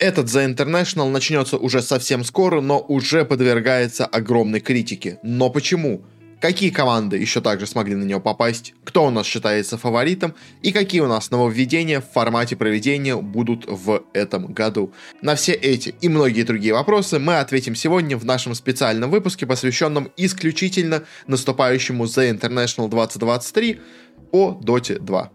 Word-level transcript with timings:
Этот 0.00 0.26
The 0.26 0.54
International 0.54 1.10
начнется 1.10 1.56
уже 1.56 1.82
совсем 1.82 2.22
скоро, 2.22 2.60
но 2.60 2.78
уже 2.78 3.24
подвергается 3.24 4.06
огромной 4.06 4.60
критике. 4.60 5.18
Но 5.24 5.50
почему? 5.50 6.04
Какие 6.40 6.70
команды 6.70 7.16
еще 7.16 7.40
также 7.40 7.66
смогли 7.66 7.96
на 7.96 8.04
него 8.04 8.20
попасть? 8.20 8.74
Кто 8.84 9.04
у 9.06 9.10
нас 9.10 9.26
считается 9.26 9.76
фаворитом? 9.76 10.36
И 10.62 10.70
какие 10.70 11.00
у 11.00 11.08
нас 11.08 11.32
нововведения 11.32 12.00
в 12.00 12.12
формате 12.12 12.54
проведения 12.54 13.16
будут 13.16 13.64
в 13.66 14.04
этом 14.12 14.52
году? 14.52 14.92
На 15.20 15.34
все 15.34 15.52
эти 15.52 15.96
и 16.00 16.08
многие 16.08 16.44
другие 16.44 16.74
вопросы 16.74 17.18
мы 17.18 17.38
ответим 17.40 17.74
сегодня 17.74 18.16
в 18.16 18.24
нашем 18.24 18.54
специальном 18.54 19.10
выпуске, 19.10 19.46
посвященном 19.46 20.12
исключительно 20.16 21.02
наступающему 21.26 22.04
The 22.04 22.38
International 22.38 22.88
2023 22.88 23.80
по 24.30 24.60
Dota 24.62 25.00
2. 25.00 25.32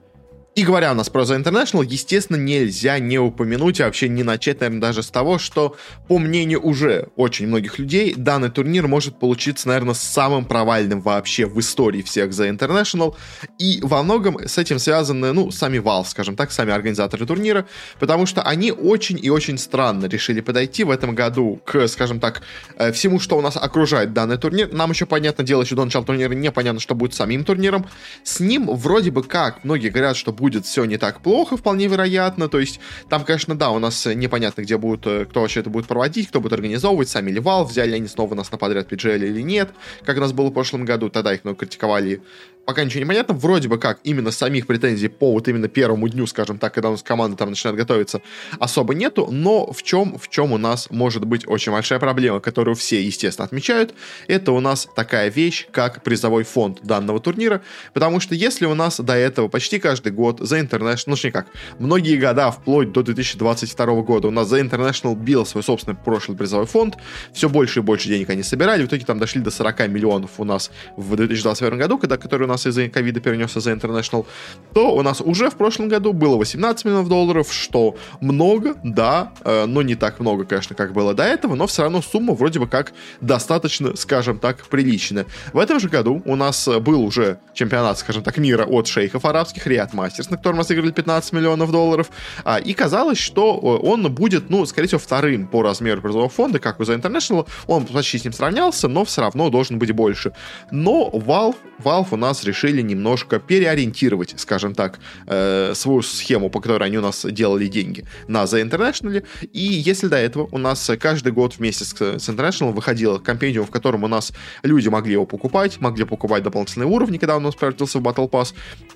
И 0.56 0.64
говоря 0.64 0.92
у 0.92 0.96
нас 0.96 1.10
про 1.10 1.24
The 1.24 1.44
International, 1.44 1.84
естественно, 1.84 2.38
нельзя 2.38 3.00
не 3.00 3.18
упомянуть, 3.18 3.82
а 3.82 3.86
вообще 3.86 4.08
не 4.08 4.22
начать, 4.22 4.60
наверное, 4.60 4.82
даже 4.82 5.02
с 5.02 5.10
того, 5.10 5.40
что, 5.40 5.76
по 6.08 6.20
мнению 6.20 6.62
уже 6.62 7.08
очень 7.16 7.48
многих 7.48 7.80
людей, 7.80 8.14
данный 8.16 8.52
турнир 8.52 8.88
может 8.88 9.18
получиться, 9.18 9.68
наверное, 9.68 9.96
самым 9.96 10.46
провальным 10.46 11.02
вообще 11.02 11.48
в 11.48 11.60
истории 11.60 12.04
всех 12.04 12.30
The 12.30 12.56
International. 12.56 13.16
И 13.58 13.80
во 13.82 14.04
многом 14.04 14.48
с 14.48 14.60
этим 14.60 14.78
связаны, 14.78 15.34
ну, 15.34 15.50
сами 15.50 15.80
Valve, 15.80 16.06
скажем 16.06 16.36
так, 16.36 16.52
сами 16.52 16.72
организаторы 16.72 17.26
турнира, 17.26 17.66
потому 18.00 18.28
что 18.28 18.44
они 18.44 18.72
очень 18.72 19.18
и 19.20 19.32
очень 19.32 19.58
странно 19.58 20.06
решили 20.06 20.42
подойти 20.42 20.84
в 20.84 20.92
этом 20.92 21.16
году 21.16 21.62
к, 21.66 21.88
скажем 21.88 22.20
так, 22.20 22.44
э, 22.78 22.92
всему, 22.92 23.20
что 23.20 23.40
у 23.40 23.42
нас 23.42 23.58
окружает 23.58 24.14
данный 24.14 24.38
турнир. 24.38 24.72
Нам 24.72 24.92
еще, 24.92 25.08
понятное 25.08 25.48
дело, 25.48 25.64
еще 25.64 25.74
до 25.74 25.84
начала 25.84 26.06
турнира 26.06 26.34
непонятно, 26.34 26.80
что 26.80 26.94
будет 26.94 27.16
самим 27.16 27.44
турниром. 27.44 27.88
С 28.24 28.40
ним 28.40 28.68
вроде 28.68 29.10
бы 29.10 29.24
как, 29.24 29.64
многие 29.64 29.90
говорят, 29.90 30.16
что 30.16 30.32
будет 30.44 30.66
все 30.66 30.84
не 30.84 30.98
так 30.98 31.22
плохо, 31.22 31.56
вполне 31.56 31.88
вероятно. 31.88 32.50
То 32.50 32.60
есть 32.60 32.82
там, 33.08 33.24
конечно, 33.24 33.56
да, 33.56 33.70
у 33.70 33.80
нас 33.80 34.06
непонятно, 34.06 34.62
где 34.62 34.78
будут, 34.78 35.08
э, 35.08 35.24
кто 35.24 35.40
вообще 35.40 35.62
это 35.62 35.70
будет 35.70 35.88
проводить, 35.88 36.28
кто 36.28 36.42
будет 36.42 36.52
организовывать, 36.52 37.08
сами 37.08 37.32
ли 37.32 37.40
Valve, 37.40 37.70
взяли 37.70 37.96
они 37.96 38.08
снова 38.08 38.36
нас 38.36 38.52
на 38.52 38.58
подряд 38.58 38.92
PGL 38.92 39.26
или 39.26 39.42
нет, 39.42 39.70
как 40.04 40.18
у 40.18 40.20
нас 40.20 40.34
было 40.34 40.50
в 40.50 40.54
прошлом 40.54 40.84
году, 40.84 41.10
тогда 41.10 41.34
их 41.34 41.46
много 41.46 41.60
критиковали 41.60 42.22
пока 42.66 42.84
ничего 42.84 43.00
не 43.00 43.06
понятно. 43.06 43.34
Вроде 43.34 43.68
бы 43.68 43.78
как 43.78 44.00
именно 44.04 44.32
самих 44.32 44.68
претензий 44.68 45.08
по 45.08 45.32
вот 45.34 45.48
именно 45.48 45.68
первому 45.68 46.08
дню, 46.08 46.28
скажем 46.28 46.58
так, 46.58 46.74
когда 46.74 46.90
у 46.90 46.92
нас 46.94 47.04
команда 47.04 47.38
там 47.38 47.50
начинает 47.50 47.78
готовиться, 47.78 48.22
особо 48.60 48.94
нету. 48.94 49.28
Но 49.32 49.72
в 49.72 49.84
чем, 49.84 50.18
в 50.18 50.30
чем 50.30 50.52
у 50.52 50.58
нас 50.58 50.90
может 50.90 51.26
быть 51.26 51.48
очень 51.48 51.72
большая 51.72 52.00
проблема, 52.00 52.40
которую 52.40 52.76
все, 52.76 53.02
естественно, 53.02 53.46
отмечают, 53.46 53.94
это 54.28 54.52
у 54.52 54.60
нас 54.60 54.88
такая 54.96 55.30
вещь, 55.30 55.68
как 55.72 56.04
призовой 56.04 56.44
фонд 56.44 56.80
данного 56.84 57.20
турнира. 57.20 57.62
Потому 57.94 58.20
что 58.20 58.36
если 58.36 58.66
у 58.66 58.76
нас 58.76 59.00
до 59.00 59.14
этого 59.14 59.48
почти 59.48 59.80
каждый 59.80 60.12
год 60.12 60.33
за 60.40 60.60
International, 60.60 61.18
ну, 61.24 61.32
как, 61.32 61.48
многие 61.80 62.18
года, 62.18 62.52
вплоть 62.52 62.92
до 62.92 63.04
2022 63.04 64.02
года, 64.02 64.28
у 64.28 64.32
нас 64.32 64.48
за 64.48 64.60
International 64.60 65.16
бил 65.16 65.46
свой 65.46 65.64
собственный 65.64 65.96
прошлый 65.96 66.38
призовой 66.38 66.66
фонд, 66.66 66.98
все 67.34 67.50
больше 67.50 67.80
и 67.80 67.82
больше 67.84 68.08
денег 68.08 68.30
они 68.30 68.44
собирали, 68.44 68.84
в 68.84 68.88
итоге 68.88 69.06
там 69.06 69.20
дошли 69.20 69.42
до 69.42 69.52
40 69.52 69.88
миллионов 69.88 70.32
у 70.40 70.44
нас 70.44 70.72
в 70.98 71.16
2021 71.16 71.78
году, 71.78 71.98
когда, 71.98 72.18
который 72.18 72.44
у 72.44 72.48
нас 72.48 72.66
из-за 72.66 72.88
ковида 72.90 73.20
перенесся 73.20 73.60
за 73.60 73.72
International, 73.72 74.26
то 74.74 74.96
у 74.96 75.02
нас 75.02 75.22
уже 75.22 75.50
в 75.50 75.56
прошлом 75.56 75.90
году 75.90 76.14
было 76.14 76.38
18 76.38 76.86
миллионов 76.86 77.10
долларов, 77.10 77.54
что 77.54 77.96
много, 78.22 78.76
да, 78.84 79.34
э, 79.44 79.66
но 79.66 79.82
не 79.82 79.96
так 79.96 80.20
много, 80.20 80.46
конечно, 80.46 80.76
как 80.76 80.94
было 80.94 81.14
до 81.14 81.24
этого, 81.24 81.56
но 81.56 81.68
все 81.68 81.84
равно 81.84 82.02
сумма 82.02 82.34
вроде 82.34 82.60
бы 82.60 82.68
как 82.68 82.94
достаточно, 83.22 83.96
скажем 83.96 84.40
так, 84.40 84.66
приличная. 84.68 85.26
В 85.54 85.60
этом 85.60 85.80
же 85.80 85.90
году 85.90 86.22
у 86.26 86.36
нас 86.36 86.68
был 86.68 87.04
уже 87.04 87.40
чемпионат, 87.54 88.00
скажем 88.00 88.24
так, 88.24 88.38
мира 88.38 88.66
от 88.66 88.88
шейхов 88.88 89.26
арабских, 89.26 89.66
Риад 89.68 89.94
Мастерс, 89.94 90.23
на 90.30 90.38
котором 90.38 90.58
мы 90.58 90.64
сыграли 90.64 90.92
15 90.92 91.34
миллионов 91.34 91.72
долларов, 91.72 92.10
а, 92.44 92.58
и 92.58 92.74
казалось, 92.74 93.18
что 93.18 93.60
э, 93.62 93.88
он 93.88 94.14
будет, 94.14 94.50
ну, 94.50 94.66
скорее 94.66 94.88
всего, 94.88 95.00
вторым 95.00 95.48
по 95.48 95.62
размеру 95.62 96.02
призового 96.02 96.30
фонда, 96.30 96.60
как 96.60 96.80
у 96.80 96.84
The 96.84 97.02
International, 97.02 97.48
он 97.68 97.86
почти 97.86 98.18
с 98.18 98.24
ним 98.24 98.34
сравнялся, 98.34 98.88
но 98.88 99.06
все 99.06 99.22
равно 99.22 99.50
должен 99.50 99.80
быть 99.80 99.92
больше. 99.92 100.34
Но 100.72 101.10
Valve, 101.14 101.56
Valve 101.84 102.08
у 102.12 102.18
нас 102.18 102.44
решили 102.44 102.82
немножко 102.82 103.40
переориентировать, 103.40 104.34
скажем 104.38 104.76
так, 104.76 105.00
э, 105.28 105.74
свою 105.76 106.02
схему, 106.02 106.50
по 106.50 106.60
которой 106.60 106.84
они 106.86 106.98
у 106.98 107.02
нас 107.02 107.26
делали 107.30 107.68
деньги 107.68 108.06
на 108.28 108.44
The 108.44 108.70
International. 108.70 109.26
И 109.52 109.60
если 109.60 110.08
до 110.08 110.18
этого 110.18 110.48
у 110.52 110.58
нас 110.58 110.90
каждый 111.00 111.32
год 111.32 111.58
вместе 111.58 111.86
с, 111.86 111.94
с 111.94 112.30
International 112.30 112.72
выходил 112.72 113.20
компендиум, 113.20 113.66
в 113.66 113.72
котором 113.72 114.04
у 114.04 114.08
нас 114.08 114.34
люди 114.64 114.90
могли 114.90 115.14
его 115.14 115.26
покупать, 115.26 115.80
могли 115.80 116.06
покупать 116.06 116.44
дополнительные 116.44 116.88
уровни, 116.88 117.18
когда 117.18 117.36
он 117.36 117.44
у 117.44 117.46
нас 117.48 117.56
превратился 117.56 118.00
в 118.00 118.02
Battle 118.02 118.30
Pass, 118.30 118.54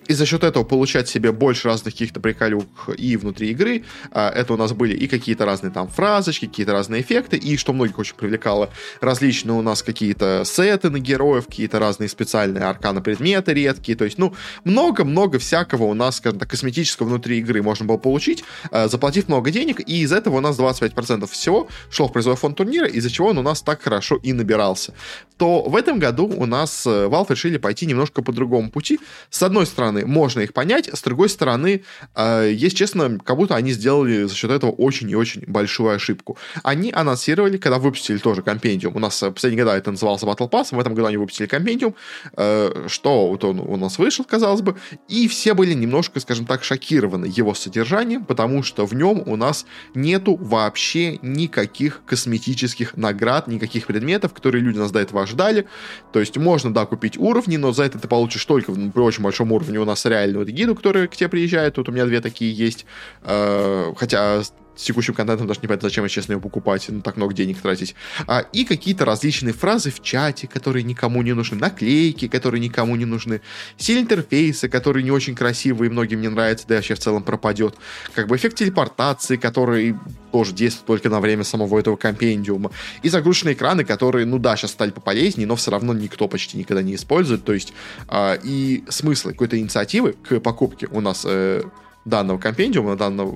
и 0.07 0.13
за 0.13 0.25
счет 0.25 0.44
этого 0.44 0.63
получать 0.63 1.09
себе 1.17 1.31
больше 1.31 1.67
разных 1.67 1.94
каких-то 1.94 2.19
приколюк 2.19 2.67
и 2.95 3.17
внутри 3.17 3.50
игры. 3.50 3.83
А, 4.11 4.29
это 4.29 4.53
у 4.53 4.57
нас 4.57 4.73
были 4.73 4.95
и 4.95 5.07
какие-то 5.07 5.45
разные 5.45 5.72
там 5.72 5.88
фразочки, 5.88 6.45
какие-то 6.45 6.73
разные 6.73 7.01
эффекты, 7.01 7.38
и 7.38 7.57
что 7.57 7.73
многих 7.73 7.97
очень 7.97 8.16
привлекало, 8.16 8.69
различные 9.01 9.57
у 9.57 9.61
нас 9.61 9.81
какие-то 9.81 10.44
сеты 10.45 10.89
на 10.89 11.00
героев, 11.00 11.47
какие-то 11.47 11.79
разные 11.79 12.07
специальные 12.09 12.63
арканы 12.63 13.01
предметы, 13.01 13.53
редкие, 13.53 13.97
то 13.97 14.05
есть, 14.05 14.17
ну, 14.17 14.33
много-много 14.63 15.39
всякого 15.39 15.85
у 15.85 15.94
нас, 15.94 16.17
скажем 16.17 16.39
так, 16.39 16.50
косметического 16.50 17.07
внутри 17.07 17.39
игры 17.39 17.63
можно 17.63 17.85
было 17.85 17.97
получить, 17.97 18.44
э, 18.72 18.88
заплатив 18.88 19.28
много 19.28 19.49
денег, 19.49 19.79
и 19.79 20.01
из 20.01 20.11
этого 20.11 20.38
у 20.38 20.41
нас 20.41 20.57
25% 20.57 21.28
всего 21.31 21.67
шло 21.89 22.07
в 22.07 22.13
призовой 22.13 22.38
фонд 22.38 22.57
турнира, 22.57 22.88
из-за 22.88 23.09
чего 23.09 23.29
он 23.29 23.38
у 23.39 23.41
нас 23.41 23.61
так 23.61 23.81
хорошо 23.81 24.19
и 24.22 24.34
набирался. 24.34 24.94
То 25.38 25.63
в 25.63 25.75
этом 25.75 25.99
году 25.99 26.28
у 26.28 26.45
нас 26.45 26.85
э, 26.85 27.07
Valve 27.07 27.28
решили 27.29 27.57
пойти 27.57 27.85
немножко 27.85 28.22
по 28.22 28.31
другому 28.31 28.69
пути. 28.69 28.99
С 29.29 29.44
одной 29.44 29.66
стороны, 29.66 30.05
можно 30.05 30.41
их 30.41 30.53
понять, 30.53 30.89
с 30.94 31.01
другой 31.07 31.29
стороны, 31.29 31.84
э, 32.16 32.51
есть 32.53 32.78
честно, 32.78 33.18
как 33.23 33.38
будто 33.38 33.56
они 33.56 33.72
сделали 33.72 34.23
за 34.23 34.35
счет 34.35 34.51
этого 34.51 34.72
очень 34.72 35.09
и 35.09 35.16
очень 35.16 35.44
большую 35.47 35.95
ошибку. 35.95 36.38
Они 36.63 36.91
анонсировали, 36.91 37.57
когда 37.57 37.79
выпустили 37.79 38.18
тоже 38.18 38.41
компендиум, 38.41 38.95
у 38.95 39.00
нас 39.00 39.22
в 39.22 39.31
последние 39.31 39.63
года 39.63 39.78
это 39.78 39.91
назывался 39.91 40.25
Battle 40.25 40.50
Pass, 40.50 40.75
в 40.75 40.79
этом 40.79 40.94
году 40.94 41.07
они 41.07 41.17
выпустили 41.17 41.47
компендиум, 41.47 41.96
э, 42.35 42.85
что 42.88 43.29
вот 43.29 43.44
он 43.44 43.59
у 43.59 43.78
нас 43.78 43.97
вышел, 43.97 44.25
казалось 44.25 44.62
бы, 44.62 44.75
и 45.07 45.28
все 45.28 45.53
были 45.53 45.73
немножко, 45.73 46.19
скажем 46.19 46.46
так, 46.46 46.63
шокированы 46.63 47.25
его 47.25 47.53
содержанием, 47.53 48.25
потому 48.25 48.63
что 48.63 48.85
в 48.85 48.94
нем 48.94 49.23
у 49.25 49.35
нас 49.35 49.66
нету 49.94 50.35
вообще 50.35 51.17
никаких 51.22 52.01
косметических 52.06 52.97
наград, 52.97 53.47
никаких 53.47 53.88
предметов, 53.88 54.34
которые 54.34 54.62
люди 54.63 54.78
нас 54.78 54.91
до 54.91 55.00
этого 55.00 55.25
ждали. 55.25 55.67
То 56.12 56.19
есть 56.19 56.38
можно, 56.38 56.73
да, 56.73 56.85
купить 56.85 57.17
уровни, 57.17 57.57
но 57.57 57.72
за 57.72 57.84
это 57.84 58.00
ты 58.00 58.07
получишь 58.07 58.46
только 58.46 58.72
при 58.72 59.01
очень 59.01 59.23
большом 59.23 59.51
уровне 59.51 59.79
у 59.79 59.85
нас 59.85 60.06
реальную 60.06 60.46
гиду, 60.46 60.75
который 60.75 60.97
к 61.06 61.16
тебе 61.16 61.30
приезжает. 61.30 61.75
Тут 61.75 61.90
у 61.90 61.91
меня 61.91 62.06
две 62.06 62.22
такие 62.22 62.52
есть. 62.52 62.85
Э, 63.22 63.94
хотя 63.96 64.41
с 64.78 64.84
текущим 64.84 65.14
контентом 65.14 65.48
даже 65.48 65.60
не 65.62 65.68
понятно, 65.68 65.90
зачем, 65.90 66.08
честно, 66.08 66.34
его 66.34 66.42
покупать, 66.42 66.86
ну, 66.88 67.02
так 67.02 67.18
много 67.18 67.34
денег 67.34 67.60
тратить. 67.60 67.96
А, 68.28 68.42
и 68.54 68.64
какие-то 68.64 69.06
различные 69.06 69.54
фразы 69.54 69.92
в 69.92 70.02
чате, 70.02 70.48
которые 70.48 70.84
никому 70.84 71.22
не 71.24 71.34
нужны, 71.34 71.58
наклейки, 71.58 72.28
которые 72.28 72.62
никому 72.62 72.96
не 72.96 73.06
нужны, 73.06 73.42
силь 73.78 74.00
интерфейса, 74.00 74.70
который 74.70 75.04
не 75.04 75.12
очень 75.12 75.36
красивый 75.36 75.88
и 75.88 75.92
многим 75.92 76.22
не 76.22 76.30
нравится, 76.30 76.66
да 76.68 76.76
и 76.76 76.78
вообще 76.78 76.96
в 76.96 77.00
целом 77.00 77.24
пропадет. 77.24 77.76
Как 78.14 78.28
бы 78.28 78.36
эффект 78.36 78.58
телепортации, 78.58 79.36
который 79.36 79.96
тоже 80.32 80.54
действует 80.54 80.86
только 80.86 81.09
на 81.09 81.20
время 81.20 81.44
самого 81.44 81.80
этого 81.80 81.96
компендиума. 81.96 82.72
И 83.02 83.09
загруженные 83.09 83.56
экраны, 83.56 83.84
которые, 83.84 84.26
ну 84.26 84.38
да, 84.38 84.56
сейчас 84.56 84.72
стали 84.72 84.92
пополезнее, 84.92 85.48
но 85.48 85.56
все 85.56 85.72
равно 85.72 85.94
никто 85.94 86.28
почти 86.28 86.58
никогда 86.58 86.84
не 86.84 86.96
использует. 86.96 87.44
То 87.44 87.54
есть 87.54 87.74
э, 88.09 88.38
и 88.44 88.84
смысл 88.90 89.30
какой-то 89.30 89.58
инициативы 89.58 90.14
к 90.14 90.40
покупке 90.40 90.88
у 90.92 91.02
нас 91.02 91.24
э, 91.26 91.64
данного 92.07 92.38
компендиума, 92.38 92.95
данного, 92.95 93.35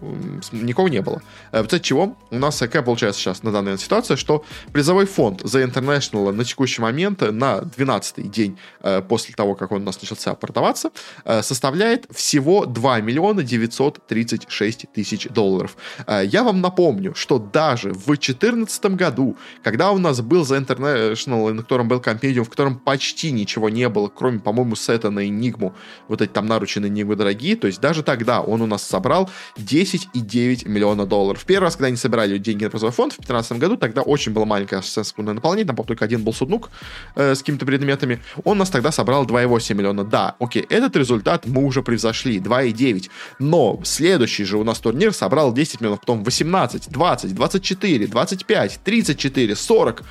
никого 0.52 0.88
не 0.88 1.02
было. 1.02 1.22
Э, 1.52 1.60
в 1.60 1.66
результате 1.66 1.84
чего 1.84 2.18
у 2.30 2.38
нас 2.38 2.60
какая 2.60 2.82
получается 2.82 3.22
сейчас 3.22 3.44
на 3.44 3.52
данной 3.52 3.78
ситуация, 3.78 4.18
что 4.18 4.44
призовой 4.72 5.06
фонд 5.06 5.42
The 5.42 5.70
International 5.70 6.32
на 6.32 6.46
текущий 6.46 6.82
момент, 6.82 7.22
на 7.22 7.60
12-й 7.60 8.24
день 8.24 8.58
э, 8.82 9.02
после 9.02 9.36
того, 9.36 9.56
как 9.56 9.72
он 9.72 9.82
у 9.82 9.86
нас 9.86 10.02
начался 10.02 10.34
продаваться, 10.36 10.92
э, 11.26 11.42
составляет 11.44 12.08
всего 12.12 12.66
2 12.66 13.02
миллиона 13.02 13.44
936 13.44 14.86
тысяч 14.94 15.28
долларов. 15.30 15.76
Я 16.24 16.44
вам 16.44 16.62
напомню, 16.62 17.14
что 17.16 17.40
даже 17.40 17.90
в 17.90 18.06
2014 18.06 18.86
году, 18.96 19.36
когда 19.64 19.92
у 19.92 19.98
нас 19.98 20.22
был 20.22 20.44
The 20.44 20.66
International, 20.66 21.54
на 21.54 21.62
котором 21.62 21.88
был 21.88 22.00
компендиум, 22.00 22.46
в 22.46 22.50
котором 22.50 22.80
почти 22.80 23.32
ничего 23.32 23.70
не 23.70 23.90
было, 23.90 24.08
кроме, 24.08 24.40
по-моему, 24.40 24.76
сета 24.76 25.10
на 25.10 25.28
Enigma, 25.28 25.74
вот 26.08 26.22
эти 26.22 26.32
там 26.32 26.46
наручи 26.46 26.80
на 26.80 26.86
Enigma 26.86 27.16
дорогие, 27.16 27.56
то 27.56 27.68
есть 27.68 27.82
даже 27.82 28.04
тогда 28.04 28.42
он 28.42 28.61
у 28.62 28.68
нас 28.68 28.84
собрал 28.84 29.30
10,9 29.58 30.68
миллиона 30.68 31.06
долларов. 31.06 31.44
Первый 31.46 31.66
раз, 31.66 31.76
когда 31.76 31.88
они 31.88 31.98
собирали 31.98 32.38
деньги 32.38 32.64
на 32.64 32.70
призовой 32.70 32.94
фонд 32.94 33.14
в 33.14 33.18
2015 33.18 33.60
году, 33.60 33.78
тогда 33.78 34.02
очень 34.02 34.32
было 34.32 34.46
маленькое 34.46 34.82
секундное 34.82 35.34
наполнение, 35.34 35.66
там, 35.66 35.76
только 35.86 36.06
один 36.06 36.24
был 36.24 36.34
суднук 36.34 36.70
э, 37.16 37.36
с 37.36 37.40
какими-то 37.40 37.66
предметами. 37.66 38.22
Он 38.44 38.58
нас 38.58 38.70
тогда 38.70 38.92
собрал 38.92 39.26
2,8 39.26 39.74
миллиона. 39.74 40.04
Да, 40.04 40.36
окей, 40.40 40.66
этот 40.70 40.96
результат 40.96 41.46
мы 41.46 41.66
уже 41.66 41.82
превзошли, 41.82 42.40
2,9. 42.40 43.10
Но 43.40 43.80
следующий 43.84 44.44
же 44.44 44.58
у 44.58 44.64
нас 44.64 44.80
турнир 44.80 45.14
собрал 45.14 45.54
10 45.54 45.82
миллионов, 45.82 46.00
потом 46.02 46.24
18, 46.24 46.90
20, 46.90 47.36
24, 47.36 48.08
25, 48.08 48.80
34, 48.84 49.56
40. 49.56 50.04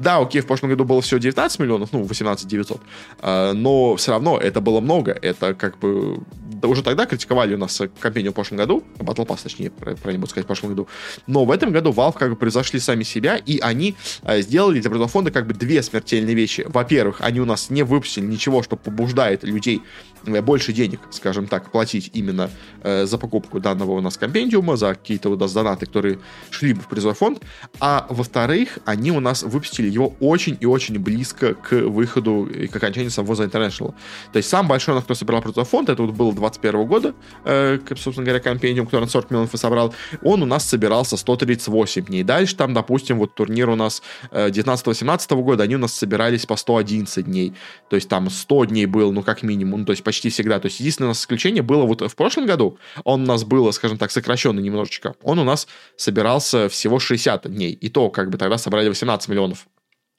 Да, 0.00 0.18
окей, 0.18 0.40
в 0.40 0.46
прошлом 0.46 0.70
году 0.70 0.84
было 0.84 1.02
всего 1.02 1.20
19 1.20 1.58
миллионов, 1.58 1.90
ну, 1.92 2.02
18 2.02 2.48
900, 2.48 2.80
э, 3.20 3.52
но 3.52 3.96
все 3.96 4.12
равно 4.12 4.38
это 4.38 4.62
было 4.62 4.80
много. 4.80 5.12
Это 5.12 5.52
как 5.52 5.78
бы... 5.78 6.20
Да 6.40 6.68
уже 6.68 6.82
тогда 6.82 7.04
критиковали 7.04 7.54
у 7.54 7.58
нас 7.58 7.80
компанию 8.00 8.32
в 8.32 8.34
прошлом 8.34 8.56
году, 8.56 8.82
Battle 8.96 9.26
Pass, 9.26 9.40
точнее, 9.42 9.70
правильно 9.70 10.20
буду 10.20 10.28
сказать, 10.30 10.44
в 10.44 10.46
прошлом 10.46 10.70
году. 10.70 10.88
Но 11.26 11.44
в 11.44 11.50
этом 11.50 11.70
году 11.70 11.90
Valve 11.90 12.18
как 12.18 12.30
бы 12.30 12.36
превзошли 12.36 12.80
сами 12.80 13.02
себя, 13.02 13.36
и 13.36 13.58
они 13.58 13.94
э, 14.22 14.40
сделали 14.40 14.80
для 14.80 14.88
призового 14.88 15.10
фонда 15.10 15.30
как 15.30 15.46
бы 15.46 15.52
две 15.52 15.82
смертельные 15.82 16.34
вещи. 16.34 16.64
Во-первых, 16.66 17.20
они 17.20 17.40
у 17.40 17.44
нас 17.44 17.68
не 17.68 17.82
выпустили 17.82 18.24
ничего, 18.24 18.62
что 18.62 18.76
побуждает 18.76 19.44
людей 19.44 19.82
Э, 19.82 20.09
больше 20.24 20.72
денег, 20.72 21.00
скажем 21.10 21.46
так, 21.46 21.70
платить 21.70 22.10
именно 22.14 22.50
э, 22.82 23.06
за 23.06 23.18
покупку 23.18 23.60
данного 23.60 23.92
у 23.92 24.00
нас 24.00 24.16
компендиума, 24.16 24.76
за 24.76 24.94
какие-то 24.94 25.30
у 25.30 25.36
нас 25.36 25.52
донаты, 25.52 25.86
которые 25.86 26.18
шли 26.50 26.72
бы 26.72 26.82
в 26.82 26.88
призовой 26.88 27.14
фонд. 27.14 27.42
А 27.80 28.06
во-вторых, 28.08 28.78
они 28.84 29.12
у 29.12 29.20
нас 29.20 29.42
выпустили 29.42 29.88
его 29.88 30.14
очень 30.20 30.56
и 30.60 30.66
очень 30.66 30.98
близко 30.98 31.54
к 31.54 31.72
выходу 31.72 32.46
и 32.46 32.66
к 32.66 32.76
окончанию 32.76 33.10
самого 33.10 33.34
The 33.34 33.50
International. 33.50 33.94
То 34.32 34.36
есть 34.36 34.48
сам 34.48 34.68
большой, 34.68 34.94
на 34.94 35.02
кто 35.02 35.14
собирал 35.14 35.42
призовой 35.42 35.66
фонд, 35.66 35.88
это 35.88 36.02
вот 36.02 36.14
было 36.14 36.32
21 36.32 36.86
года, 36.86 37.14
э, 37.44 37.78
собственно 37.96 38.24
говоря, 38.24 38.40
компендиум, 38.40 38.86
который 38.86 39.04
на 39.04 39.10
40 39.10 39.30
миллионов 39.30 39.54
и 39.54 39.56
собрал, 39.56 39.94
он 40.22 40.42
у 40.42 40.46
нас 40.46 40.66
собирался 40.66 41.16
138 41.16 42.04
дней. 42.04 42.22
Дальше 42.22 42.56
там, 42.56 42.74
допустим, 42.74 43.18
вот 43.18 43.34
турнир 43.34 43.68
у 43.70 43.76
нас 43.76 44.02
э, 44.30 44.48
19-18 44.48 45.42
года, 45.42 45.64
они 45.64 45.76
у 45.76 45.78
нас 45.78 45.92
собирались 45.92 46.46
по 46.46 46.56
111 46.56 47.24
дней. 47.24 47.54
То 47.88 47.96
есть 47.96 48.08
там 48.08 48.30
100 48.30 48.66
дней 48.66 48.86
был, 48.86 49.12
ну, 49.12 49.22
как 49.22 49.42
минимум, 49.42 49.80
ну, 49.80 49.86
то 49.86 49.92
есть 49.92 50.02
почти 50.10 50.28
всегда. 50.28 50.58
То 50.58 50.66
есть 50.66 50.80
единственное 50.80 51.06
у 51.06 51.10
нас 51.10 51.20
исключение 51.20 51.62
было 51.62 51.84
вот 51.84 52.00
в 52.00 52.16
прошлом 52.16 52.44
году, 52.44 52.78
он 53.04 53.22
у 53.22 53.26
нас 53.26 53.44
был, 53.44 53.72
скажем 53.72 53.96
так, 53.96 54.10
сокращенный 54.10 54.60
немножечко. 54.60 55.14
Он 55.22 55.38
у 55.38 55.44
нас 55.44 55.68
собирался 55.96 56.68
всего 56.68 56.98
60 56.98 57.48
дней. 57.48 57.70
И 57.70 57.88
то, 57.88 58.10
как 58.10 58.28
бы 58.30 58.36
тогда 58.36 58.58
собрали 58.58 58.88
18 58.88 59.28
миллионов. 59.28 59.68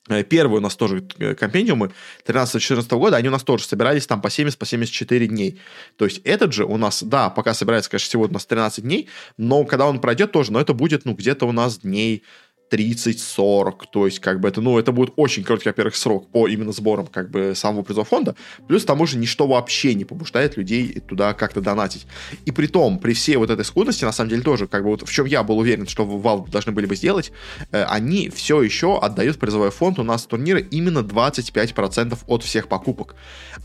Э, 0.07 0.23
первые 0.23 0.59
у 0.59 0.61
нас 0.61 0.77
тоже 0.77 1.03
э, 1.19 1.35
компендиумы 1.35 1.91
13-14 2.25 2.87
года, 2.97 3.17
они 3.17 3.27
у 3.27 3.31
нас 3.31 3.43
тоже 3.43 3.65
собирались 3.65 4.07
там 4.07 4.21
по 4.21 4.29
70, 4.29 4.57
по 4.57 4.65
74 4.65 5.27
дней. 5.27 5.59
То 5.97 6.05
есть 6.05 6.21
этот 6.23 6.53
же 6.53 6.63
у 6.63 6.77
нас, 6.77 7.03
да, 7.03 7.29
пока 7.29 7.53
собирается, 7.53 7.91
конечно, 7.91 8.07
всего 8.07 8.23
у 8.23 8.29
нас 8.29 8.45
13 8.45 8.85
дней, 8.85 9.09
но 9.37 9.65
когда 9.65 9.87
он 9.87 9.99
пройдет 9.99 10.31
тоже, 10.31 10.53
но 10.53 10.61
это 10.61 10.73
будет, 10.73 11.03
ну, 11.03 11.15
где-то 11.15 11.45
у 11.45 11.51
нас 11.51 11.79
дней 11.79 12.23
30-40, 12.71 13.73
то 13.91 14.05
есть 14.05 14.19
как 14.19 14.39
бы 14.39 14.47
это, 14.47 14.61
ну, 14.61 14.79
это 14.79 14.91
будет 14.91 15.13
очень 15.17 15.43
короткий, 15.43 15.69
во-первых, 15.69 15.95
срок 15.95 16.29
по 16.29 16.47
именно 16.47 16.71
сборам 16.71 17.07
как 17.07 17.29
бы 17.29 17.53
самого 17.53 17.83
призового 17.83 18.07
фонда, 18.07 18.35
плюс 18.67 18.83
к 18.83 18.87
тому 18.87 19.05
же 19.05 19.17
ничто 19.17 19.45
вообще 19.45 19.93
не 19.93 20.05
побуждает 20.05 20.55
людей 20.57 21.01
туда 21.01 21.33
как-то 21.33 21.61
донатить. 21.61 22.07
И 22.45 22.51
при 22.51 22.67
том, 22.67 22.97
при 22.97 23.13
всей 23.13 23.35
вот 23.35 23.49
этой 23.49 23.65
скудности, 23.65 24.05
на 24.05 24.13
самом 24.13 24.29
деле 24.29 24.41
тоже, 24.41 24.67
как 24.67 24.83
бы 24.83 24.89
вот 24.89 25.07
в 25.07 25.11
чем 25.11 25.25
я 25.25 25.43
был 25.43 25.57
уверен, 25.57 25.87
что 25.87 26.03
Valve 26.03 26.49
должны 26.49 26.71
были 26.71 26.85
бы 26.85 26.95
сделать, 26.95 27.31
э, 27.71 27.83
они 27.83 28.29
все 28.29 28.61
еще 28.61 28.97
отдают 28.97 29.37
призовой 29.37 29.71
фонд 29.71 29.99
у 29.99 30.03
нас 30.03 30.25
турнира 30.25 30.59
именно 30.59 30.99
25% 30.99 32.17
от 32.25 32.43
всех 32.43 32.67
покупок. 32.67 33.15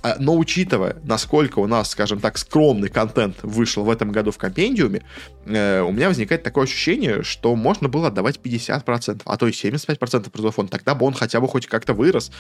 Э, 0.03 0.15
но 0.19 0.37
учитывая, 0.37 0.97
насколько 1.05 1.61
у 1.61 1.67
нас, 1.67 1.91
скажем 1.91 2.19
так, 2.19 2.39
скромный 2.39 2.89
контент 2.89 3.37
вышел 3.43 3.85
в 3.85 3.91
этом 3.91 4.11
году 4.11 4.33
в 4.33 4.39
компендиуме, 4.39 5.03
э, 5.45 5.81
у 5.81 5.93
меня 5.93 6.09
возникает 6.09 6.43
такое 6.43 6.65
ощущение, 6.65 7.23
что 7.23 7.55
можно 7.55 7.89
было 7.89 8.09
отдавать 8.09 8.41
50% 8.43 8.96
75%, 8.97 9.23
а 9.25 9.37
то 9.37 9.47
и 9.47 9.51
75% 9.51 10.31
призовой 10.31 10.53
фонд, 10.53 10.71
тогда 10.71 10.95
бы 10.95 11.07
он 11.07 11.15
хотя 11.15 11.41
бы 11.41 11.49
хоть 11.49 11.67
как-то 11.67 11.95
вырос. 11.95 12.31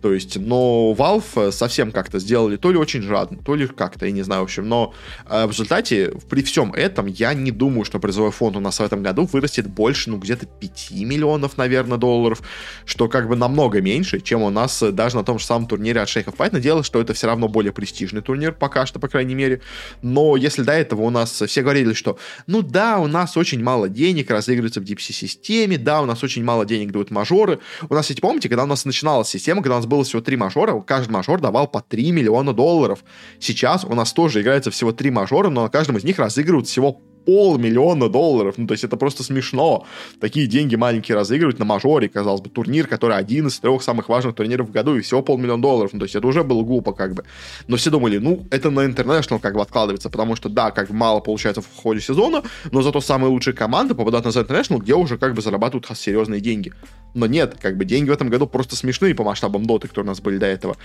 То 0.00 0.12
есть, 0.12 0.36
но 0.36 0.94
Valve 0.96 1.48
э, 1.48 1.52
совсем 1.52 1.92
как-то 1.92 2.18
сделали 2.18 2.56
то 2.56 2.70
ли 2.70 2.78
очень 2.78 3.02
жадно, 3.02 3.38
то 3.44 3.54
ли 3.54 3.66
как-то, 3.66 4.06
я 4.06 4.12
не 4.12 4.22
знаю, 4.22 4.42
в 4.42 4.44
общем, 4.44 4.68
но 4.68 4.94
э, 5.28 5.46
в 5.46 5.50
результате 5.50 6.12
при 6.28 6.42
всем 6.42 6.72
этом 6.72 7.06
я 7.06 7.34
не 7.34 7.50
думаю, 7.50 7.84
что 7.84 7.98
призовой 7.98 8.32
фонд 8.32 8.56
у 8.56 8.60
нас 8.60 8.78
в 8.78 8.82
этом 8.82 9.02
году 9.02 9.28
вырастет 9.32 9.68
больше, 9.68 10.10
ну, 10.10 10.18
где-то 10.18 10.46
5 10.46 10.90
миллионов, 10.92 11.56
наверное, 11.56 11.98
долларов, 11.98 12.42
что 12.84 13.08
как 13.08 13.28
бы 13.28 13.36
намного 13.36 13.80
меньше, 13.80 14.20
чем 14.20 14.42
у 14.42 14.50
нас 14.50 14.82
э, 14.82 14.90
даже 14.92 15.16
на 15.16 15.24
том 15.24 15.38
же 15.38 15.44
самом 15.44 15.66
турнире 15.66 16.00
от 16.00 16.08
Шейхов. 16.08 16.36
Понятное 16.36 16.60
дело, 16.60 16.82
что 16.82 17.00
это 17.00 17.14
все 17.14 17.26
равно 17.26 17.48
более 17.48 17.72
престижный 17.72 18.22
турнир, 18.22 18.52
пока 18.52 18.86
что, 18.86 18.98
по 18.98 19.08
крайней 19.08 19.34
мере, 19.34 19.60
но 20.02 20.36
если 20.36 20.62
до 20.62 20.72
этого 20.72 21.02
у 21.02 21.10
нас 21.10 21.42
все 21.42 21.62
говорили, 21.62 21.92
что, 21.94 22.18
ну 22.46 22.62
да, 22.62 22.98
у 22.98 23.06
нас 23.06 23.36
очень 23.36 23.62
мало 23.62 23.88
денег 23.88 24.30
разыгрывается 24.30 24.80
в 24.80 24.84
DPC-системе, 24.84 25.78
да, 25.78 26.01
у 26.02 26.06
нас 26.06 26.22
очень 26.22 26.44
мало 26.44 26.64
денег 26.64 26.92
дают 26.92 27.10
мажоры. 27.10 27.60
У 27.88 27.94
нас, 27.94 28.08
ведь 28.08 28.20
помните, 28.20 28.48
когда 28.48 28.64
у 28.64 28.66
нас 28.66 28.84
начиналась 28.84 29.28
система, 29.28 29.62
когда 29.62 29.76
у 29.76 29.78
нас 29.78 29.86
было 29.86 30.04
всего 30.04 30.20
три 30.20 30.36
мажора, 30.36 30.80
каждый 30.80 31.12
мажор 31.12 31.40
давал 31.40 31.68
по 31.68 31.80
3 31.80 32.10
миллиона 32.12 32.52
долларов. 32.52 33.04
Сейчас 33.38 33.84
у 33.84 33.94
нас 33.94 34.12
тоже 34.12 34.42
играется 34.42 34.70
всего 34.70 34.92
три 34.92 35.10
мажора, 35.10 35.48
но 35.48 35.64
на 35.64 35.68
каждом 35.68 35.96
из 35.96 36.04
них 36.04 36.18
разыгрывают 36.18 36.68
всего 36.68 37.00
полмиллиона 37.24 38.08
долларов. 38.08 38.54
Ну, 38.58 38.66
то 38.66 38.72
есть 38.72 38.84
это 38.84 38.96
просто 38.96 39.22
смешно. 39.22 39.86
Такие 40.20 40.46
деньги 40.46 40.76
маленькие 40.76 41.16
разыгрывать 41.16 41.58
на 41.58 41.64
мажоре, 41.64 42.08
казалось 42.08 42.40
бы, 42.40 42.50
турнир, 42.50 42.86
который 42.86 43.16
один 43.16 43.46
из 43.46 43.58
трех 43.58 43.82
самых 43.82 44.08
важных 44.08 44.34
турниров 44.34 44.68
в 44.68 44.72
году, 44.72 44.96
и 44.96 45.00
всего 45.00 45.22
полмиллиона 45.22 45.62
долларов. 45.62 45.92
Ну, 45.92 46.00
то 46.00 46.04
есть 46.04 46.14
это 46.16 46.26
уже 46.26 46.42
было 46.42 46.62
глупо, 46.62 46.92
как 46.92 47.14
бы. 47.14 47.24
Но 47.68 47.76
все 47.76 47.90
думали, 47.90 48.18
ну, 48.18 48.46
это 48.50 48.70
на 48.70 48.80
International 48.80 49.38
как 49.38 49.54
бы 49.54 49.62
откладывается, 49.62 50.10
потому 50.10 50.36
что, 50.36 50.48
да, 50.48 50.70
как 50.70 50.88
бы 50.88 50.94
мало 50.94 51.20
получается 51.20 51.62
в 51.62 51.68
ходе 51.74 52.00
сезона, 52.00 52.42
но 52.70 52.82
зато 52.82 53.00
самые 53.00 53.30
лучшие 53.30 53.54
команды 53.54 53.94
попадают 53.94 54.26
на 54.26 54.30
International, 54.30 54.78
где 54.78 54.94
уже 54.94 55.18
как 55.18 55.34
бы 55.34 55.42
зарабатывают 55.42 55.86
серьезные 55.96 56.40
деньги. 56.40 56.72
Но 57.14 57.26
нет, 57.26 57.56
как 57.60 57.76
бы 57.76 57.84
деньги 57.84 58.08
в 58.08 58.12
этом 58.12 58.30
году 58.30 58.46
просто 58.46 58.74
смешные 58.74 59.14
по 59.14 59.22
масштабам 59.22 59.66
доты, 59.66 59.86
которые 59.86 60.06
у 60.06 60.12
нас 60.12 60.20
были 60.20 60.38
до 60.38 60.46
этого. 60.46 60.76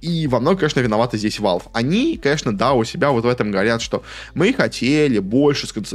И 0.00 0.26
во 0.26 0.40
многом, 0.40 0.58
конечно, 0.58 0.80
виноваты 0.80 1.16
здесь 1.16 1.38
Valve. 1.38 1.62
Они, 1.72 2.16
конечно, 2.16 2.56
да, 2.56 2.72
у 2.72 2.82
себя 2.84 3.12
вот 3.12 3.24
в 3.24 3.28
этом 3.28 3.52
говорят, 3.52 3.80
что 3.80 4.02
мы 4.34 4.52
хотели 4.52 5.20
больше 5.20 5.66
сконцентрироваться 5.66 5.85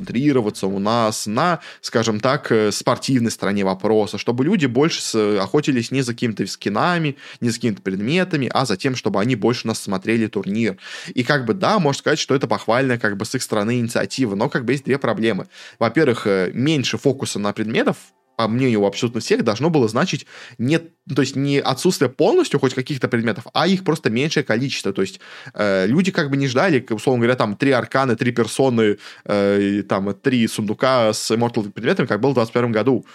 у 0.67 0.79
нас 0.79 1.25
на, 1.25 1.59
скажем 1.81 2.19
так, 2.19 2.51
э, 2.51 2.71
спортивной 2.71 3.31
стороне 3.31 3.63
вопроса, 3.63 4.17
чтобы 4.17 4.45
люди 4.45 4.65
больше 4.65 5.37
охотились 5.37 5.91
не 5.91 6.01
за 6.01 6.13
какими-то 6.13 6.45
скинами, 6.47 7.17
не 7.39 7.49
за 7.49 7.55
какими-то 7.55 7.81
предметами, 7.81 8.49
а 8.53 8.65
за 8.65 8.77
тем, 8.77 8.95
чтобы 8.95 9.19
они 9.19 9.35
больше 9.35 9.67
нас 9.67 9.81
смотрели 9.81 10.27
турнир. 10.27 10.77
И 11.13 11.23
как 11.23 11.45
бы, 11.45 11.53
да, 11.53 11.79
можно 11.79 11.99
сказать, 11.99 12.19
что 12.19 12.35
это 12.35 12.47
похвальная 12.47 12.97
как 12.97 13.17
бы 13.17 13.25
с 13.25 13.35
их 13.35 13.43
стороны 13.43 13.79
инициатива, 13.79 14.35
но 14.35 14.49
как 14.49 14.65
бы 14.65 14.73
есть 14.73 14.85
две 14.85 14.97
проблемы. 14.97 15.47
Во-первых, 15.79 16.27
э, 16.27 16.51
меньше 16.53 16.97
фокуса 16.97 17.39
на 17.39 17.53
предметов, 17.53 17.97
по 18.41 18.47
мнению 18.47 18.85
абсолютно 18.87 19.21
всех, 19.21 19.43
должно 19.43 19.69
было 19.69 19.87
значить 19.87 20.25
не, 20.57 20.79
то 20.79 21.21
есть 21.21 21.35
не 21.35 21.59
отсутствие 21.59 22.09
полностью 22.09 22.59
хоть 22.59 22.73
каких-то 22.73 23.07
предметов, 23.07 23.45
а 23.53 23.67
их 23.67 23.83
просто 23.83 24.09
меньшее 24.09 24.43
количество. 24.43 24.91
То 24.93 25.01
есть 25.03 25.19
э, 25.53 25.85
люди 25.85 26.11
как 26.11 26.31
бы 26.31 26.37
не 26.37 26.47
ждали, 26.47 26.83
условно 26.89 27.19
говоря, 27.21 27.35
там 27.35 27.55
три 27.55 27.69
арканы, 27.69 28.15
три 28.15 28.31
персоны, 28.31 28.97
э, 29.25 29.83
там 29.87 30.15
три 30.15 30.47
сундука 30.47 31.13
с 31.13 31.29
Immortal 31.29 31.69
предметами, 31.69 32.07
как 32.07 32.19
было 32.19 32.31
в 32.31 32.33
2021 32.33 32.71
году. 32.71 33.05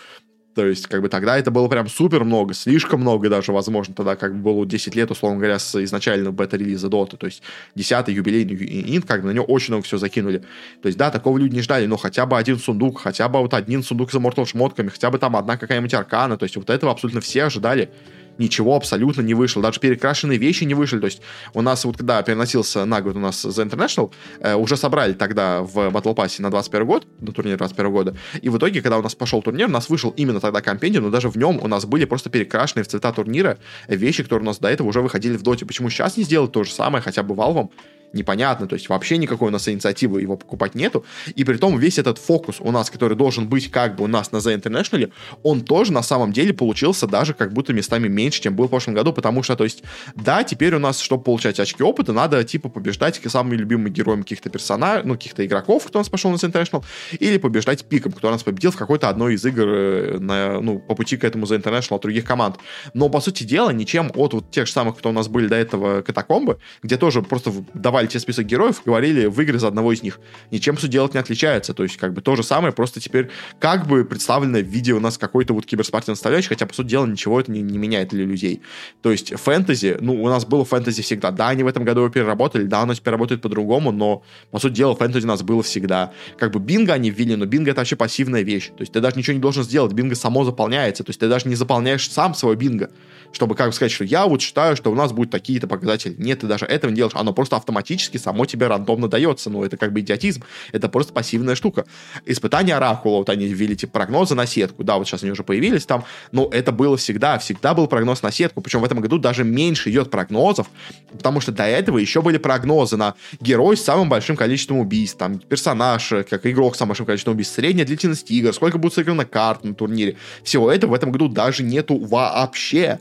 То 0.57 0.67
есть, 0.67 0.87
как 0.87 1.03
бы 1.03 1.11
тогда 1.11 1.37
это 1.37 1.51
было 1.51 1.69
прям 1.69 1.87
супер 1.87 2.25
много, 2.25 2.55
слишком 2.55 3.03
много 3.03 3.29
даже, 3.29 3.53
возможно, 3.53 3.95
тогда 3.95 4.17
как 4.17 4.35
бы 4.35 4.55
было 4.55 4.65
10 4.65 4.95
лет, 4.95 5.11
условно 5.11 5.37
говоря, 5.37 5.59
с 5.59 5.85
изначального 5.85 6.33
бета-релиза 6.33 6.87
Dota. 6.87 7.19
То 7.19 7.27
есть, 7.27 7.43
10-й 7.77 8.15
юбилейный 8.15 8.97
инт, 8.97 9.05
как 9.05 9.21
бы 9.21 9.29
на 9.29 9.33
него 9.33 9.45
очень 9.45 9.75
много 9.75 9.85
всего 9.85 9.99
закинули. 9.99 10.39
То 10.81 10.87
есть, 10.87 10.97
да, 10.97 11.11
такого 11.11 11.37
люди 11.37 11.55
не 11.57 11.61
ждали, 11.61 11.85
но 11.85 11.99
хотя 11.99 12.25
бы 12.25 12.39
один 12.39 12.59
сундук, 12.59 13.03
хотя 13.03 13.29
бы 13.29 13.39
вот 13.41 13.53
один 13.53 13.83
сундук 13.83 14.11
с 14.11 14.15
Immortal 14.15 14.47
шмотками, 14.47 14.89
хотя 14.89 15.11
бы 15.11 15.19
там 15.19 15.37
одна 15.37 15.59
какая-нибудь 15.59 15.93
аркана. 15.93 16.39
То 16.39 16.45
есть, 16.45 16.57
вот 16.57 16.71
этого 16.71 16.91
абсолютно 16.91 17.21
все 17.21 17.45
ожидали 17.45 17.91
ничего 18.39 18.77
абсолютно 18.77 19.23
не 19.23 19.35
вышло. 19.35 19.63
Даже 19.63 19.81
перекрашенные 19.81 20.39
вещи 20.39 20.65
не 20.65 20.75
вышли. 20.75 20.99
То 20.99 21.07
есть 21.07 21.23
у 21.55 21.63
нас 21.63 21.85
вот 21.85 21.97
когда 21.97 22.23
переносился 22.23 22.85
на 22.85 23.01
год 23.01 23.17
у 23.17 23.19
нас 23.19 23.45
The 23.45 23.69
International, 23.69 24.13
э, 24.41 24.55
уже 24.55 24.77
собрали 24.77 25.13
тогда 25.13 25.63
в 25.63 25.77
Battle 25.77 26.15
Pass 26.15 26.41
на 26.41 26.51
21 26.51 26.87
год, 26.87 27.07
на 27.21 27.33
турнире 27.33 27.57
21 27.57 27.93
года. 27.93 28.17
И 28.43 28.49
в 28.49 28.59
итоге, 28.59 28.83
когда 28.83 28.99
у 28.99 29.03
нас 29.03 29.15
пошел 29.15 29.43
турнир, 29.43 29.69
у 29.69 29.73
нас 29.73 29.89
вышел 29.89 30.11
именно 30.17 30.41
тогда 30.41 30.61
компендиум, 30.61 31.05
но 31.05 31.11
даже 31.11 31.29
в 31.29 31.37
нем 31.37 31.59
у 31.63 31.69
нас 31.69 31.85
были 31.87 32.05
просто 32.05 32.31
перекрашенные 32.31 32.85
в 32.85 32.89
цвета 32.89 33.13
турнира 33.13 33.59
вещи, 33.89 34.23
которые 34.23 34.45
у 34.45 34.47
нас 34.47 34.59
до 34.59 34.69
этого 34.69 34.89
уже 34.89 35.01
выходили 35.01 35.37
в 35.37 35.43
доте. 35.43 35.67
Почему 35.67 35.91
сейчас 35.91 36.17
не 36.17 36.25
сделать 36.25 36.53
то 36.53 36.65
же 36.65 36.71
самое 36.71 37.03
хотя 37.03 37.23
бы 37.23 37.35
Valve? 37.35 37.71
Непонятно, 38.13 38.67
то 38.67 38.75
есть 38.75 38.89
вообще 38.89 39.19
никакой 39.19 39.49
у 39.49 39.51
нас 39.51 39.69
инициативы 39.69 40.23
его 40.23 40.37
покупать 40.37 40.75
нету, 40.75 41.05
и 41.35 41.45
при 41.45 41.57
том 41.57 41.79
весь 41.79 41.99
этот 41.99 42.19
фокус 42.19 42.57
у 42.61 42.71
нас, 42.71 42.91
который 42.91 43.17
должен 43.17 43.49
быть 43.49 43.71
как 43.71 43.97
бы 43.97 44.05
у 44.05 44.07
нас 44.07 44.33
на 44.33 44.39
The 44.39 44.61
International, 44.61 45.13
он 45.43 45.63
тоже 45.63 45.93
на 45.93 46.03
самом 46.03 46.33
деле 46.33 46.53
получился 46.53 47.07
даже 47.07 47.35
как 47.35 47.53
будто 47.53 47.73
местами 47.73 48.09
меньше, 48.09 48.41
чем 48.41 48.55
был 48.57 48.67
в 48.67 48.71
прошлом 48.71 48.95
году, 48.95 49.13
потому 49.13 49.43
что, 49.43 49.57
то 49.57 49.65
есть, 49.65 49.83
да, 50.15 50.43
теперь 50.45 50.75
у 50.75 50.79
нас, 50.79 51.01
чтобы 51.01 51.23
получать 51.23 51.61
очки 51.61 51.83
опыта, 51.83 52.13
надо, 52.13 52.43
типа, 52.45 52.69
побеждать 52.69 53.21
самыми 53.27 53.57
любимыми 53.57 53.91
героями 53.91 54.23
каких-то 54.23 54.51
персонажей, 54.51 55.05
ну, 55.05 55.15
каких-то 55.15 55.45
игроков, 55.45 55.85
кто 55.87 55.99
у 55.99 56.01
нас 56.01 56.09
пошел 56.09 56.31
на 56.31 56.37
The 56.37 56.51
International, 56.51 56.85
или 57.19 57.39
побеждать 57.39 57.85
пиком, 57.85 58.13
кто 58.13 58.29
у 58.29 58.31
нас 58.31 58.43
победил 58.43 58.71
в 58.71 58.77
какой-то 58.77 59.09
одной 59.09 59.35
из 59.35 59.45
игр 59.45 59.65
э, 59.67 60.19
на, 60.19 60.61
ну, 60.61 60.79
по 60.79 60.95
пути 60.95 61.17
к 61.17 61.25
этому 61.25 61.47
The 61.47 61.61
International 61.63 61.97
от 61.97 62.03
других 62.03 62.25
команд. 62.25 62.57
Но, 62.95 63.09
по 63.09 63.21
сути 63.21 63.45
дела, 63.45 63.71
ничем 63.71 64.13
от 64.15 64.33
вот 64.33 64.51
тех 64.51 64.67
же 64.67 64.73
самых, 64.73 64.99
кто 64.99 65.11
у 65.11 65.13
нас 65.13 65.29
были 65.29 65.49
до 65.49 65.57
этого 65.57 66.03
катакомбы, 66.03 66.59
где 66.83 66.97
тоже 66.97 67.23
просто 67.23 67.53
давали 67.75 67.96
давали 67.97 68.09
тебе 68.09 68.21
список 68.21 68.45
героев, 68.45 68.83
говорили 68.85 69.25
в 69.25 69.43
игре 69.43 69.59
за 69.59 69.69
одного 69.69 69.91
из 69.91 70.03
них. 70.03 70.21
Ничем, 70.51 70.77
делать 70.77 71.15
не 71.15 71.21
отличается. 71.21 71.73
То 71.73 71.83
есть, 71.83 71.97
как 71.97 72.13
бы, 72.13 72.21
то 72.21 72.37
же 72.37 72.43
самое, 72.43 72.73
просто 72.73 73.01
теперь 73.01 73.31
как 73.59 73.87
бы 73.87 74.05
представлено 74.05 74.59
в 74.59 74.67
виде 74.67 74.93
у 74.93 75.01
нас 75.01 75.17
какой-то 75.17 75.55
вот 75.55 75.65
киберспортивной 75.65 76.17
составляющей, 76.17 76.49
хотя, 76.49 76.67
по 76.67 76.75
сути 76.75 76.89
дела, 76.89 77.07
ничего 77.07 77.41
это 77.41 77.51
не, 77.51 77.63
не 77.63 77.79
меняет 77.79 78.11
для 78.11 78.25
людей. 78.25 78.61
То 79.01 79.11
есть, 79.11 79.35
фэнтези, 79.35 79.97
ну, 80.01 80.23
у 80.23 80.29
нас 80.29 80.45
было 80.45 80.65
фэнтези 80.65 81.01
всегда. 81.03 81.31
Да, 81.31 81.49
они 81.49 81.63
в 81.63 81.67
этом 81.67 81.85
году 81.85 82.01
его 82.03 82.11
переработали, 82.11 82.65
да, 82.65 82.83
оно 82.83 82.95
теперь 82.95 83.13
работает 83.13 83.41
по-другому, 83.41 83.93
но, 83.93 84.23
по 84.51 84.59
сути 84.59 84.75
дела, 84.75 84.95
фэнтези 84.95 85.25
у 85.25 85.29
нас 85.29 85.43
было 85.43 85.63
всегда. 85.63 86.13
Как 86.39 86.53
бы 86.53 86.61
бинго 86.61 86.93
они 86.93 87.11
ввели, 87.11 87.35
но 87.35 87.47
бинго 87.47 87.71
это 87.71 87.81
вообще 87.81 87.97
пассивная 87.97 88.43
вещь. 88.43 88.69
То 88.69 88.81
есть, 88.81 88.93
ты 88.93 89.01
даже 89.01 89.17
ничего 89.17 89.35
не 89.35 89.41
должен 89.41 89.65
сделать, 89.65 89.93
бинго 89.93 90.15
само 90.15 90.45
заполняется. 90.45 91.03
То 91.03 91.11
есть, 91.11 91.21
ты 91.21 91.29
даже 91.29 91.49
не 91.49 91.55
заполняешь 91.55 92.11
сам 92.11 92.35
свой 92.35 92.57
бинго 92.57 92.91
чтобы 93.33 93.55
как 93.55 93.75
сказать, 93.75 93.93
что 93.93 94.05
я 94.05 94.27
вот 94.27 94.41
считаю, 94.41 94.77
что 94.77 94.91
у 94.91 94.95
нас 94.95 95.13
будут 95.13 95.31
такие-то 95.31 95.67
показатели. 95.67 96.15
Нет, 96.19 96.41
ты 96.41 96.47
даже 96.47 96.65
этого 96.65 96.91
не 96.91 96.97
делаешь. 96.97 97.15
Оно 97.15 97.33
просто 97.33 97.57
автоматически 97.57 97.86
само 98.19 98.47
тебе 98.47 98.67
рандомно 98.67 99.09
дается. 99.09 99.51
Ну, 99.51 99.65
это 99.65 99.77
как 99.77 99.93
бы 99.93 100.01
идиотизм. 100.01 100.43
Это 100.73 100.89
просто 100.89 101.13
пассивная 101.13 101.55
штука. 101.55 101.85
Испытания 102.25 102.77
Оракула, 102.77 103.19
вот 103.19 103.31
они 103.31 103.47
ввели 103.47 103.77
типа 103.77 103.93
прогнозы 103.93 104.35
на 104.35 104.47
сетку. 104.47 104.85
Да, 104.85 104.97
вот 104.99 105.07
сейчас 105.07 105.23
они 105.23 105.33
уже 105.33 105.43
появились 105.43 105.87
там. 105.87 106.05
Но 106.33 106.49
это 106.53 106.73
было 106.73 106.97
всегда. 106.97 107.39
Всегда 107.39 107.75
был 107.75 107.87
прогноз 107.87 108.23
на 108.23 108.31
сетку. 108.31 108.61
Причем 108.61 108.81
в 108.81 108.85
этом 108.85 109.01
году 109.01 109.19
даже 109.19 109.45
меньше 109.45 109.91
идет 109.91 110.11
прогнозов, 110.11 110.69
потому 111.13 111.41
что 111.41 111.53
до 111.53 111.65
этого 111.65 111.99
еще 111.99 112.23
были 112.23 112.39
прогнозы 112.39 112.97
на 112.97 113.15
герой 113.41 113.77
с 113.77 113.85
самым 113.85 114.09
большим 114.09 114.37
количеством 114.37 114.79
убийств, 114.79 115.19
там, 115.19 115.39
персонаж, 115.39 116.13
как 116.29 116.47
игрок 116.47 116.75
с 116.75 116.79
самым 116.79 116.91
большим 116.91 117.07
количеством 117.07 117.35
убийств, 117.35 117.55
средняя 117.55 117.87
длительность 117.87 118.31
игр, 118.31 118.53
сколько 118.53 118.79
будет 118.79 118.95
сыграно 118.95 119.25
карт 119.25 119.65
на 119.65 119.75
турнире. 119.75 120.17
Всего 120.43 120.71
этого 120.71 120.93
в 120.93 120.95
этом 120.95 121.13
году 121.13 121.29
даже 121.29 121.63
нету 121.63 121.99
вообще 121.99 122.99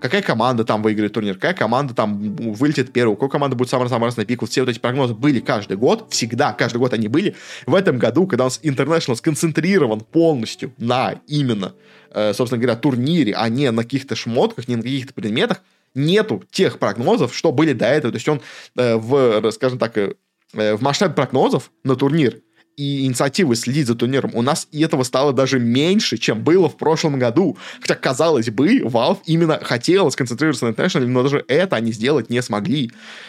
какая 0.00 0.22
команда 0.22 0.64
там 0.64 0.82
выиграет 0.82 1.12
турнир, 1.12 1.34
какая 1.34 1.54
команда 1.54 1.94
там 1.94 2.34
вылетит 2.34 2.92
первую, 2.92 3.16
какая 3.16 3.30
команда 3.30 3.56
будет 3.56 3.68
самый 3.68 3.88
самый 3.88 4.10
на 4.16 4.24
пик. 4.24 4.40
Вот 4.40 4.50
все 4.50 4.62
вот 4.62 4.70
эти 4.70 4.78
прогнозы 4.78 5.14
были 5.14 5.40
каждый 5.40 5.76
год, 5.76 6.06
всегда, 6.10 6.52
каждый 6.52 6.78
год 6.78 6.92
они 6.92 7.08
были. 7.08 7.36
В 7.66 7.74
этом 7.74 7.98
году, 7.98 8.26
когда 8.26 8.44
у 8.44 8.46
нас 8.46 8.60
International 8.62 9.14
сконцентрирован 9.14 10.00
полностью 10.00 10.72
на 10.78 11.20
именно, 11.26 11.74
э, 12.10 12.32
собственно 12.34 12.60
говоря, 12.60 12.78
турнире, 12.78 13.34
а 13.34 13.48
не 13.48 13.70
на 13.70 13.82
каких-то 13.82 14.16
шмотках, 14.16 14.68
не 14.68 14.76
на 14.76 14.82
каких-то 14.82 15.14
предметах, 15.14 15.62
нету 15.94 16.42
тех 16.50 16.78
прогнозов, 16.78 17.34
что 17.34 17.52
были 17.52 17.72
до 17.72 17.86
этого. 17.86 18.12
То 18.12 18.16
есть 18.16 18.28
он 18.28 18.40
э, 18.76 18.96
в, 18.96 19.50
скажем 19.52 19.78
так, 19.78 19.96
э, 19.98 20.14
в 20.52 20.82
масштабе 20.82 21.14
прогнозов 21.14 21.70
на 21.84 21.96
турнир 21.96 22.40
и 22.80 23.04
инициативы 23.04 23.56
следить 23.56 23.86
за 23.86 23.94
турниром, 23.94 24.30
у 24.32 24.40
нас 24.40 24.66
и 24.72 24.80
этого 24.80 25.02
стало 25.02 25.34
даже 25.34 25.60
меньше, 25.60 26.16
чем 26.16 26.42
было 26.42 26.66
в 26.70 26.78
прошлом 26.78 27.18
году. 27.18 27.58
Хотя, 27.80 27.94
казалось 27.94 28.48
бы, 28.48 28.78
Valve 28.78 29.18
именно 29.26 29.60
хотела 29.62 30.08
сконцентрироваться 30.08 30.64
на 30.66 30.70
International, 30.70 31.06
но 31.06 31.22
даже 31.22 31.44
это 31.46 31.76
они 31.76 31.92
сделать 31.92 32.30
не 32.30 32.40
смогли. 32.40 32.88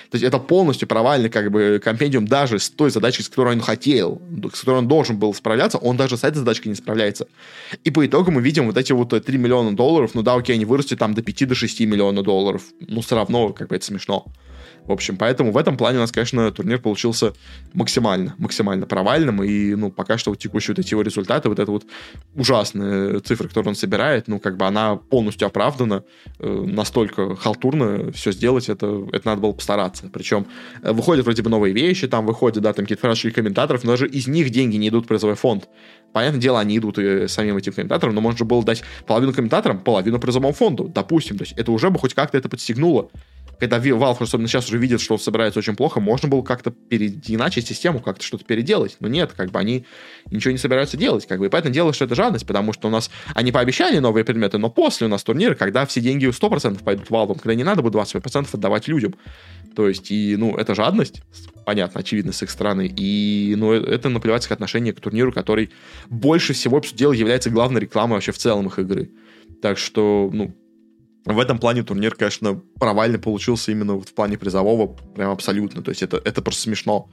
То 0.09 0.15
есть 0.15 0.23
это 0.23 0.39
полностью 0.39 0.87
провальный 0.87 1.29
как 1.29 1.51
бы 1.51 1.81
компендиум 1.83 2.27
даже 2.27 2.59
с 2.59 2.69
той 2.69 2.91
задачей, 2.91 3.23
с 3.23 3.29
которой 3.29 3.55
он 3.55 3.61
хотел, 3.61 4.21
с 4.53 4.61
которой 4.61 4.77
он 4.77 4.87
должен 4.87 5.17
был 5.17 5.33
справляться, 5.33 5.77
он 5.77 5.97
даже 5.97 6.15
с 6.15 6.23
этой 6.23 6.37
задачкой 6.37 6.69
не 6.69 6.75
справляется. 6.75 7.27
И 7.83 7.91
по 7.91 8.05
итогу 8.05 8.31
мы 8.31 8.41
видим 8.41 8.67
вот 8.67 8.77
эти 8.77 8.93
вот 8.93 9.09
3 9.09 9.37
миллиона 9.37 9.75
долларов, 9.75 10.11
ну 10.13 10.21
да, 10.21 10.35
окей, 10.35 10.55
они 10.55 10.63
вырастут 10.63 10.99
там 10.99 11.13
до 11.13 11.21
5 11.21 11.49
до 11.49 11.55
6 11.55 11.81
миллионов 11.81 12.23
долларов, 12.23 12.63
ну 12.79 13.01
все 13.01 13.15
равно 13.15 13.51
как 13.51 13.67
бы 13.67 13.75
это 13.75 13.85
смешно. 13.85 14.25
В 14.85 14.91
общем, 14.91 15.15
поэтому 15.15 15.51
в 15.51 15.57
этом 15.57 15.77
плане 15.77 15.99
у 15.99 16.01
нас, 16.01 16.11
конечно, 16.11 16.51
турнир 16.51 16.79
получился 16.79 17.33
максимально, 17.73 18.33
максимально 18.39 18.87
провальным, 18.87 19.43
и, 19.43 19.75
ну, 19.75 19.91
пока 19.91 20.17
что 20.17 20.31
вот 20.31 20.39
текущие 20.39 20.75
вот 20.75 20.79
эти 20.83 20.93
его 20.93 21.03
результаты, 21.03 21.49
вот 21.49 21.59
эта 21.59 21.71
вот 21.71 21.85
ужасная 22.35 23.19
цифра, 23.19 23.47
которую 23.47 23.69
он 23.69 23.75
собирает, 23.75 24.27
ну, 24.27 24.39
как 24.39 24.57
бы 24.57 24.65
она 24.65 24.95
полностью 24.95 25.47
оправдана, 25.47 26.03
э, 26.39 26.63
настолько 26.67 27.35
халтурно 27.35 28.11
все 28.11 28.31
сделать, 28.31 28.69
это, 28.69 29.07
это 29.11 29.27
надо 29.27 29.41
было 29.41 29.51
постараться. 29.51 30.09
Причем 30.11 30.47
э, 30.81 30.91
выходят 30.91 31.25
вроде 31.25 31.43
бы 31.43 31.49
новые 31.49 31.73
вещи, 31.73 32.07
там 32.07 32.25
выходят, 32.25 32.63
да, 32.63 32.73
там 32.73 32.85
какие-то 32.85 33.01
фразочки 33.01 33.29
комментаторов, 33.29 33.83
но 33.83 33.91
даже 33.91 34.07
из 34.07 34.27
них 34.27 34.49
деньги 34.49 34.77
не 34.77 34.89
идут 34.89 35.05
в 35.05 35.07
призовой 35.07 35.35
фонд. 35.35 35.69
Понятное 36.11 36.41
дело, 36.41 36.59
они 36.59 36.77
идут 36.77 36.97
и 36.97 37.27
самим 37.27 37.55
этим 37.55 37.71
комментаторам, 37.71 38.15
но 38.15 38.21
можно 38.21 38.45
было 38.45 38.63
дать 38.63 38.83
половину 39.05 39.31
комментаторам, 39.31 39.79
половину 39.79 40.19
призовому 40.19 40.53
фонду, 40.53 40.91
допустим. 40.93 41.37
То 41.37 41.43
есть 41.43 41.53
это 41.55 41.71
уже 41.71 41.89
бы 41.89 41.99
хоть 41.99 42.13
как-то 42.13 42.37
это 42.37 42.49
подстегнуло 42.49 43.09
когда 43.61 43.77
Valve, 43.77 44.17
особенно 44.23 44.47
сейчас 44.47 44.67
уже 44.69 44.79
видит, 44.79 45.01
что 45.01 45.19
собирается 45.19 45.59
очень 45.59 45.75
плохо, 45.75 45.99
можно 45.99 46.27
было 46.27 46.41
как-то 46.41 46.73
иначе 46.89 47.61
систему, 47.61 47.99
как-то 47.99 48.25
что-то 48.25 48.43
переделать. 48.43 48.97
Но 48.99 49.07
нет, 49.07 49.33
как 49.37 49.51
бы 49.51 49.59
они 49.59 49.85
ничего 50.31 50.51
не 50.51 50.57
собираются 50.57 50.97
делать. 50.97 51.27
Как 51.27 51.37
бы. 51.37 51.45
И 51.45 51.49
поэтому 51.49 51.71
дело, 51.71 51.93
что 51.93 52.05
это 52.05 52.15
жадность, 52.15 52.47
потому 52.47 52.73
что 52.73 52.87
у 52.87 52.91
нас 52.91 53.11
они 53.35 53.51
пообещали 53.51 53.99
новые 53.99 54.25
предметы, 54.25 54.57
но 54.57 54.71
после 54.71 55.05
у 55.05 55.11
нас 55.11 55.23
турнир, 55.23 55.53
когда 55.53 55.85
все 55.85 56.01
деньги 56.01 56.27
100% 56.27 56.83
пойдут 56.83 57.09
Valve, 57.09 57.35
когда 57.35 57.53
не 57.53 57.63
надо 57.63 57.83
будет 57.83 57.93
25% 57.93 58.47
отдавать 58.51 58.87
людям. 58.87 59.13
То 59.75 59.87
есть, 59.87 60.09
и, 60.09 60.35
ну, 60.37 60.57
это 60.57 60.73
жадность, 60.73 61.21
понятно, 61.63 61.99
очевидно, 61.99 62.31
с 62.31 62.41
их 62.41 62.49
стороны. 62.49 62.91
И, 62.97 63.53
ну, 63.55 63.73
э, 63.73 63.77
это 63.77 64.09
наплевательское 64.09 64.55
отношение 64.55 64.91
к 64.91 64.99
турниру, 64.99 65.31
который 65.31 65.69
больше 66.09 66.53
всего, 66.53 66.81
по 66.81 66.87
дела, 66.87 67.13
является 67.13 67.51
главной 67.51 67.81
рекламой 67.81 68.15
вообще 68.15 68.31
в 68.31 68.39
целом 68.39 68.65
их 68.65 68.79
игры. 68.79 69.11
Так 69.61 69.77
что, 69.77 70.31
ну, 70.33 70.55
в 71.25 71.39
этом 71.39 71.59
плане 71.59 71.83
турнир, 71.83 72.15
конечно, 72.15 72.61
провальный 72.79 73.19
получился 73.19 73.71
именно 73.71 73.95
в 73.95 74.13
плане 74.13 74.37
призового, 74.37 74.87
прям 74.87 75.31
абсолютно. 75.31 75.81
То 75.81 75.89
есть 75.89 76.01
это, 76.01 76.21
это 76.23 76.41
просто 76.41 76.63
смешно. 76.63 77.09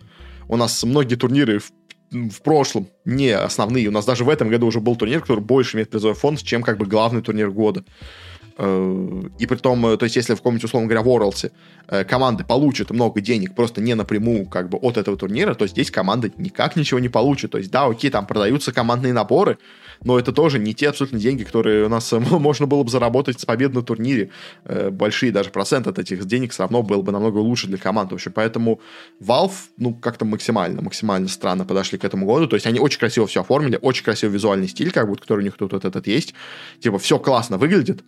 У 0.48 0.56
нас 0.56 0.82
многие 0.82 1.16
турниры 1.16 1.58
в, 1.58 1.72
в 2.10 2.42
прошлом 2.42 2.88
не 3.04 3.30
основные. 3.30 3.88
У 3.88 3.92
нас 3.92 4.06
даже 4.06 4.24
в 4.24 4.30
этом 4.30 4.48
году 4.48 4.66
уже 4.66 4.80
был 4.80 4.96
турнир, 4.96 5.20
который 5.20 5.40
больше 5.40 5.76
имеет 5.76 5.90
призовой 5.90 6.16
фонд, 6.16 6.42
чем 6.42 6.62
как 6.62 6.78
бы 6.78 6.86
главный 6.86 7.22
турнир 7.22 7.50
года. 7.50 7.84
Э, 8.58 9.22
и 9.38 9.46
при 9.46 9.56
том, 9.56 9.86
э, 9.86 9.96
то 9.96 10.04
есть 10.04 10.16
если 10.16 10.34
в 10.34 10.38
каком-нибудь, 10.38 10.64
условно 10.64 10.88
говоря, 10.88 11.06
Worlds 11.06 11.52
э, 11.86 12.04
команды 12.04 12.44
получат 12.44 12.90
много 12.90 13.20
денег 13.20 13.54
просто 13.54 13.80
не 13.80 13.94
напрямую 13.94 14.46
как 14.46 14.68
бы 14.68 14.78
от 14.78 14.96
этого 14.96 15.16
турнира, 15.16 15.54
то 15.54 15.66
здесь 15.68 15.92
команды 15.92 16.32
никак 16.38 16.74
ничего 16.74 16.98
не 16.98 17.08
получат. 17.08 17.52
То 17.52 17.58
есть 17.58 17.70
да, 17.70 17.86
окей, 17.86 18.10
там 18.10 18.26
продаются 18.26 18.72
командные 18.72 19.12
наборы, 19.12 19.58
но 20.02 20.18
это 20.18 20.32
тоже 20.32 20.58
не 20.58 20.74
те 20.74 20.88
абсолютно 20.88 21.20
деньги, 21.20 21.44
которые 21.44 21.86
у 21.86 21.88
нас 21.88 22.10
можно 22.12 22.66
было 22.66 22.82
бы 22.82 22.90
заработать 22.90 23.38
с 23.38 23.44
побед 23.44 23.74
на 23.74 23.82
турнире. 23.82 24.30
Большие 24.64 25.30
даже 25.30 25.50
процент 25.50 25.86
от 25.86 26.00
этих 26.00 26.24
денег 26.24 26.52
все 26.52 26.64
равно 26.64 26.82
был 26.82 27.04
бы 27.04 27.12
намного 27.12 27.38
лучше 27.38 27.68
для 27.68 27.78
команд. 27.78 28.10
В 28.10 28.14
общем, 28.14 28.32
поэтому 28.32 28.80
Valve, 29.22 29.52
ну, 29.76 29.94
как-то 29.94 30.24
максимально, 30.24 30.82
максимально 30.82 31.28
странно 31.28 31.64
подошли 31.64 31.96
к 31.96 32.04
этому 32.04 32.26
году. 32.26 32.48
То 32.48 32.56
есть 32.56 32.66
они 32.66 32.80
очень 32.80 32.98
красиво 32.98 33.28
все 33.28 33.42
оформили, 33.42 33.78
очень 33.80 34.04
красивый 34.04 34.34
визуальный 34.34 34.66
стиль, 34.66 34.90
как 34.90 35.06
будто, 35.06 35.22
который 35.22 35.40
у 35.40 35.44
них 35.44 35.56
тут 35.56 35.72
вот 35.72 35.84
этот 35.84 36.08
есть. 36.08 36.34
Типа, 36.80 36.98
все 36.98 37.18
классно 37.18 37.56
выглядит, 37.56 38.02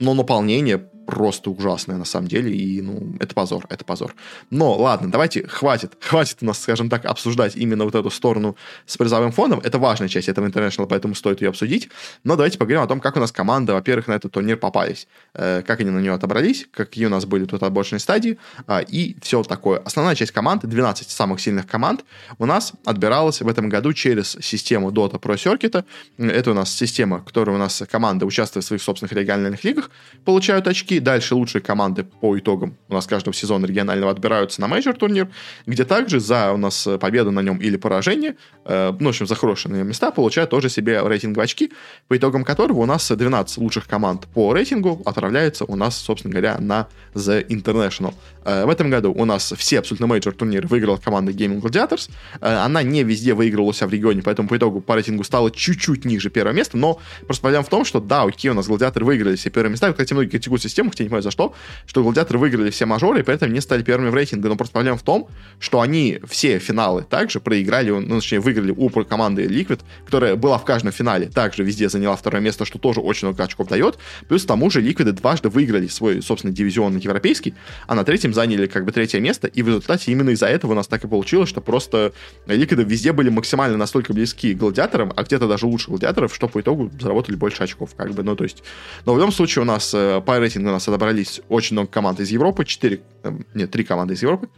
но 0.00 0.14
наполнение 0.14 0.78
просто 1.10 1.50
ужасное 1.50 1.96
на 1.96 2.04
самом 2.04 2.28
деле, 2.28 2.54
и, 2.54 2.80
ну, 2.80 3.16
это 3.18 3.34
позор, 3.34 3.66
это 3.68 3.84
позор. 3.84 4.14
Но, 4.50 4.74
ладно, 4.76 5.10
давайте, 5.10 5.46
хватит, 5.46 5.92
хватит 6.00 6.38
у 6.40 6.44
нас, 6.46 6.60
скажем 6.60 6.88
так, 6.88 7.04
обсуждать 7.04 7.56
именно 7.56 7.84
вот 7.84 7.94
эту 7.94 8.10
сторону 8.10 8.56
с 8.86 8.96
призовым 8.96 9.32
фондом, 9.32 9.60
это 9.60 9.78
важная 9.78 10.08
часть 10.08 10.28
этого 10.28 10.46
International, 10.46 10.86
поэтому 10.86 11.14
стоит 11.14 11.40
ее 11.40 11.48
обсудить, 11.48 11.88
но 12.22 12.36
давайте 12.36 12.58
поговорим 12.58 12.82
о 12.82 12.86
том, 12.86 13.00
как 13.00 13.16
у 13.16 13.20
нас 13.20 13.32
команда, 13.32 13.74
во-первых, 13.74 14.06
на 14.06 14.12
этот 14.14 14.32
турнир 14.32 14.56
попались, 14.56 15.08
э, 15.34 15.62
как 15.66 15.80
они 15.80 15.90
на 15.90 15.98
нее 15.98 16.12
отобрались, 16.12 16.68
какие 16.70 17.06
у 17.06 17.10
нас 17.10 17.26
были 17.26 17.44
тут 17.44 17.62
отборочные 17.62 17.98
стадии, 17.98 18.38
э, 18.68 18.84
и 18.88 19.16
все 19.20 19.42
такое. 19.42 19.80
Основная 19.80 20.14
часть 20.14 20.32
команды, 20.32 20.68
12 20.68 21.10
самых 21.10 21.40
сильных 21.40 21.66
команд, 21.66 22.04
у 22.38 22.46
нас 22.46 22.72
отбиралась 22.84 23.40
в 23.40 23.48
этом 23.48 23.68
году 23.68 23.92
через 23.92 24.36
систему 24.40 24.90
Dota 24.92 25.20
Pro 25.20 25.34
Circuit, 25.34 25.84
это 26.18 26.50
у 26.52 26.54
нас 26.54 26.72
система, 26.72 27.20
которая 27.20 27.56
у 27.56 27.58
нас 27.58 27.82
команда, 27.90 28.26
участвуя 28.26 28.62
в 28.62 28.66
своих 28.66 28.82
собственных 28.82 29.12
региональных 29.12 29.64
лигах, 29.64 29.90
получают 30.24 30.68
очки, 30.68 30.99
дальше 31.00 31.34
лучшие 31.34 31.62
команды 31.62 32.04
по 32.04 32.38
итогам 32.38 32.76
у 32.88 32.94
нас 32.94 33.06
каждого 33.06 33.34
сезона 33.34 33.66
регионального 33.66 34.12
отбираются 34.12 34.60
на 34.60 34.68
мейджор 34.68 34.96
турнир, 34.96 35.28
где 35.66 35.84
также 35.84 36.20
за 36.20 36.52
у 36.52 36.56
нас 36.56 36.88
победу 37.00 37.30
на 37.30 37.40
нем 37.40 37.58
или 37.58 37.76
поражение, 37.76 38.36
э, 38.64 38.92
ну, 38.98 39.06
в 39.06 39.08
общем, 39.08 39.26
за 39.26 39.34
хорошие 39.34 39.84
места 39.84 40.10
получают 40.10 40.50
тоже 40.50 40.68
себе 40.68 41.00
рейтинговые 41.02 41.44
очки, 41.44 41.72
по 42.08 42.16
итогам 42.16 42.44
которого 42.44 42.80
у 42.80 42.86
нас 42.86 43.10
12 43.10 43.58
лучших 43.58 43.86
команд 43.86 44.26
по 44.28 44.52
рейтингу 44.52 45.02
отправляются 45.04 45.64
у 45.64 45.76
нас, 45.76 45.96
собственно 45.96 46.32
говоря, 46.32 46.58
на 46.58 46.88
The 47.14 47.46
International. 47.46 48.14
Э, 48.44 48.64
в 48.64 48.70
этом 48.70 48.90
году 48.90 49.12
у 49.12 49.24
нас 49.24 49.52
все 49.56 49.78
абсолютно 49.78 50.06
мейджор 50.06 50.34
турниры 50.34 50.66
выиграла 50.66 50.96
команда 50.96 51.32
Gaimin 51.32 51.60
Gladiators. 51.60 52.10
Э, 52.40 52.56
она 52.64 52.82
не 52.82 53.02
везде 53.02 53.34
выиграла 53.34 53.66
у 53.66 53.72
себя 53.72 53.88
в 53.88 53.92
регионе, 53.92 54.22
поэтому 54.22 54.48
по 54.48 54.56
итогу 54.56 54.80
по 54.80 54.94
рейтингу 54.94 55.24
стала 55.24 55.50
чуть-чуть 55.50 56.04
ниже 56.04 56.30
первого 56.30 56.54
места, 56.54 56.76
но 56.76 57.00
просто 57.26 57.42
проблема 57.42 57.64
в 57.64 57.68
том, 57.68 57.84
что 57.84 58.00
да, 58.00 58.22
окей, 58.22 58.50
у 58.50 58.54
нас 58.54 58.66
гладиаторы 58.66 59.04
выиграли 59.04 59.36
все 59.36 59.50
первые 59.50 59.72
места, 59.72 59.90
кстати, 59.92 60.12
многие 60.12 60.30
критикуют 60.30 60.62
систему, 60.62 60.90
хотя 60.90 61.04
не 61.04 61.08
понимаю 61.08 61.22
за 61.22 61.30
что, 61.30 61.54
что 61.86 62.02
гладиаторы 62.02 62.38
выиграли 62.38 62.70
все 62.70 62.86
мажоры, 62.86 63.20
и 63.20 63.22
поэтому 63.22 63.52
не 63.52 63.60
стали 63.60 63.82
первыми 63.82 64.10
в 64.10 64.14
рейтинге, 64.14 64.48
но 64.48 64.56
просто 64.56 64.72
проблема 64.72 64.98
в 64.98 65.02
том, 65.02 65.28
что 65.58 65.80
они 65.80 66.20
все 66.28 66.58
финалы 66.58 67.02
также 67.02 67.40
проиграли, 67.40 67.90
ну, 67.90 68.16
точнее, 68.16 68.40
выиграли 68.40 68.72
у 68.72 68.90
команды 68.90 69.44
Liquid, 69.44 69.80
которая 70.04 70.36
была 70.36 70.58
в 70.58 70.64
каждом 70.64 70.92
финале, 70.92 71.26
также 71.26 71.62
везде 71.62 71.88
заняла 71.88 72.16
второе 72.16 72.42
место, 72.42 72.64
что 72.64 72.78
тоже 72.78 73.00
очень 73.00 73.28
много 73.28 73.44
очков 73.44 73.68
дает, 73.68 73.98
плюс 74.28 74.44
к 74.44 74.46
тому 74.46 74.70
же 74.70 74.82
Liquid 74.82 75.12
дважды 75.12 75.48
выиграли 75.48 75.86
свой, 75.86 76.22
собственно, 76.22 76.52
дивизион 76.52 76.96
европейский, 76.96 77.54
а 77.86 77.94
на 77.94 78.04
третьем 78.04 78.29
заняли 78.32 78.66
как 78.66 78.84
бы 78.84 78.92
третье 78.92 79.20
место, 79.20 79.46
и 79.46 79.62
в 79.62 79.68
результате 79.68 80.12
именно 80.12 80.30
из-за 80.30 80.46
этого 80.46 80.72
у 80.72 80.74
нас 80.74 80.86
так 80.86 81.04
и 81.04 81.08
получилось, 81.08 81.48
что 81.48 81.60
просто 81.60 82.12
Liquid 82.46 82.84
везде 82.84 83.12
были 83.12 83.28
максимально 83.30 83.76
настолько 83.76 84.12
близки 84.12 84.54
к 84.54 84.58
гладиаторам, 84.58 85.12
а 85.16 85.22
где-то 85.22 85.48
даже 85.48 85.66
лучше 85.66 85.88
гладиаторов, 85.88 86.34
что 86.34 86.48
по 86.48 86.60
итогу 86.60 86.90
заработали 87.00 87.36
больше 87.36 87.62
очков, 87.62 87.94
как 87.96 88.12
бы, 88.12 88.22
ну, 88.22 88.36
то 88.36 88.44
есть, 88.44 88.62
но 89.06 89.14
в 89.14 89.18
любом 89.18 89.32
случае 89.32 89.62
у 89.62 89.66
нас 89.66 89.92
э, 89.94 90.20
по 90.24 90.38
рейтингу 90.38 90.68
у 90.68 90.72
нас 90.72 90.88
отобрались 90.88 91.40
очень 91.48 91.74
много 91.74 91.88
команд 91.88 92.20
из 92.20 92.30
Европы, 92.30 92.64
4, 92.64 93.00
э, 93.22 93.32
нет, 93.54 93.70
3 93.70 93.84
команды 93.84 94.14
из 94.14 94.22
Европы, 94.22 94.48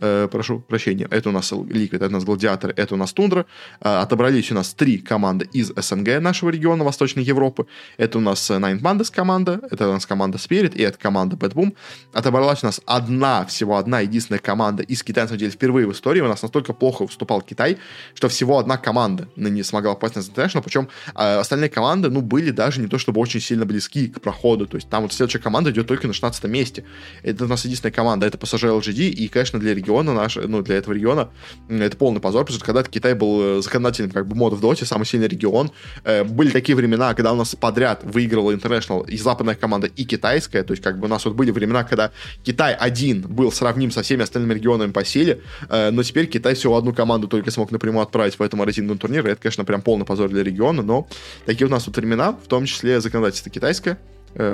э, 0.00 0.28
прошу 0.30 0.60
прощения, 0.60 1.06
это 1.10 1.28
у 1.28 1.32
нас 1.32 1.52
Liquid, 1.52 1.96
это 1.96 2.06
у 2.06 2.10
нас 2.10 2.24
Гладиатор, 2.24 2.72
это 2.76 2.94
у 2.94 2.96
нас 2.96 3.12
Тундра. 3.12 3.46
Э, 3.80 3.98
отобрались 3.98 4.50
у 4.52 4.54
нас 4.54 4.74
три 4.74 4.98
команды 4.98 5.48
из 5.52 5.72
СНГ 5.74 6.20
нашего 6.20 6.50
региона, 6.50 6.84
Восточной 6.84 7.22
Европы. 7.22 7.66
Это 7.96 8.18
у 8.18 8.20
нас 8.20 8.50
Nine 8.50 8.80
Pandas 8.80 9.12
команда, 9.12 9.60
это 9.70 9.88
у 9.88 9.92
нас 9.92 10.06
команда 10.06 10.38
Spirit, 10.38 10.74
и 10.74 10.82
это 10.82 10.98
команда 10.98 11.36
Bad 11.36 11.54
Boom. 11.54 11.74
Отобралась 12.12 12.62
у 12.62 12.66
нас 12.66 12.80
одна, 12.86 13.44
всего 13.46 13.76
одна 13.76 14.00
единственная 14.00 14.40
команда 14.40 14.82
из 14.82 15.02
Китая, 15.02 15.24
на 15.24 15.28
самом 15.28 15.40
деле, 15.40 15.50
впервые 15.50 15.86
в 15.86 15.92
истории. 15.92 16.20
У 16.20 16.28
нас 16.28 16.42
настолько 16.42 16.72
плохо 16.72 17.04
выступал 17.04 17.42
Китай, 17.42 17.78
что 18.14 18.28
всего 18.28 18.58
одна 18.58 18.76
команда 18.76 19.28
не 19.36 19.62
смогла 19.62 19.94
попасть 19.94 20.16
на 20.16 20.20
International, 20.20 20.62
причем 20.62 20.88
э, 21.14 21.38
остальные 21.38 21.70
команды, 21.70 22.10
ну, 22.10 22.20
были 22.20 22.50
даже 22.50 22.80
не 22.80 22.88
то 22.88 22.98
чтобы 22.98 23.20
очень 23.20 23.40
сильно 23.40 23.64
близки 23.64 24.08
к 24.08 24.20
проходу. 24.20 24.66
То 24.66 24.76
есть 24.76 24.88
там 24.88 25.02
вот 25.02 25.12
следующая 25.12 25.38
команда 25.38 25.70
идет 25.70 25.86
только 25.86 26.06
на 26.06 26.12
16 26.12 26.44
месте. 26.44 26.84
Это 27.22 27.44
у 27.44 27.48
нас 27.48 27.64
единственная 27.64 27.92
команда, 27.92 28.26
это 28.26 28.38
пассажир 28.38 28.70
LGD, 28.70 29.08
и, 29.08 29.28
конечно, 29.28 29.58
для 29.58 29.74
наш, 29.86 30.36
ну, 30.36 30.62
для 30.62 30.76
этого 30.76 30.94
региона 30.94 31.30
это 31.68 31.96
полный 31.96 32.20
позор, 32.20 32.44
потому 32.44 32.56
что 32.56 32.66
когда-то 32.66 32.90
Китай 32.90 33.14
был 33.14 33.58
э, 33.58 33.62
законодателем 33.62 34.10
как 34.10 34.26
бы 34.26 34.34
мода 34.36 34.56
в 34.56 34.60
доте, 34.60 34.84
самый 34.84 35.04
сильный 35.04 35.28
регион. 35.28 35.70
Э, 36.04 36.24
были 36.24 36.50
такие 36.50 36.76
времена, 36.76 37.14
когда 37.14 37.32
у 37.32 37.36
нас 37.36 37.54
подряд 37.54 38.02
выигрывала 38.04 38.52
International 38.52 39.08
и 39.08 39.16
западная 39.16 39.54
команда, 39.54 39.86
и 39.86 40.04
китайская, 40.04 40.62
то 40.62 40.72
есть 40.72 40.82
как 40.82 40.98
бы 40.98 41.06
у 41.06 41.08
нас 41.08 41.24
вот 41.24 41.34
были 41.34 41.50
времена, 41.50 41.84
когда 41.84 42.12
Китай 42.42 42.74
один 42.74 43.22
был 43.22 43.52
сравним 43.52 43.90
со 43.90 44.02
всеми 44.02 44.22
остальными 44.22 44.54
регионами 44.54 44.92
по 44.92 45.04
силе, 45.04 45.40
э, 45.68 45.90
но 45.90 46.02
теперь 46.02 46.26
Китай 46.26 46.54
всего 46.54 46.76
одну 46.76 46.92
команду 46.92 47.28
только 47.28 47.50
смог 47.50 47.70
напрямую 47.70 48.02
отправить 48.02 48.38
в 48.38 48.42
этом 48.42 48.62
рейтинговом 48.62 48.98
турнире, 48.98 49.32
это, 49.32 49.42
конечно, 49.42 49.64
прям 49.64 49.82
полный 49.82 50.04
позор 50.04 50.28
для 50.28 50.42
региона, 50.42 50.82
но 50.82 51.08
такие 51.44 51.66
у 51.66 51.70
нас 51.70 51.86
вот 51.86 51.96
времена, 51.96 52.32
в 52.32 52.48
том 52.48 52.66
числе 52.66 53.00
законодательство 53.00 53.50
китайское, 53.50 53.98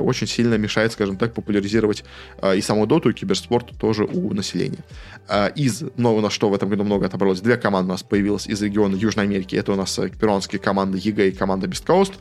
очень 0.01 0.27
сильно 0.27 0.55
мешает, 0.57 0.93
скажем 0.93 1.17
так, 1.17 1.35
популяризировать 1.35 2.05
э, 2.41 2.57
и 2.57 2.61
саму 2.61 2.87
Dota-у, 2.87 3.11
и 3.11 3.13
киберспорт 3.13 3.71
тоже 3.79 4.05
у 4.05 4.33
населения. 4.35 4.85
Э, 5.29 5.51
из, 5.55 5.83
у 5.83 6.21
нас 6.21 6.33
что 6.33 6.49
в 6.49 6.55
этом 6.55 6.69
году 6.69 6.85
много 6.85 7.07
отобралось, 7.07 7.41
две 7.41 7.57
команды 7.57 7.89
у 7.89 7.93
нас 7.93 8.03
появилось 8.03 8.47
из 8.47 8.63
региона 8.63 8.97
Южной 8.97 9.25
Америки, 9.25 9.57
это 9.57 9.73
у 9.73 9.77
нас 9.77 9.99
перуанские 10.21 10.61
команды 10.61 10.99
EG 11.03 11.29
и 11.29 11.33
команда 11.33 11.67
beastcoast. 11.67 12.13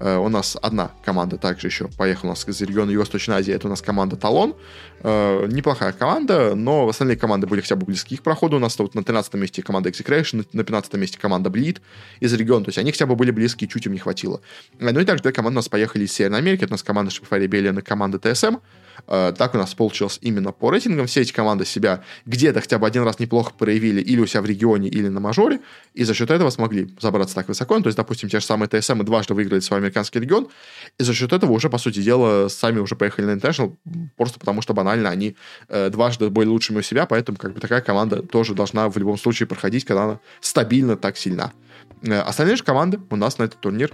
У 0.00 0.28
нас 0.28 0.56
одна 0.60 0.90
команда 1.04 1.36
также 1.36 1.68
еще 1.68 1.88
поехала 1.88 2.30
у 2.30 2.32
нас 2.32 2.48
из 2.48 2.60
региона 2.60 2.90
Юго-Восточной 2.90 3.36
Азии, 3.36 3.54
это 3.54 3.66
у 3.66 3.70
нас 3.70 3.82
команда 3.82 4.16
Талон. 4.16 4.54
Неплохая 5.02 5.92
команда, 5.92 6.54
но 6.54 6.88
остальные 6.88 7.16
команды 7.16 7.46
были 7.46 7.60
хотя 7.60 7.76
бы 7.76 7.86
близки 7.86 8.16
к 8.16 8.22
проходу. 8.22 8.56
У 8.56 8.58
нас 8.58 8.78
вот 8.78 8.94
на 8.94 9.02
13 9.02 9.34
месте 9.34 9.62
команда 9.62 9.88
Execration, 9.88 10.46
на 10.52 10.64
15 10.64 10.92
месте 10.94 11.18
команда 11.18 11.50
Bleed 11.50 11.78
из 12.20 12.32
региона, 12.34 12.64
то 12.64 12.68
есть 12.68 12.78
они 12.78 12.92
хотя 12.92 13.06
бы 13.06 13.16
были 13.16 13.30
близки, 13.30 13.66
чуть 13.66 13.86
им 13.86 13.92
не 13.92 13.98
хватило. 13.98 14.40
Ну 14.78 15.00
и 15.00 15.04
также 15.04 15.22
две 15.22 15.32
команды 15.32 15.56
у 15.56 15.58
нас 15.58 15.68
поехали 15.68 16.04
из 16.04 16.12
Северной 16.12 16.38
Америки, 16.38 16.64
это 16.64 16.72
у 16.72 16.74
нас 16.74 16.82
команда 16.82 17.09
команда 17.10 17.46
Shopify 17.46 17.46
Rebellion 17.46 17.78
и 17.78 17.82
команда 17.82 18.18
TSM. 18.18 18.60
Так 19.06 19.54
у 19.54 19.58
нас 19.58 19.74
получилось 19.74 20.18
именно 20.20 20.52
по 20.52 20.70
рейтингам. 20.70 21.06
Все 21.06 21.22
эти 21.22 21.32
команды 21.32 21.64
себя 21.64 22.04
где-то 22.26 22.60
хотя 22.60 22.78
бы 22.78 22.86
один 22.86 23.02
раз 23.02 23.18
неплохо 23.18 23.52
проявили 23.56 24.00
или 24.00 24.20
у 24.20 24.26
себя 24.26 24.42
в 24.42 24.46
регионе, 24.46 24.88
или 24.88 25.08
на 25.08 25.20
мажоре, 25.20 25.60
и 25.94 26.04
за 26.04 26.12
счет 26.12 26.30
этого 26.30 26.50
смогли 26.50 26.94
забраться 27.00 27.34
так 27.34 27.48
высоко. 27.48 27.76
Ну, 27.76 27.82
то 27.82 27.88
есть, 27.88 27.96
допустим, 27.96 28.28
те 28.28 28.40
же 28.40 28.46
самые 28.46 28.68
TSM 28.68 29.02
дважды 29.02 29.32
выиграли 29.32 29.60
свой 29.60 29.78
американский 29.78 30.20
регион, 30.20 30.48
и 30.98 31.02
за 31.02 31.14
счет 31.14 31.32
этого 31.32 31.52
уже, 31.52 31.70
по 31.70 31.78
сути 31.78 32.02
дела, 32.02 32.48
сами 32.48 32.78
уже 32.78 32.94
поехали 32.94 33.24
на 33.24 33.30
International, 33.30 33.74
просто 34.16 34.38
потому 34.38 34.60
что 34.60 34.74
банально 34.74 35.08
они 35.08 35.34
э, 35.68 35.88
дважды 35.88 36.28
были 36.28 36.48
лучшими 36.48 36.80
у 36.80 36.82
себя, 36.82 37.06
поэтому 37.06 37.38
как 37.38 37.54
бы 37.54 37.60
такая 37.60 37.80
команда 37.80 38.22
тоже 38.22 38.54
должна 38.54 38.90
в 38.90 38.98
любом 38.98 39.16
случае 39.16 39.46
проходить, 39.46 39.86
когда 39.86 40.04
она 40.04 40.20
стабильно 40.40 40.96
так 40.96 41.16
сильна. 41.16 41.52
Э, 42.02 42.20
остальные 42.20 42.56
же 42.56 42.64
команды 42.64 43.00
у 43.08 43.16
нас 43.16 43.38
на 43.38 43.44
этот 43.44 43.60
турнир 43.60 43.92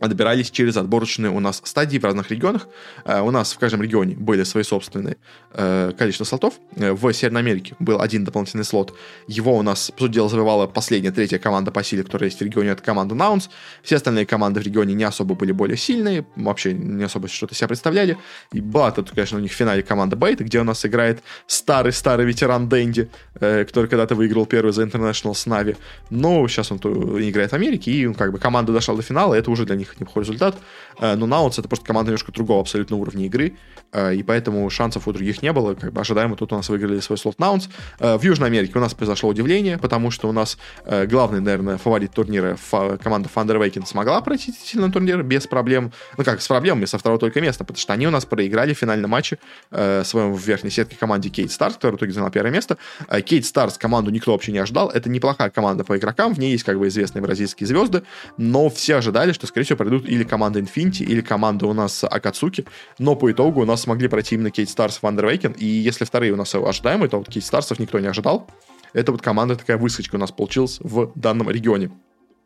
отбирались 0.00 0.50
через 0.50 0.76
отборочные 0.76 1.30
у 1.30 1.40
нас 1.40 1.60
стадии 1.64 1.98
в 1.98 2.04
разных 2.04 2.30
регионах. 2.30 2.68
Э, 3.04 3.20
у 3.20 3.30
нас 3.30 3.52
в 3.52 3.58
каждом 3.58 3.82
регионе 3.82 4.14
были 4.16 4.44
свои 4.44 4.62
собственные 4.62 5.16
э, 5.52 5.92
количество 5.96 6.24
слотов. 6.24 6.54
Э, 6.76 6.92
в 6.92 7.12
Северной 7.12 7.40
Америке 7.40 7.74
был 7.78 8.00
один 8.00 8.24
дополнительный 8.24 8.64
слот. 8.64 8.94
Его 9.26 9.56
у 9.56 9.62
нас, 9.62 9.90
по 9.90 10.00
сути 10.00 10.12
дела, 10.12 10.28
завоевала 10.28 10.66
последняя, 10.66 11.10
третья 11.10 11.38
команда 11.38 11.70
по 11.70 11.82
силе, 11.82 12.02
которая 12.02 12.28
есть 12.28 12.40
в 12.40 12.44
регионе, 12.44 12.70
это 12.70 12.82
команда 12.82 13.14
Наунс. 13.14 13.50
Все 13.82 13.96
остальные 13.96 14.26
команды 14.26 14.60
в 14.60 14.64
регионе 14.64 14.94
не 14.94 15.04
особо 15.04 15.34
были 15.34 15.52
более 15.52 15.76
сильные, 15.76 16.26
вообще 16.36 16.72
не 16.72 17.04
особо 17.04 17.28
что-то 17.28 17.54
себя 17.54 17.68
представляли. 17.68 18.16
И 18.52 18.60
была 18.60 18.90
тут, 18.90 19.10
конечно, 19.10 19.38
у 19.38 19.40
них 19.40 19.52
в 19.52 19.54
финале 19.54 19.82
команда 19.82 20.16
Бейт, 20.16 20.40
где 20.40 20.60
у 20.60 20.64
нас 20.64 20.84
играет 20.84 21.22
старый-старый 21.46 22.26
ветеран 22.26 22.68
Дэнди, 22.68 23.10
который 23.34 23.88
когда-то 23.88 24.14
выиграл 24.14 24.46
первый 24.46 24.72
за 24.72 24.82
International 24.82 25.34
с 25.34 25.46
Нави. 25.46 25.76
Но 26.10 26.46
сейчас 26.48 26.70
он 26.72 26.78
играет 26.78 27.50
в 27.50 27.54
Америке, 27.54 27.90
и 27.90 28.12
как 28.14 28.32
бы 28.32 28.38
команда 28.38 28.72
дошла 28.72 28.94
до 28.94 29.02
финала, 29.02 29.34
это 29.34 29.50
уже 29.50 29.64
для 29.64 29.76
них 29.76 29.83
неплохой 30.00 30.22
результат. 30.22 30.56
Э, 30.98 31.14
но 31.14 31.26
Наутс 31.26 31.58
это 31.58 31.68
просто 31.68 31.86
команда 31.86 32.10
немножко 32.10 32.32
другого 32.32 32.60
абсолютно 32.60 32.96
уровня 32.96 33.26
игры, 33.26 33.56
э, 33.92 34.14
и 34.14 34.22
поэтому 34.22 34.68
шансов 34.70 35.08
у 35.08 35.12
других 35.12 35.42
не 35.42 35.52
было. 35.52 35.74
Как 35.74 35.92
бы 35.92 36.00
ожидаемо 36.00 36.36
тут 36.36 36.52
у 36.52 36.56
нас 36.56 36.68
выиграли 36.68 37.00
свой 37.00 37.18
слот 37.18 37.38
Наутс. 37.38 37.68
Э, 37.98 38.16
в 38.16 38.22
Южной 38.22 38.48
Америке 38.48 38.72
у 38.76 38.80
нас 38.80 38.94
произошло 38.94 39.30
удивление, 39.30 39.78
потому 39.78 40.10
что 40.10 40.28
у 40.28 40.32
нас 40.32 40.58
главный, 40.86 41.40
наверное, 41.40 41.78
фаворит 41.78 42.12
турнира 42.12 42.56
команда 43.02 43.28
Thunder 43.34 43.58
Awakening 43.58 43.86
смогла 43.86 44.20
пройти 44.20 44.52
сильный 44.52 44.90
турнир 44.90 45.22
без 45.22 45.46
проблем. 45.46 45.92
Ну 46.16 46.24
как, 46.24 46.40
с 46.40 46.48
проблемами 46.48 46.84
со 46.84 46.98
второго 46.98 47.18
только 47.18 47.40
места, 47.40 47.64
потому 47.64 47.78
что 47.78 47.92
они 47.92 48.06
у 48.06 48.10
нас 48.10 48.24
проиграли 48.24 48.74
в 48.74 48.78
финальном 48.78 49.10
матче 49.10 49.38
своем 49.70 50.34
в 50.34 50.46
верхней 50.46 50.70
сетке 50.70 50.96
команде 50.96 51.28
Кейт 51.28 51.52
Старс, 51.52 51.74
которая 51.74 51.96
в 51.96 51.98
итоге 51.98 52.12
заняла 52.12 52.30
первое 52.30 52.50
место. 52.50 52.78
Кейт 53.24 53.46
Старс 53.46 53.78
команду 53.78 54.10
никто 54.10 54.32
вообще 54.32 54.52
не 54.52 54.58
ожидал. 54.58 54.90
Это 54.90 55.08
неплохая 55.08 55.50
команда 55.50 55.84
по 55.84 55.96
игрокам, 55.96 56.34
в 56.34 56.38
ней 56.38 56.52
есть 56.52 56.64
как 56.64 56.78
бы 56.78 56.88
известные 56.88 57.22
бразильские 57.22 57.66
звезды, 57.66 58.02
но 58.36 58.68
все 58.68 58.96
ожидали, 58.96 59.32
что, 59.32 59.46
скорее 59.46 59.64
всего, 59.64 59.73
пройдут 59.76 60.08
или 60.08 60.24
команда 60.24 60.60
Infinity, 60.60 61.04
или 61.04 61.20
команда 61.20 61.66
у 61.66 61.72
нас 61.72 62.04
Акацуки, 62.04 62.66
но 62.98 63.16
по 63.16 63.30
итогу 63.30 63.62
у 63.62 63.64
нас 63.64 63.82
смогли 63.82 64.08
пройти 64.08 64.34
именно 64.34 64.50
Кейт 64.50 64.68
Старс 64.68 64.98
в 64.98 65.04
Underwaken, 65.04 65.56
и 65.58 65.66
если 65.66 66.04
вторые 66.04 66.32
у 66.32 66.36
нас 66.36 66.54
ожидаемые, 66.54 67.08
то 67.08 67.18
вот 67.18 67.28
Кейт 67.28 67.44
Старсов 67.44 67.78
никто 67.78 67.98
не 67.98 68.06
ожидал. 68.06 68.48
Это 68.92 69.12
вот 69.12 69.22
команда 69.22 69.56
такая 69.56 69.76
высочка 69.76 70.16
у 70.16 70.18
нас 70.18 70.30
получилась 70.30 70.78
в 70.80 71.10
данном 71.14 71.50
регионе 71.50 71.90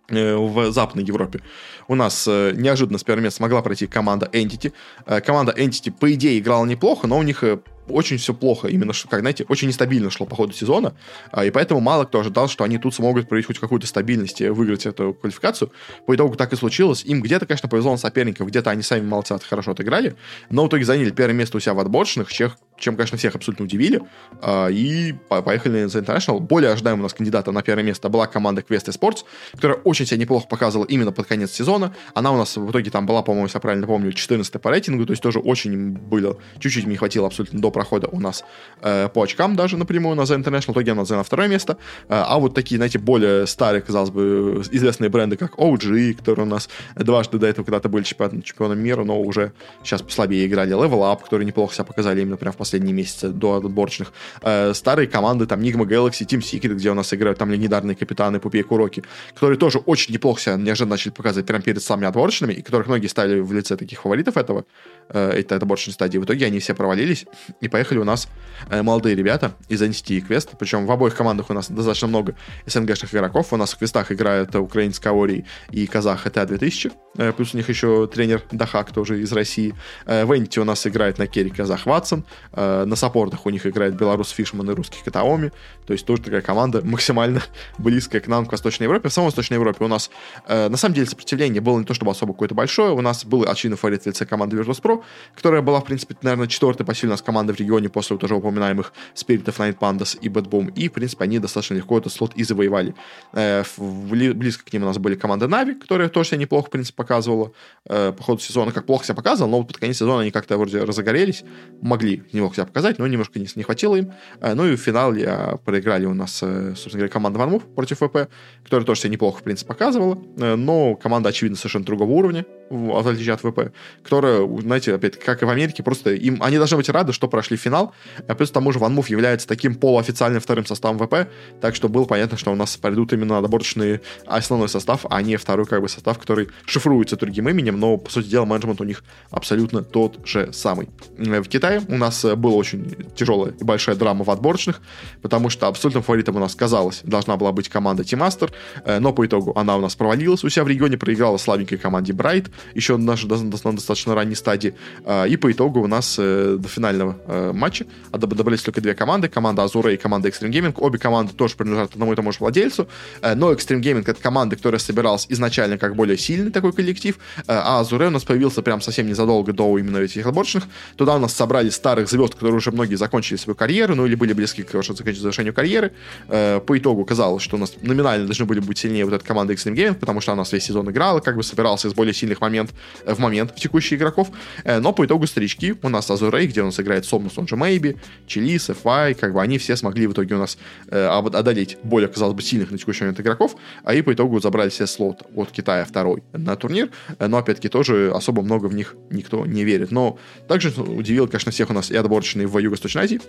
э, 0.09 0.35
в 0.35 0.73
Западной 0.73 1.05
Европе. 1.05 1.41
У 1.87 1.95
нас 1.95 2.27
э, 2.27 2.53
неожиданно 2.57 2.99
с 2.99 3.05
первого 3.05 3.25
места 3.25 3.37
смогла 3.39 3.63
пройти 3.63 3.87
команда 3.87 4.29
Entity. 4.33 4.73
Э, 5.07 5.21
команда 5.21 5.53
Entity, 5.53 5.93
по 5.93 6.13
идее, 6.13 6.39
играла 6.39 6.65
неплохо, 6.65 7.07
но 7.07 7.19
у 7.19 7.23
них 7.23 7.45
очень 7.91 8.17
все 8.19 8.35
плохо, 8.35 8.69
именно 8.69 8.93
как, 9.09 9.21
знаете, 9.21 9.45
очень 9.49 9.69
нестабильно 9.69 10.11
шло 10.11 10.27
по 10.27 10.37
ходу 10.37 10.53
сезона, 10.53 10.95
а, 11.31 11.45
и 11.45 11.51
поэтому 11.51 11.81
мало 11.81 12.05
кто 12.05 12.21
ожидал, 12.21 12.49
что 12.49 12.65
они 12.65 12.79
тут 12.79 12.95
смогут 12.95 13.29
проявить 13.29 13.47
хоть 13.47 13.59
какую-то 13.59 13.87
стабильность 13.87 14.41
и 14.41 14.49
выиграть 14.49 14.87
эту 14.87 15.15
квалификацию. 15.15 15.71
По 16.07 16.15
итогу 16.15 16.37
так 16.37 16.53
и 16.53 16.57
случилось. 16.57 17.05
Им 17.05 17.23
где-то, 17.23 17.47
конечно, 17.47 17.69
повезло 17.69 17.93
на 17.93 17.99
соперников, 17.99 18.49
где-то 18.49 18.71
они 18.71 18.83
сами 18.83 19.07
молодцы, 19.07 19.39
хорошо 19.41 19.73
отыграли, 19.73 20.17
но 20.51 20.65
в 20.65 20.69
итоге 20.69 20.85
заняли 20.85 21.11
первое 21.11 21.35
место 21.35 21.57
у 21.57 21.61
себя 21.61 21.75
в 21.75 21.81
отборочных, 21.81 22.33
чем, 22.33 22.53
чем 22.79 22.97
конечно, 22.97 23.19
всех 23.19 23.35
абсолютно 23.35 23.65
удивили, 23.65 24.01
а, 24.41 24.69
и 24.69 25.15
поехали 25.29 25.87
за 25.87 26.01
International. 26.01 26.41
Более 26.41 26.73
ожидаемым 26.73 27.01
у 27.01 27.03
нас 27.05 27.15
кандидата 27.15 27.53
на 27.53 27.63
первое 27.63 27.85
место 27.85 28.09
была 28.09 28.27
команда 28.27 28.63
Quest 28.63 28.89
Sports, 28.89 29.25
которая 29.53 29.79
очень 29.85 30.07
себя 30.07 30.19
неплохо 30.19 30.47
показывала 30.49 30.87
именно 30.87 31.13
под 31.13 31.27
конец 31.27 31.53
сезона. 31.53 31.95
Она 32.15 32.33
у 32.33 32.37
нас 32.37 32.57
в 32.57 32.71
итоге 32.71 32.91
там 32.91 33.07
была, 33.07 33.23
по-моему, 33.23 33.47
если 33.47 33.57
я 33.57 33.61
правильно 33.61 33.87
помню, 33.87 34.13
14 34.13 34.61
по 34.61 34.71
рейтингу, 34.71 35.07
то 35.07 35.13
есть 35.13 35.23
тоже 35.23 35.39
очень 35.39 35.93
было, 35.93 36.39
чуть-чуть 36.59 36.87
не 36.87 36.97
хватило 36.97 37.27
абсолютно 37.27 37.61
до 37.61 37.71
прохода 37.79 38.09
у 38.09 38.19
нас 38.19 38.45
э, 38.83 39.09
по 39.09 39.23
очкам 39.23 39.55
даже 39.55 39.77
напрямую 39.77 40.17
на 40.17 40.23
The 40.23 40.37
International. 40.37 40.73
В 40.73 40.73
итоге 40.73 40.93
она 40.93 41.05
заняла 41.05 41.23
второе 41.23 41.49
место. 41.49 41.77
Э, 42.09 42.25
а 42.27 42.39
вот 42.39 42.55
такие, 42.55 42.77
знаете, 42.77 42.99
более 42.99 43.47
старые, 43.47 43.83
казалось 43.83 44.11
бы, 44.11 44.65
известные 44.73 45.09
бренды, 45.11 45.37
как 45.37 45.55
OG, 45.55 46.15
которые 46.15 46.45
у 46.47 46.49
нас 46.49 46.69
дважды 46.97 47.39
до 47.39 47.47
этого 47.47 47.65
когда-то 47.65 47.89
были 47.89 48.03
чемпион, 48.03 48.43
чемпионом 48.43 48.81
мира, 48.81 49.05
но 49.05 49.21
уже 49.21 49.53
сейчас 49.85 50.03
послабее 50.03 50.45
играли. 50.47 50.75
Level 50.75 51.03
Up, 51.03 51.23
которые 51.23 51.47
неплохо 51.47 51.73
себя 51.73 51.85
показали 51.85 52.23
именно 52.23 52.37
прям 52.37 52.53
в 52.53 52.57
последние 52.57 52.93
месяцы 52.93 53.29
до 53.29 53.55
отборочных. 53.55 54.13
Э, 54.43 54.75
старые 54.75 55.07
команды, 55.07 55.47
там, 55.47 55.61
Nigma 55.61 55.87
Galaxy, 55.87 56.27
Team 56.27 56.41
Secret, 56.41 56.75
где 56.75 56.91
у 56.91 56.95
нас 56.95 57.15
играют 57.15 57.39
там 57.39 57.53
легендарные 57.53 57.95
капитаны 57.95 58.41
Пупей 58.41 58.65
Куроки, 58.65 59.05
которые 59.35 59.57
тоже 59.57 59.79
очень 59.79 60.15
неплохо 60.15 60.41
себя 60.41 60.57
неожиданно 60.57 60.95
начали 60.95 61.13
показывать 61.13 61.47
прямо 61.47 61.63
перед 61.63 61.81
самыми 61.81 62.09
отборочными, 62.09 62.55
и 62.55 62.63
которых 62.63 62.89
многие 62.89 63.07
ставили 63.07 63.39
в 63.41 63.53
лице 63.53 63.77
таких 63.77 64.03
фаворитов 64.03 64.37
этого, 64.37 64.65
э, 65.11 65.31
этой 65.31 65.59
отборочной 65.59 65.93
стадии. 65.93 66.19
В 66.19 66.25
итоге 66.25 66.47
они 66.47 66.59
все 66.59 66.75
провалились 66.75 67.27
и 67.61 67.68
поехали 67.69 67.99
у 67.99 68.05
нас 68.05 68.29
э, 68.71 68.83
молодые 68.83 69.15
ребята 69.15 69.53
из 69.69 69.83
NCT 69.83 70.17
и 70.17 70.21
Quest. 70.21 70.51
Причем 70.59 70.87
в 70.87 70.91
обоих 70.91 71.15
командах 71.15 71.51
у 71.51 71.55
нас 71.55 71.71
достаточно 71.71 72.09
много 72.09 72.35
СНГшных 72.67 73.15
игроков. 73.15 73.53
У 73.53 73.57
нас 73.57 73.73
в 73.73 73.79
квестах 73.79 74.13
играют 74.13 74.55
украинец 74.55 74.99
Каори 74.99 75.45
и 75.71 75.87
казах 75.87 76.23
ХТА 76.23 76.47
2000. 76.47 76.91
Э, 77.19 77.33
плюс 77.33 77.55
у 77.55 77.57
них 77.57 77.69
еще 77.69 78.07
тренер 78.07 78.43
Дахак 78.51 78.93
тоже 78.93 79.21
из 79.21 79.33
России. 79.33 79.75
Э, 80.07 80.25
в 80.25 80.33
NCT 80.33 80.61
у 80.61 80.65
нас 80.65 80.87
играет 80.87 81.19
на 81.19 81.27
керри 81.27 81.51
казах 81.51 81.87
Ватсон. 81.87 82.25
Э, 82.53 82.85
на 82.85 82.97
саппортах 82.97 83.45
у 83.47 83.51
них 83.51 83.67
играет 83.67 83.97
белорус 83.97 84.31
Фишман 84.31 84.71
и 84.71 84.75
русский 84.75 84.99
Катаоми. 85.05 85.53
То 85.87 85.93
есть 85.93 86.07
тоже 86.07 86.23
такая 86.23 86.41
команда 86.41 86.81
максимально 86.85 87.43
близкая 87.79 88.21
к 88.21 88.29
нам, 88.29 88.47
к 88.47 88.53
Восточной 88.53 88.85
Европе. 88.85 89.09
В 89.09 89.13
самой 89.13 89.27
Восточной 89.27 89.55
Европе 89.55 89.85
у 89.85 89.89
нас 89.89 90.11
на 90.49 90.77
самом 90.77 90.95
деле 90.95 91.07
сопротивление 91.07 91.61
было 91.61 91.79
не 91.79 91.85
то 91.85 91.95
чтобы 91.95 92.13
особо 92.13 92.33
какое-то 92.33 92.55
большое. 92.55 92.93
У 92.93 93.01
нас 93.01 93.25
был 93.25 93.45
очевидный 93.49 93.77
фаворит 93.77 94.03
в 94.03 94.07
лице 94.07 94.25
команды 94.25 94.57
Virtus.pro, 94.57 95.03
которая 95.35 95.63
была, 95.63 95.81
в 95.81 95.85
принципе, 95.85 96.17
наверное, 96.23 96.47
четвертой 96.47 96.87
по 96.87 96.95
силе 96.95 97.09
у 97.09 97.13
нас 97.13 97.23
команда 97.23 97.48
команды 97.49 97.53
в 97.55 97.61
регионе 97.61 97.89
после 97.89 98.17
вот 98.17 98.25
уже 98.25 98.35
упоминаемых 98.35 98.93
Spirit 99.15 99.45
of 99.45 99.57
Night 99.59 99.79
Pandas 99.79 100.19
и 100.21 100.29
Bad 100.29 100.49
Boom, 100.49 100.73
и, 100.75 100.89
в 100.89 100.93
принципе, 100.93 101.25
они 101.25 101.39
достаточно 101.39 101.75
легко 101.75 101.99
этот 101.99 102.13
слот 102.13 102.33
и 102.37 102.45
завоевали. 102.45 102.95
Э, 103.33 103.65
близко 103.79 104.65
к 104.65 104.73
ним 104.73 104.83
у 104.83 104.87
нас 104.87 104.99
были 104.99 105.15
команды 105.15 105.49
Нави, 105.49 105.75
которая 105.75 106.09
тоже 106.09 106.31
себя 106.31 106.39
неплохо, 106.39 106.67
в 106.67 106.71
принципе, 106.71 106.97
показывала 106.97 107.53
э, 107.87 108.13
по 108.13 108.23
ходу 108.23 108.41
сезона, 108.41 108.73
как 108.73 108.87
плохо 108.87 109.05
себя 109.05 109.15
показывала, 109.15 109.51
но 109.51 109.59
вот 109.59 109.69
под 109.69 109.79
конец 109.79 109.99
сезона 109.99 110.23
они 110.23 110.31
как-то 110.31 110.59
вроде 110.59 110.85
разогорелись, 110.85 111.45
могли 111.81 112.23
немного 112.33 112.55
себя 112.55 112.67
показать, 112.67 112.99
но 112.99 113.07
немножко 113.07 113.39
не, 113.39 113.47
не 113.55 113.63
хватило 113.63 113.97
им. 113.97 114.13
Э, 114.41 114.55
ну 114.55 114.67
и 114.67 114.77
в 114.77 114.81
финале 114.81 115.25
э, 115.27 115.57
проиграли 115.65 116.07
у 116.07 116.15
нас, 116.15 116.41
э, 116.43 116.71
собственно 116.71 116.99
говоря, 116.99 117.13
команда 117.13 117.39
Ванмув 117.39 117.63
против 117.75 117.99
ВП, 117.99 118.29
которая 118.65 118.87
тоже 118.87 119.01
себя 119.01 119.13
неплохо, 119.13 119.41
в 119.41 119.43
принципе, 119.43 119.69
показывала, 119.69 120.19
э, 120.37 120.57
но 120.57 120.97
команда, 120.97 121.29
очевидно, 121.31 121.57
совершенно 121.57 121.85
другого 121.85 122.11
уровня, 122.11 122.45
в 122.71 123.09
отличие 123.09 123.35
от 123.35 123.41
ВП, 123.41 123.73
которая, 124.03 124.47
знаете, 124.61 124.95
опять, 124.95 125.19
как 125.19 125.43
и 125.43 125.47
в 125.47 125.51
Америке, 125.51 125.83
просто 125.83 126.13
им, 126.13 126.43
они 126.43 126.59
должны 126.59 126.77
быть 126.77 126.89
рады, 126.89 127.13
что 127.13 127.29
прошли 127.39 127.57
финал, 127.57 127.95
а 128.27 128.35
плюс 128.35 128.51
к 128.51 128.53
тому 128.53 128.73
же 128.73 128.81
Ванмув 128.81 129.09
является 129.09 129.47
таким 129.47 129.77
полуофициальным 129.77 130.41
вторым 130.41 130.67
составом 130.67 130.99
ВП, 130.99 131.29
так 131.61 131.77
что 131.77 131.89
было 131.89 132.05
понятно, 132.05 132.37
что 132.37 132.51
у 132.51 132.57
нас 132.57 132.77
пойдут 132.77 133.13
именно 133.13 133.41
доборочный 133.41 134.01
основной 134.27 134.69
состав, 134.69 135.07
а 135.09 135.23
не 135.23 135.37
второй 135.37 135.65
как 135.67 135.81
бы 135.81 135.89
состав, 135.89 136.19
который 136.19 136.49
шифруется 136.67 137.17
другим 137.17 137.49
именем, 137.49 137.79
но, 137.79 137.97
по 137.97 138.11
сути 138.11 138.27
дела, 138.27 138.45
менеджмент 138.45 138.81
у 138.81 138.85
них 138.85 139.05
абсолютно 139.31 139.85
тот 139.85 140.27
же 140.27 140.53
самый. 140.53 140.89
В 141.17 141.45
Китае 141.45 141.81
у 141.87 141.97
нас 141.97 142.25
была 142.25 142.57
очень 142.57 142.97
тяжелая 143.15 143.53
и 143.53 143.63
большая 143.63 143.95
драма 143.95 144.25
в 144.25 144.31
отборочных, 144.31 144.81
потому 145.23 145.49
что 145.49 145.69
абсолютным 145.69 146.03
фаворитом 146.03 146.35
у 146.35 146.41
нас, 146.41 146.57
казалось, 146.57 147.03
должна 147.05 147.37
была 147.37 147.53
быть 147.53 147.69
команда 147.69 148.03
Master, 148.03 148.51
э, 148.85 148.99
но 148.99 149.13
по 149.13 149.25
итогу 149.25 149.53
она 149.55 149.77
у 149.77 149.81
нас 149.81 149.95
провалилась 149.95 150.43
у 150.43 150.49
себя 150.49 150.65
в 150.65 150.69
регионе, 150.69 150.99
проиграла 150.99 151.37
слабенькой 151.39 151.79
команде 151.79 152.13
Bright, 152.13 152.51
еще 152.75 152.97
на 152.97 153.05
нашей 153.05 153.29
достаточно 153.29 154.17
ранней 154.17 154.35
стадии, 154.35 154.75
э, 155.05 155.29
и 155.29 155.37
по 155.37 155.53
итогу 155.53 155.81
у 155.81 155.87
нас 155.87 156.17
э, 156.19 156.57
до 156.59 156.69
финального 156.69 157.17
матча 157.29 157.87
добрались 158.13 158.63
только 158.63 158.81
две 158.81 158.95
команды, 158.95 159.29
команда 159.29 159.63
Azure 159.63 159.95
и 159.95 159.97
команда 159.97 160.29
Extreme 160.29 160.51
Gaming, 160.51 160.75
обе 160.77 160.99
команды 160.99 161.33
тоже 161.33 161.57
принадлежат 161.57 161.93
одному 161.93 162.13
и 162.13 162.17
тому 162.17 162.33
же 162.33 162.39
владельцу, 162.41 162.89
но 163.23 163.53
Extreme 163.53 163.81
Gaming 163.81 164.03
это 164.03 164.21
команда, 164.21 164.57
которая 164.57 164.79
собиралась 164.79 165.27
изначально 165.29 165.79
как 165.79 165.97
более 165.97 166.19
сильный 166.19 166.51
такой 166.51 166.73
коллектив, 166.73 167.19
а 167.47 167.83
Azure 167.83 168.09
у 168.09 168.11
нас 168.11 168.25
появился 168.25 168.63
прям 168.63 168.81
совсем 168.81 169.07
незадолго 169.07 169.53
до 169.53 169.79
именно 169.79 169.99
этих 169.99 170.27
отборочных, 170.27 170.65
туда 170.97 171.17
у 171.17 171.19
нас 171.19 171.35
собрали 171.35 171.71
старых 171.71 172.09
звезд, 172.09 172.35
которые 172.35 172.57
уже 172.57 172.71
многие 172.71 172.97
закончили 172.97 173.37
свою 173.37 173.57
карьеру, 173.57 173.95
ну 173.95 174.07
или 174.07 174.15
были 174.15 174.33
близки 174.33 174.63
к 174.63 174.71
завершению 174.83 175.55
карьеры, 175.55 175.93
по 176.29 176.79
итогу 176.79 177.05
казалось, 177.05 177.43
что 177.43 177.57
у 177.57 177.61
нас 177.61 177.75
номинально 177.83 178.27
должны 178.27 178.45
были 178.45 178.61
быть 178.61 178.79
сильнее 178.79 179.05
вот 179.05 179.15
эта 179.15 179.25
команда 179.25 179.53
Extreme 179.53 179.75
Gaming, 179.75 179.95
потому 179.95 180.21
что 180.21 180.33
она 180.33 180.45
весь 180.51 180.65
сезон 180.65 180.91
играла, 180.91 181.21
как 181.21 181.37
бы 181.37 181.43
собирался 181.43 181.89
из 181.89 181.95
более 181.95 182.15
сильных 182.15 182.41
момент, 182.41 182.71
э, 183.05 183.15
в 183.15 183.19
момент 183.19 183.53
в 183.53 183.61
текущих 183.61 183.99
игроков. 183.99 184.29
Э, 184.65 184.81
но 184.81 184.93
по 184.93 185.05
итогу 185.05 185.27
старички, 185.27 185.75
у 185.83 185.89
нас 185.89 186.11
Азурей, 186.11 186.47
где 186.47 186.63
у 186.63 186.67
нас 186.67 186.79
играет 186.81 187.05
Сомнус, 187.19 187.37
он 187.37 187.49
же 187.49 187.57
Мейби, 187.57 187.97
Челис, 188.27 188.71
FI, 188.71 189.15
как 189.15 189.35
бы 189.35 189.43
они 189.43 189.59
все 189.59 189.77
смогли 189.77 190.07
в 190.07 190.13
итоге 190.13 190.37
у 190.37 190.39
нас 190.39 190.57
э, 190.89 191.07
одолеть 191.07 191.77
более, 191.83 192.09
казалось 192.09 192.35
бы, 192.35 192.43
сильных 192.43 192.71
на 192.71 192.79
текущий 192.79 193.03
момент 193.03 193.21
игроков, 193.21 193.57
а 193.83 193.95
и 193.95 194.03
по 194.03 194.13
итогу 194.13 194.41
забрали 194.41 194.71
себе 194.71 194.87
слот 194.87 195.23
от 195.35 195.51
Китая 195.51 195.85
второй 195.85 196.23
на 196.33 196.55
турнир, 196.55 196.91
но 197.19 197.39
опять-таки 197.39 197.69
тоже 197.69 198.13
особо 198.15 198.43
много 198.43 198.67
в 198.67 198.75
них 198.75 198.95
никто 199.11 199.47
не 199.47 199.65
верит. 199.65 199.91
Но 199.91 200.19
также 200.47 200.71
удивил, 200.81 201.27
конечно, 201.27 201.51
всех 201.51 201.71
у 201.71 201.73
нас 201.73 201.91
и 201.91 201.97
отборочные 201.97 202.47
в 202.47 202.57
Юго-Восточной 202.57 203.03
Азии, 203.03 203.21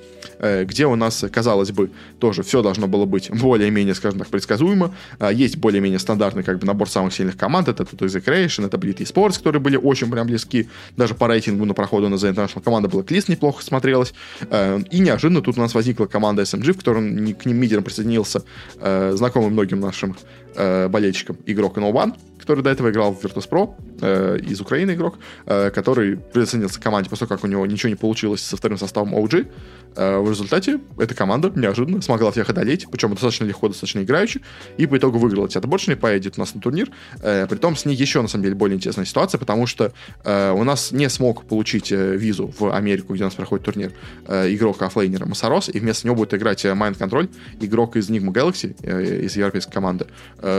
где 0.66 0.86
у 0.86 0.96
нас, 0.96 1.26
казалось 1.32 1.72
бы, 1.72 1.90
тоже 2.20 2.44
все 2.44 2.62
должно 2.62 2.88
было 2.88 3.06
быть 3.06 3.32
более-менее, 3.32 3.96
скажем 3.96 4.20
так, 4.20 4.28
предсказуемо. 4.28 4.94
Есть 5.32 5.58
более-менее 5.58 6.00
стандартный 6.00 6.44
как 6.44 6.60
бы 6.60 6.68
набор 6.68 6.90
самых 6.90 7.14
сильных 7.14 7.38
команд. 7.38 7.68
Это 7.68 7.86
тут 7.86 8.02
Execration, 8.02 8.66
это 8.66 8.78
Blitz 8.78 9.12
Sports, 9.12 9.38
которые 9.38 9.62
были 9.62 9.78
очень 9.78 10.12
прям 10.12 10.28
близки. 10.28 10.70
Даже 10.96 11.16
по 11.16 11.28
рейтингу 11.28 11.66
на 11.66 11.74
проходу 11.74 12.10
на 12.10 12.16
The 12.16 12.34
International 12.34 12.62
команда 12.62 12.90
Blacklist 12.90 13.26
неплохо 13.28 13.64
смотрелась. 13.64 13.79
Э, 14.50 14.80
и 14.92 15.00
неожиданно 15.00 15.42
тут 15.42 15.58
у 15.58 15.62
нас 15.62 15.74
возникла 15.74 16.06
команда 16.06 16.44
SMG, 16.44 16.74
в 16.74 16.78
котором 16.78 17.34
к 17.34 17.46
ним 17.46 17.58
мидером 17.58 17.84
присоединился 17.84 18.44
э, 18.80 19.14
знакомый 19.16 19.50
многим 19.50 19.80
нашим 19.80 20.16
э, 20.56 20.88
болельщикам 20.88 21.38
игрок 21.46 21.78
No 21.78 21.92
One, 21.92 22.16
который 22.40 22.64
до 22.64 22.70
этого 22.72 22.90
играл 22.90 23.14
в 23.14 23.24
Virtus.pro, 23.24 23.76
э, 24.02 24.40
из 24.40 24.60
Украины 24.62 24.92
игрок, 24.92 25.20
э, 25.46 25.70
который 25.70 26.18
присоединился 26.18 26.80
к 26.80 26.84
команде 26.84 27.10
после 27.10 27.28
того, 27.28 27.38
как 27.38 27.46
у 27.46 27.48
него 27.48 27.66
ничего 27.66 27.90
не 27.90 27.96
получилось 27.96 28.42
со 28.42 28.58
вторым 28.58 28.78
составом 28.78 29.14
OG. 29.14 29.48
Э, 29.96 30.18
в 30.20 30.30
результате 30.30 30.80
эта 30.98 31.14
команда 31.14 31.52
неожиданно 31.56 32.02
смогла 32.02 32.32
всех 32.32 32.50
одолеть, 32.50 32.88
причем 32.90 33.12
достаточно 33.12 33.46
легко, 33.46 33.68
достаточно 33.68 34.00
играючи, 34.00 34.42
и 34.78 34.88
по 34.88 34.98
итогу 34.98 35.20
выиграла 35.20 35.46
эти 35.46 35.58
отборочные, 35.58 35.96
поедет 35.98 36.38
у 36.38 36.40
нас 36.40 36.56
на 36.56 36.62
турнир. 36.62 36.90
Э, 37.22 37.46
притом 37.48 37.76
с 37.76 37.86
ней 37.86 37.96
еще, 37.96 38.22
на 38.22 38.28
самом 38.28 38.44
деле, 38.44 38.56
более 38.56 38.78
интересная 38.78 39.06
ситуация, 39.06 39.38
потому 39.38 39.68
что 39.68 39.92
э, 40.24 40.52
у 40.52 40.64
нас 40.64 40.92
не 40.92 41.10
смог 41.10 41.46
получить 41.46 41.92
э, 41.92 42.16
визу 42.16 42.52
в 42.58 42.74
Америку, 42.74 43.14
где 43.14 43.24
у 43.24 43.28
нас 43.28 43.36
проходит 43.36 43.66
турнир, 43.66 43.92
э, 44.28 44.54
игрок 44.54 44.82
оффлейнера 44.82 45.26
Масарос, 45.26 45.70
и 45.70 45.80
вместо 45.80 46.08
него 46.08 46.16
будет 46.16 46.34
играть 46.34 46.64
э, 46.66 46.70
Mind 46.70 46.98
Control, 46.98 47.30
игрок 47.60 47.96
из 47.96 48.10
Nigma 48.10 48.32
Galaxy, 48.32 48.76
э, 48.82 49.26
из 49.26 49.36
европейской 49.36 49.72
команды, 49.72 50.08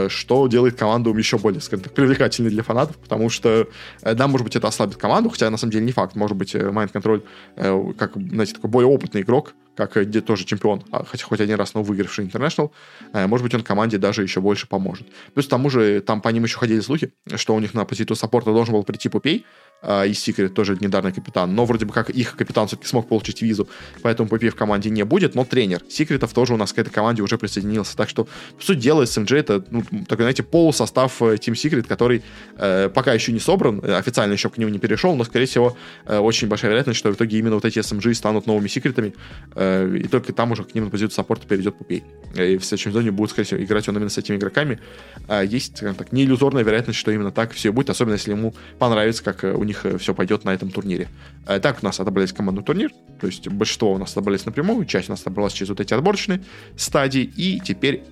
что 0.09 0.47
делает 0.47 0.77
команду 0.77 1.13
еще 1.15 1.37
более, 1.37 1.61
скажем 1.61 1.83
так, 1.83 1.93
привлекательной 1.93 2.49
для 2.49 2.63
фанатов, 2.63 2.97
потому 2.97 3.29
что, 3.29 3.67
э, 4.01 4.13
да, 4.13 4.27
может 4.27 4.45
быть, 4.45 4.55
это 4.55 4.67
ослабит 4.67 4.97
команду, 4.97 5.29
хотя 5.29 5.49
на 5.49 5.57
самом 5.57 5.71
деле 5.71 5.85
не 5.85 5.91
факт, 5.91 6.15
может 6.15 6.37
быть, 6.37 6.55
э, 6.55 6.59
Mind 6.59 6.91
Control, 6.91 7.23
э, 7.55 7.93
как, 7.97 8.13
знаете, 8.15 8.53
такой 8.53 8.69
более 8.69 8.89
опытный 8.89 9.21
игрок, 9.21 9.53
как 9.75 9.97
э, 9.97 10.03
где 10.03 10.21
тоже 10.21 10.45
чемпион, 10.45 10.83
а, 10.91 11.03
хотя 11.05 11.25
хоть 11.25 11.41
один 11.41 11.55
раз, 11.55 11.73
но 11.73 11.83
выигравший 11.83 12.25
International, 12.25 12.71
э, 13.13 13.27
может 13.27 13.43
быть, 13.43 13.53
он 13.55 13.63
команде 13.63 13.97
даже 13.97 14.23
еще 14.23 14.41
больше 14.41 14.67
поможет. 14.67 15.07
Плюс 15.33 15.47
к 15.47 15.49
тому 15.49 15.69
же, 15.69 16.01
там 16.01 16.21
по 16.21 16.29
ним 16.29 16.43
еще 16.43 16.57
ходили 16.57 16.79
слухи, 16.81 17.13
что 17.35 17.55
у 17.55 17.59
них 17.59 17.73
на 17.73 17.85
позицию 17.85 18.15
саппорта 18.15 18.51
должен 18.51 18.73
был 18.73 18.83
прийти 18.83 19.09
Puppey, 19.09 19.45
э, 19.81 20.07
из 20.07 20.17
Secret 20.27 20.49
тоже 20.49 20.77
недавно 20.79 21.11
капитан, 21.11 21.53
но 21.55 21.65
вроде 21.65 21.85
бы 21.85 21.93
как 21.93 22.09
их 22.09 22.35
капитан 22.35 22.67
все-таки 22.67 22.87
смог 22.87 23.07
получить 23.07 23.41
визу, 23.41 23.67
поэтому 24.01 24.29
Puppey 24.29 24.49
в 24.49 24.55
команде 24.55 24.89
не 24.89 25.03
будет, 25.03 25.35
но 25.35 25.45
тренер 25.45 25.81
Secret-ов 25.89 26.33
тоже 26.33 26.53
у 26.53 26.57
нас 26.57 26.73
к 26.73 26.79
этой 26.79 26.89
команде 26.89 27.21
уже 27.21 27.37
присоединился, 27.37 27.95
так 27.97 28.09
что, 28.09 28.27
по 28.57 28.63
сути 28.63 28.79
дела, 28.79 29.03
SMG 29.03 29.37
это, 29.37 29.63
ну, 29.69 29.83
такой, 30.07 30.23
знаете, 30.23 30.43
полусостав 30.43 31.21
Team 31.21 31.53
Secret, 31.53 31.83
который 31.83 32.23
э, 32.57 32.89
пока 32.93 33.13
еще 33.13 33.31
не 33.31 33.39
собран, 33.39 33.81
официально 33.83 34.33
еще 34.33 34.49
к 34.49 34.57
нему 34.57 34.71
не 34.71 34.79
перешел, 34.79 35.15
но, 35.15 35.23
скорее 35.23 35.45
всего, 35.45 35.77
э, 36.05 36.17
очень 36.17 36.47
большая 36.47 36.71
вероятность, 36.71 36.99
что 36.99 37.11
в 37.11 37.15
итоге 37.15 37.39
именно 37.39 37.55
вот 37.55 37.65
эти 37.65 37.79
SMG 37.79 38.13
станут 38.13 38.47
новыми 38.47 38.67
секретами, 38.67 39.13
э, 39.55 39.97
и 40.03 40.07
только 40.07 40.33
там 40.33 40.51
уже 40.51 40.63
к 40.63 40.75
ним 40.75 40.85
на 40.85 40.89
позицию 40.89 41.15
саппорта 41.15 41.47
перейдет 41.47 41.75
Пупей. 41.75 42.03
И 42.35 42.57
в 42.57 42.63
следующем 42.63 42.91
сезоне 42.91 43.11
будет, 43.11 43.31
скорее 43.31 43.45
всего, 43.45 43.63
играть 43.63 43.87
он 43.89 43.95
именно 43.97 44.09
с 44.09 44.17
этими 44.17 44.37
игроками. 44.37 44.79
А 45.27 45.43
есть, 45.43 45.77
скажем 45.77 45.95
так, 45.95 46.11
не 46.11 46.23
иллюзорная 46.23 46.63
вероятность, 46.63 46.99
что 46.99 47.11
именно 47.11 47.31
так 47.31 47.51
все 47.51 47.71
будет, 47.71 47.89
особенно 47.89 48.13
если 48.13 48.31
ему 48.31 48.53
понравится, 48.79 49.23
как 49.23 49.43
у 49.43 49.63
них 49.63 49.70
все 49.73 50.13
пойдет 50.13 50.43
на 50.45 50.53
этом 50.53 50.69
турнире. 50.71 51.07
Так 51.45 51.79
у 51.81 51.85
нас 51.85 51.99
отобрались 51.99 52.33
командный 52.33 52.63
турнир, 52.63 52.91
то 53.19 53.27
есть 53.27 53.47
большинство 53.47 53.93
у 53.93 53.97
нас 53.97 54.11
отобрались 54.11 54.45
напрямую, 54.45 54.85
часть 54.85 55.09
у 55.09 55.11
нас 55.11 55.21
отобралась 55.21 55.53
через 55.53 55.69
вот 55.69 55.79
эти 55.79 55.93
отборочные 55.93 56.43
стадии, 56.75 57.23
и 57.35 57.59
теперь 57.59 58.03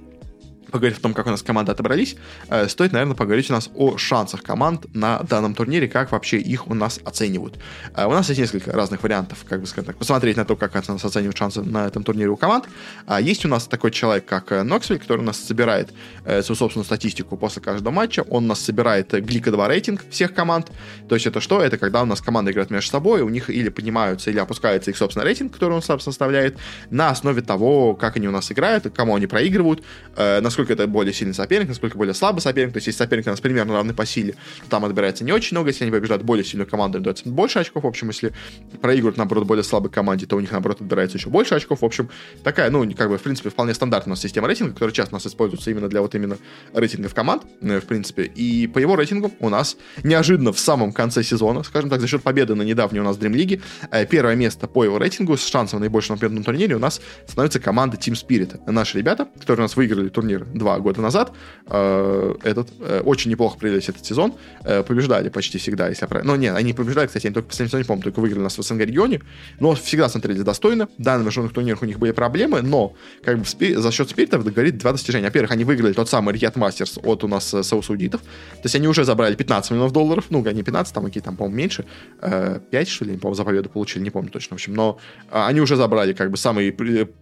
поговорить 0.69 0.99
о 0.99 1.01
том, 1.01 1.13
как 1.13 1.27
у 1.27 1.29
нас 1.29 1.41
команды 1.41 1.71
отобрались, 1.71 2.15
э, 2.49 2.67
стоит, 2.67 2.91
наверное, 2.93 3.15
поговорить 3.15 3.49
у 3.49 3.53
нас 3.53 3.69
о 3.75 3.97
шансах 3.97 4.43
команд 4.43 4.93
на 4.93 5.19
данном 5.19 5.55
турнире, 5.55 5.88
как 5.88 6.12
вообще 6.12 6.38
их 6.38 6.67
у 6.67 6.73
нас 6.73 6.99
оценивают. 7.03 7.60
Э, 7.95 8.05
у 8.05 8.12
нас 8.12 8.29
есть 8.29 8.39
несколько 8.39 8.71
разных 8.71 9.03
вариантов, 9.03 9.45
как 9.47 9.62
бы 9.62 9.67
сказать 9.67 9.88
так, 9.88 9.97
посмотреть 9.97 10.38
на 10.38 10.45
то, 10.45 10.55
как 10.55 10.73
у 10.75 10.91
нас 10.91 11.05
оценивают 11.05 11.38
шансы 11.38 11.62
на 11.62 11.88
этом 11.88 12.03
турнире 12.03 12.29
у 12.29 12.38
команд. 12.38 12.65
А 13.05 13.21
есть 13.21 13.45
у 13.45 13.47
нас 13.47 13.67
такой 13.67 13.91
человек, 13.91 14.25
как 14.25 14.51
Ноксвиль, 14.63 14.99
который 14.99 15.21
у 15.21 15.23
нас 15.23 15.38
собирает 15.38 15.89
э, 16.25 16.41
свою 16.41 16.58
собственную 16.58 16.86
статистику 16.86 17.38
после 17.38 17.62
каждого 17.62 17.91
матча. 17.91 18.21
Он 18.29 18.45
у 18.45 18.47
нас 18.47 18.60
собирает 18.60 19.12
Глика 19.12 19.51
2 19.51 19.67
рейтинг 19.67 20.01
всех 20.10 20.34
команд. 20.34 20.71
То 21.08 21.15
есть 21.15 21.27
это 21.27 21.41
что? 21.41 21.62
Это 21.62 21.77
когда 21.77 22.03
у 22.03 22.05
нас 22.05 22.21
команды 22.21 22.51
играют 22.51 22.71
между 22.71 22.91
собой, 22.91 23.21
у 23.21 23.29
них 23.29 23.49
или 23.49 23.69
поднимаются, 23.69 24.29
или 24.29 24.39
опускается 24.39 24.91
их 24.91 24.97
собственный 24.97 25.25
рейтинг, 25.25 25.53
который 25.53 25.73
он 25.73 25.82
сам 25.82 25.99
составляет, 25.99 26.58
на 26.89 27.10
основе 27.10 27.41
того, 27.41 27.95
как 27.95 28.17
они 28.17 28.27
у 28.27 28.32
нас 28.32 28.51
играют, 28.51 28.86
кому 28.95 29.15
они 29.15 29.27
проигрывают, 29.27 29.84
насколько 30.17 30.59
насколько 30.60 30.74
это 30.74 30.88
более 30.88 31.13
сильный 31.13 31.34
соперник, 31.34 31.69
насколько 31.69 31.98
более 31.98 32.13
слабый 32.13 32.41
соперник. 32.41 32.74
То 32.74 32.78
есть, 32.78 32.88
если 32.88 32.98
соперник 32.98 33.28
у 33.28 33.30
нас 33.30 33.39
примерно 33.39 33.74
равны 33.74 33.93
по 33.93 34.06
силе, 34.06 34.34
то 34.63 34.69
там 34.69 34.86
отбирается 34.86 35.24
не 35.24 35.32
очень 35.32 35.56
много. 35.56 35.69
Если 35.69 35.86
они 35.86 35.91
побеждают 35.91 36.24
более 36.24 36.43
сильную 36.43 36.67
команду, 36.67 36.98
им 36.98 37.04
дается 37.04 37.30
больше 37.30 37.60
очков. 37.60 37.84
В 37.84 37.88
общем, 37.88 38.10
если 38.10 38.34
проигрывают, 38.82 39.17
наоборот, 39.17 39.45
более 39.45 39.63
слабой 39.63 39.89
команде, 39.89 40.26
то 40.26 40.36
у 40.36 40.39
них, 40.39 40.52
наоборот, 40.52 40.82
отбирается 40.82 41.17
еще 41.17 41.30
больше 41.30 41.56
очков. 41.56 41.82
В 41.82 41.86
общем, 41.86 42.10
такая, 42.43 42.69
ну, 42.69 42.89
как 42.93 43.10
бы, 43.10 43.17
в 43.17 43.22
принципе, 43.22 43.50
вполне 43.50 43.74
стандартная 43.74 44.12
у 44.12 44.13
нас 44.13 44.22
система 44.22 44.48
рейтинга, 44.48 44.74
которая 44.74 44.93
часто 44.93 45.15
у 45.15 45.17
нас 45.17 45.26
используется 45.26 45.72
именно 45.72 45.88
для 45.88 46.02
вот 46.02 46.13
именно 46.15 46.38
рейтингов 46.74 47.13
команд, 47.13 47.43
э, 47.62 47.80
в 47.80 47.86
принципе. 47.86 48.24
И 48.24 48.67
по 48.67 48.80
его 48.80 48.95
рейтингу 48.95 49.32
у 49.39 49.50
нас 49.50 49.78
неожиданно 50.04 50.52
в 50.52 50.60
самом 50.60 50.91
конце 50.91 51.24
сезона, 51.24 51.63
скажем 51.63 51.89
так, 51.89 52.02
за 52.02 52.08
счет 52.08 52.22
победы 52.22 52.56
на 52.56 52.63
недавней 52.63 53.00
у 53.00 53.04
нас 53.04 53.17
Dream 53.17 53.34
League, 53.34 53.62
э, 53.91 54.06
первое 54.06 54.36
место 54.36 54.67
по 54.67 54.84
его 54.84 54.98
рейтингу 54.98 55.38
с 55.38 55.48
шансом 55.48 55.80
на 55.80 55.86
наибольшего 55.86 56.17
на 56.28 56.43
турнире 56.43 56.76
у 56.76 56.80
нас 56.80 57.00
становится 57.28 57.60
команда 57.60 57.95
Team 57.95 58.13
Spirit. 58.13 58.60
Наши 58.69 58.98
ребята, 58.98 59.28
которые 59.39 59.63
у 59.63 59.65
нас 59.65 59.76
выиграли 59.76 60.10
турнир 60.10 60.45
два 60.54 60.80
года 60.80 61.02
назад, 61.02 61.32
э, 61.68 62.36
этот, 62.44 62.70
э, 62.80 63.02
очень 63.02 63.32
неплохо 63.32 63.58
провелись 63.58 63.90
этот 63.90 64.06
сезон, 64.06 64.34
э, 64.64 64.84
побеждали 64.84 65.30
почти 65.30 65.58
всегда, 65.58 65.90
если 65.90 66.04
я 66.04 66.08
правильно... 66.08 66.34
Ну, 66.34 66.40
нет, 66.40 66.56
они 66.56 66.74
побеждали, 66.74 67.08
кстати, 67.08 67.28
они 67.28 67.34
только 67.34 67.50
последнем 67.50 67.70
сезоне, 67.70 67.86
по-моему, 67.86 68.04
только 68.04 68.20
выиграли 68.20 68.44
нас 68.44 68.58
в 68.58 68.62
СНГ 68.62 68.82
регионе, 68.82 69.22
но 69.60 69.74
всегда 69.76 70.10
смотрелись 70.10 70.44
достойно, 70.44 70.88
да, 70.98 71.18
на 71.18 71.24
международных 71.24 71.54
турнирах 71.54 71.82
у 71.82 71.86
них 71.86 72.00
были 72.00 72.12
проблемы, 72.12 72.62
но 72.62 72.94
как 73.24 73.40
бы 73.40 73.46
за 73.46 73.92
счет 73.92 74.10
спиритов 74.10 74.44
говорит 74.44 74.78
два 74.78 74.92
достижения. 74.92 75.26
Во-первых, 75.26 75.52
они 75.52 75.64
выиграли 75.64 75.94
тот 75.94 76.10
самый 76.10 76.34
Рьяд 76.34 76.56
Мастерс 76.56 76.98
от 77.04 77.24
у 77.24 77.28
нас 77.28 77.54
э, 77.54 77.64
саусудитов, 77.64 78.22
то 78.22 78.64
есть 78.64 78.76
они 78.76 78.88
уже 78.88 79.06
забрали 79.06 79.36
15 79.36 79.72
миллионов 79.72 79.94
долларов, 79.94 80.26
ну, 80.30 80.44
не 80.50 80.64
15, 80.64 80.94
там 80.94 81.06
какие 81.06 81.24
там, 81.24 81.36
по-моему, 81.36 81.58
меньше, 81.58 81.86
э, 82.22 82.60
5, 82.72 82.88
что 82.88 83.06
ли, 83.06 83.18
по-моему, 83.18 83.36
за 83.36 83.44
победу 83.44 83.70
получили, 83.70 84.04
не 84.04 84.10
помню 84.10 84.30
точно, 84.30 84.56
в 84.56 84.58
общем, 84.58 84.74
но 84.74 84.98
э, 85.32 85.46
они 85.48 85.62
уже 85.62 85.76
забрали 85.76 86.14
как 86.14 86.32
бы 86.32 86.38
самый 86.38 86.72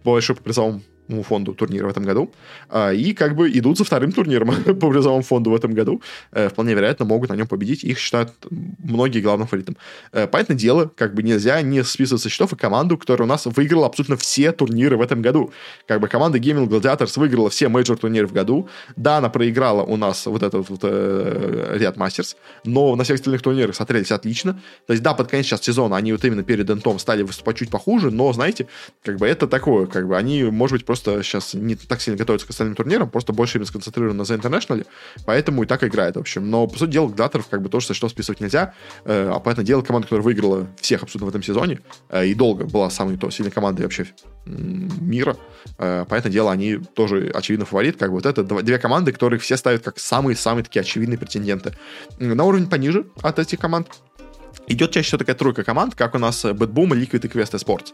большой 0.04 0.36
по 0.36 0.42
призовому 0.42 0.82
фонду 1.22 1.54
турнира 1.54 1.86
в 1.86 1.90
этом 1.90 2.04
году, 2.04 2.30
а, 2.68 2.92
и 2.92 3.12
как 3.12 3.34
бы 3.34 3.50
идут 3.50 3.78
за 3.78 3.84
вторым 3.84 4.12
турниром 4.12 4.54
по 4.64 4.90
призовому 4.90 5.22
фонду 5.22 5.50
в 5.50 5.54
этом 5.54 5.72
году. 5.72 6.02
Э, 6.32 6.48
вполне 6.48 6.74
вероятно, 6.74 7.04
могут 7.04 7.30
на 7.30 7.34
нем 7.34 7.46
победить. 7.46 7.84
Их 7.84 7.98
считают 7.98 8.32
многие 8.78 9.20
главным 9.20 9.46
фаворитом. 9.46 9.76
Э, 10.12 10.26
понятное 10.26 10.56
дело, 10.56 10.90
как 10.94 11.14
бы 11.14 11.22
нельзя 11.22 11.60
не 11.62 11.82
списывать 11.84 12.22
со 12.22 12.28
счетов 12.28 12.52
и 12.52 12.56
команду, 12.56 12.98
которая 12.98 13.26
у 13.26 13.28
нас 13.28 13.46
выиграла 13.46 13.86
абсолютно 13.86 14.16
все 14.16 14.52
турниры 14.52 14.96
в 14.96 15.02
этом 15.02 15.22
году. 15.22 15.52
Как 15.86 16.00
бы 16.00 16.08
команда 16.08 16.38
Gaimin 16.38 16.68
Gladiators 16.68 17.18
выиграла 17.18 17.50
все 17.50 17.68
мейджор 17.68 17.96
турниры 17.96 18.26
в 18.26 18.32
году. 18.32 18.68
Да, 18.96 19.18
она 19.18 19.28
проиграла 19.28 19.82
у 19.82 19.96
нас 19.96 20.26
вот 20.26 20.42
этот 20.42 20.68
вот 20.68 20.80
э, 20.82 21.76
Riyadh 21.78 21.96
Masters, 21.96 22.36
но 22.64 22.94
на 22.96 23.04
всех 23.04 23.16
остальных 23.16 23.42
турнирах 23.42 23.74
смотрелись 23.74 24.12
отлично. 24.12 24.60
То 24.86 24.92
есть, 24.92 25.02
да, 25.02 25.14
под 25.14 25.28
конец 25.28 25.46
сейчас 25.46 25.62
сезона 25.62 25.96
они 25.96 26.12
вот 26.12 26.24
именно 26.24 26.42
перед 26.42 26.68
Энтом 26.70 26.98
стали 26.98 27.22
выступать 27.22 27.56
чуть 27.56 27.70
похуже, 27.70 28.10
но, 28.10 28.32
знаете, 28.32 28.66
как 29.02 29.16
бы 29.16 29.26
это 29.26 29.46
такое, 29.46 29.86
как 29.86 30.08
бы 30.08 30.16
они, 30.16 30.44
может 30.44 30.72
быть, 30.72 30.84
просто 30.84 30.97
сейчас 30.98 31.54
не 31.54 31.74
так 31.74 32.00
сильно 32.00 32.18
готовятся 32.18 32.46
к 32.46 32.50
остальным 32.50 32.76
турнирам, 32.76 33.10
просто 33.10 33.32
больше 33.32 33.58
именно 33.58 33.66
сконцентрированы 33.66 34.18
на 34.18 34.22
The 34.22 34.40
International, 34.40 34.86
поэтому 35.24 35.62
и 35.62 35.66
так 35.66 35.84
играет, 35.84 36.16
в 36.16 36.20
общем. 36.20 36.50
Но, 36.50 36.66
по 36.66 36.78
сути 36.78 36.92
дела, 36.92 37.06
Гладаторов 37.06 37.48
как 37.48 37.62
бы 37.62 37.68
тоже 37.68 37.86
со 37.86 37.94
счетов 37.94 38.10
списывать 38.10 38.40
нельзя, 38.40 38.74
э, 39.04 39.30
а 39.32 39.38
поэтому 39.40 39.66
дело 39.66 39.82
команда, 39.82 40.06
которая 40.06 40.24
выиграла 40.24 40.66
всех 40.80 41.02
абсолютно 41.02 41.26
в 41.26 41.28
этом 41.30 41.42
сезоне, 41.42 41.80
э, 42.08 42.26
и 42.26 42.34
долго 42.34 42.64
была 42.64 42.90
самой 42.90 43.16
то, 43.16 43.30
сильной 43.30 43.50
командой 43.50 43.82
вообще 43.82 44.06
мира, 44.46 45.36
э, 45.78 46.04
поэтому 46.08 46.32
дело, 46.32 46.50
они 46.50 46.76
тоже 46.76 47.30
очевидно 47.34 47.66
фаворит, 47.66 47.96
как 47.98 48.10
бы 48.10 48.16
вот 48.16 48.26
это 48.26 48.42
две 48.42 48.78
команды, 48.78 49.12
которых 49.12 49.42
все 49.42 49.56
ставят 49.56 49.82
как 49.82 49.98
самые-самые 49.98 50.64
такие 50.64 50.80
очевидные 50.80 51.18
претенденты. 51.18 51.74
На 52.18 52.44
уровень 52.44 52.68
пониже 52.68 53.06
от 53.22 53.38
этих 53.38 53.58
команд 53.58 53.88
идет 54.66 54.90
чаще 54.92 55.08
всего 55.08 55.18
такая 55.18 55.36
тройка 55.36 55.64
команд, 55.64 55.94
как 55.94 56.14
у 56.14 56.18
нас 56.18 56.44
BetBoom, 56.44 56.90
Liquid 56.90 57.26
и 57.26 57.28
Quest 57.28 57.54
Esports. 57.54 57.92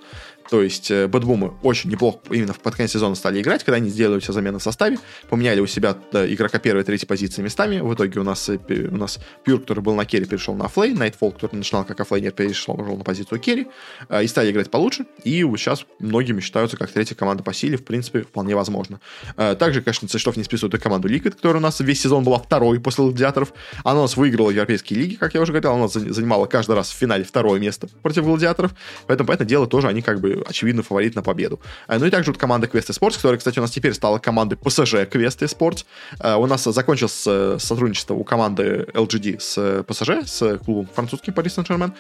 То 0.54 0.62
есть 0.62 0.88
Boom 0.88 1.52
очень 1.64 1.90
неплохо 1.90 2.20
именно 2.30 2.52
в 2.52 2.60
под 2.60 2.76
конец 2.76 2.92
сезона 2.92 3.16
стали 3.16 3.42
играть, 3.42 3.64
когда 3.64 3.78
они 3.78 3.90
сделали 3.90 4.20
все 4.20 4.32
замены 4.32 4.60
в 4.60 4.62
составе, 4.62 5.00
поменяли 5.28 5.58
у 5.58 5.66
себя 5.66 5.96
да, 6.12 6.32
игрока 6.32 6.60
первой 6.60 6.82
и 6.82 6.84
третьей 6.84 7.08
позиции 7.08 7.42
местами. 7.42 7.80
В 7.80 7.92
итоге 7.92 8.20
у 8.20 8.22
нас, 8.22 8.48
э, 8.48 8.58
у 8.88 8.96
нас 8.96 9.18
Pure, 9.42 9.58
который 9.58 9.80
был 9.80 9.96
на 9.96 10.04
керри, 10.04 10.26
перешел 10.26 10.54
на 10.54 10.68
оффлейн, 10.68 10.94
Nightfall, 10.94 11.32
который 11.32 11.56
начинал 11.56 11.84
как 11.84 11.98
оффлейнер, 11.98 12.30
перешел 12.30 12.80
уже 12.80 12.92
на 12.92 13.02
позицию 13.02 13.40
керри, 13.40 13.66
э, 14.08 14.22
и 14.22 14.28
стали 14.28 14.52
играть 14.52 14.70
получше. 14.70 15.06
И 15.24 15.42
сейчас 15.56 15.86
многими 15.98 16.40
считаются 16.40 16.76
как 16.76 16.92
третья 16.92 17.16
команда 17.16 17.42
по 17.42 17.52
силе, 17.52 17.76
в 17.76 17.84
принципе, 17.84 18.20
вполне 18.20 18.54
возможно. 18.54 19.00
Также, 19.34 19.82
конечно, 19.82 20.06
Цештов 20.06 20.36
не 20.36 20.44
списывают 20.44 20.74
и 20.74 20.78
команду 20.78 21.08
Liquid, 21.08 21.32
которая 21.32 21.58
у 21.58 21.62
нас 21.64 21.80
весь 21.80 22.00
сезон 22.00 22.22
была 22.22 22.38
второй 22.38 22.78
после 22.78 23.02
Гладиаторов. 23.02 23.52
Она 23.82 23.98
у 23.98 24.02
нас 24.02 24.16
выиграла 24.16 24.50
европейские 24.50 25.00
лиги, 25.00 25.14
как 25.16 25.34
я 25.34 25.40
уже 25.40 25.50
говорил, 25.50 25.72
она 25.72 25.88
занимала 25.88 26.46
каждый 26.46 26.76
раз 26.76 26.90
в 26.90 26.94
финале 26.94 27.24
второе 27.24 27.58
место 27.58 27.88
против 28.02 28.22
Гладиаторов. 28.22 28.72
Поэтому, 29.08 29.26
по 29.26 29.32
этому 29.32 29.48
дело, 29.48 29.66
тоже 29.66 29.88
они 29.88 30.00
как 30.04 30.20
бы 30.20 30.43
очевидно 30.46 30.82
фаворит 30.82 31.14
на 31.14 31.22
победу. 31.22 31.60
Э, 31.88 31.98
ну 31.98 32.06
и 32.06 32.10
также 32.10 32.30
вот 32.30 32.38
команда 32.38 32.66
Quest 32.66 32.90
Sports, 32.90 33.16
которая, 33.16 33.38
кстати, 33.38 33.58
у 33.58 33.62
нас 33.62 33.70
теперь 33.70 33.94
стала 33.94 34.18
командой 34.18 34.56
PSG 34.56 35.10
Quest 35.10 35.40
Sports. 35.56 35.84
Э, 36.20 36.34
у 36.34 36.46
нас 36.46 36.64
закончилось 36.64 37.24
э, 37.26 37.56
сотрудничество 37.58 38.14
у 38.14 38.24
команды 38.24 38.86
LGD 38.92 39.40
с 39.40 39.58
PSG, 39.58 40.26
с 40.26 40.58
клубом 40.58 40.88
французским 40.92 41.32
Paris 41.32 41.56
Saint-Germain. 41.56 41.92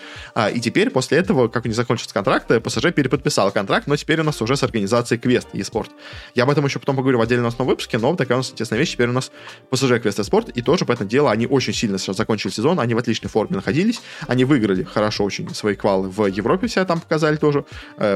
И 0.54 0.60
теперь, 0.60 0.90
после 0.90 1.18
этого, 1.18 1.48
как 1.48 1.64
у 1.64 1.68
них 1.68 1.76
закончился 1.76 2.14
контракт, 2.14 2.50
PSG 2.50 2.92
переподписал 2.92 3.50
контракт, 3.50 3.86
но 3.86 3.96
теперь 3.96 4.20
у 4.20 4.24
нас 4.24 4.40
уже 4.42 4.56
с 4.56 4.62
организацией 4.62 5.20
Quest 5.20 5.48
eSport. 5.52 5.90
Я 6.34 6.44
об 6.44 6.50
этом 6.50 6.64
еще 6.64 6.78
потом 6.78 6.96
поговорю 6.96 7.18
в 7.18 7.22
отдельном 7.22 7.46
основном 7.46 7.72
выпуске, 7.72 7.98
но 7.98 8.14
такая 8.16 8.36
у 8.36 8.40
нас 8.40 8.50
интересная 8.50 8.78
вещь. 8.78 8.92
Теперь 8.92 9.08
у 9.08 9.12
нас 9.12 9.30
PSG 9.70 10.02
Quest 10.02 10.20
Sport, 10.30 10.52
и 10.52 10.62
тоже 10.62 10.84
по 10.84 10.92
этому 10.92 11.08
делу 11.08 11.28
они 11.28 11.46
очень 11.46 11.72
сильно 11.72 11.98
сейчас 11.98 12.16
закончили 12.16 12.52
сезон, 12.52 12.80
они 12.80 12.94
в 12.94 12.98
отличной 12.98 13.30
форме 13.30 13.56
находились, 13.56 14.00
они 14.26 14.44
выиграли 14.44 14.82
хорошо 14.82 15.24
очень 15.24 15.52
свои 15.54 15.74
квалы 15.74 16.08
в 16.08 16.26
Европе 16.26 16.68
себя 16.74 16.84
там 16.84 17.00
показали 17.00 17.36
тоже, 17.36 17.64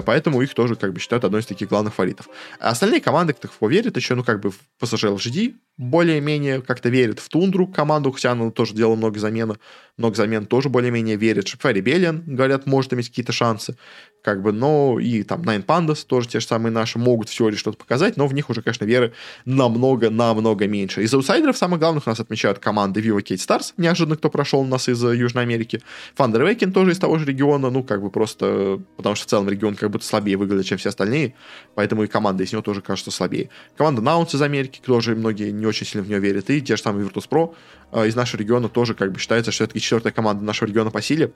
поэтому 0.08 0.40
их 0.40 0.54
тоже 0.54 0.74
как 0.74 0.94
бы 0.94 1.00
считают 1.00 1.24
одной 1.24 1.42
из 1.42 1.46
таких 1.46 1.68
главных 1.68 1.92
фаворитов. 1.92 2.30
А 2.58 2.70
остальные 2.70 3.02
команды, 3.02 3.34
кто 3.34 3.68
верит 3.68 3.94
еще, 3.94 4.14
ну, 4.14 4.24
как 4.24 4.40
бы 4.40 4.50
в 4.50 4.58
PSG 4.80 5.14
LGD 5.14 5.54
более-менее 5.78 6.60
как-то 6.60 6.88
верят 6.88 7.20
в 7.20 7.28
Тундру 7.28 7.66
команду, 7.66 8.14
она 8.24 8.50
тоже 8.50 8.74
делала 8.74 8.96
много 8.96 9.18
замен, 9.18 9.56
много 9.96 10.16
замен 10.16 10.46
тоже 10.46 10.68
более-менее 10.68 11.16
верят. 11.16 11.48
Шипфа 11.48 11.70
Ребелиан, 11.70 12.22
говорят, 12.26 12.66
может 12.66 12.92
иметь 12.92 13.08
какие-то 13.08 13.32
шансы 13.32 13.76
как 14.22 14.42
бы, 14.42 14.52
но 14.52 14.98
и 14.98 15.22
там 15.22 15.42
Nine 15.42 15.64
Pandas 15.64 16.04
тоже 16.06 16.28
те 16.28 16.40
же 16.40 16.46
самые 16.46 16.72
наши 16.72 16.98
могут 16.98 17.28
в 17.28 17.34
теории 17.34 17.56
что-то 17.56 17.78
показать, 17.78 18.16
но 18.16 18.26
в 18.26 18.34
них 18.34 18.50
уже, 18.50 18.62
конечно, 18.62 18.84
веры 18.84 19.12
намного-намного 19.44 20.66
меньше. 20.66 21.02
Из 21.02 21.14
аутсайдеров 21.14 21.56
самых 21.56 21.80
главных 21.80 22.06
у 22.06 22.10
нас 22.10 22.20
отмечают 22.20 22.58
команды 22.58 23.00
Viva 23.00 23.22
Kate 23.22 23.36
Stars, 23.36 23.72
неожиданно 23.76 24.16
кто 24.16 24.28
прошел 24.28 24.60
у 24.60 24.66
нас 24.66 24.88
из 24.88 25.02
Южной 25.02 25.44
Америки, 25.44 25.80
Thunder 26.16 26.42
Awaken 26.42 26.72
тоже 26.72 26.92
из 26.92 26.98
того 26.98 27.18
же 27.18 27.24
региона, 27.24 27.70
ну, 27.70 27.82
как 27.82 28.02
бы 28.02 28.10
просто, 28.10 28.80
потому 28.96 29.14
что 29.14 29.26
в 29.26 29.30
целом 29.30 29.48
регион 29.48 29.76
как 29.76 29.90
будто 29.90 30.04
слабее 30.04 30.36
выглядит, 30.36 30.66
чем 30.66 30.78
все 30.78 30.90
остальные, 30.90 31.34
поэтому 31.74 32.02
и 32.02 32.06
команда 32.06 32.44
из 32.44 32.52
него 32.52 32.62
тоже 32.62 32.82
кажется 32.82 33.10
слабее. 33.10 33.50
Команда 33.76 34.02
Наунс 34.02 34.34
из 34.34 34.42
Америки, 34.42 34.80
тоже 34.84 35.14
многие 35.14 35.52
не 35.52 35.64
очень 35.68 35.86
сильно 35.86 36.04
в 36.04 36.08
нее 36.08 36.18
верят, 36.18 36.50
и 36.50 36.60
те 36.60 36.76
же 36.76 36.82
самые 36.82 37.06
Virtus.pro 37.06 37.54
э, 37.92 38.08
из 38.08 38.16
нашего 38.16 38.40
региона 38.40 38.68
тоже 38.68 38.94
как 38.94 39.12
бы 39.12 39.18
считается, 39.18 39.52
что 39.52 39.64
это 39.64 39.78
четвертая 39.78 40.12
команда 40.12 40.44
нашего 40.44 40.68
региона 40.68 40.90
по 40.90 41.02
силе. 41.02 41.32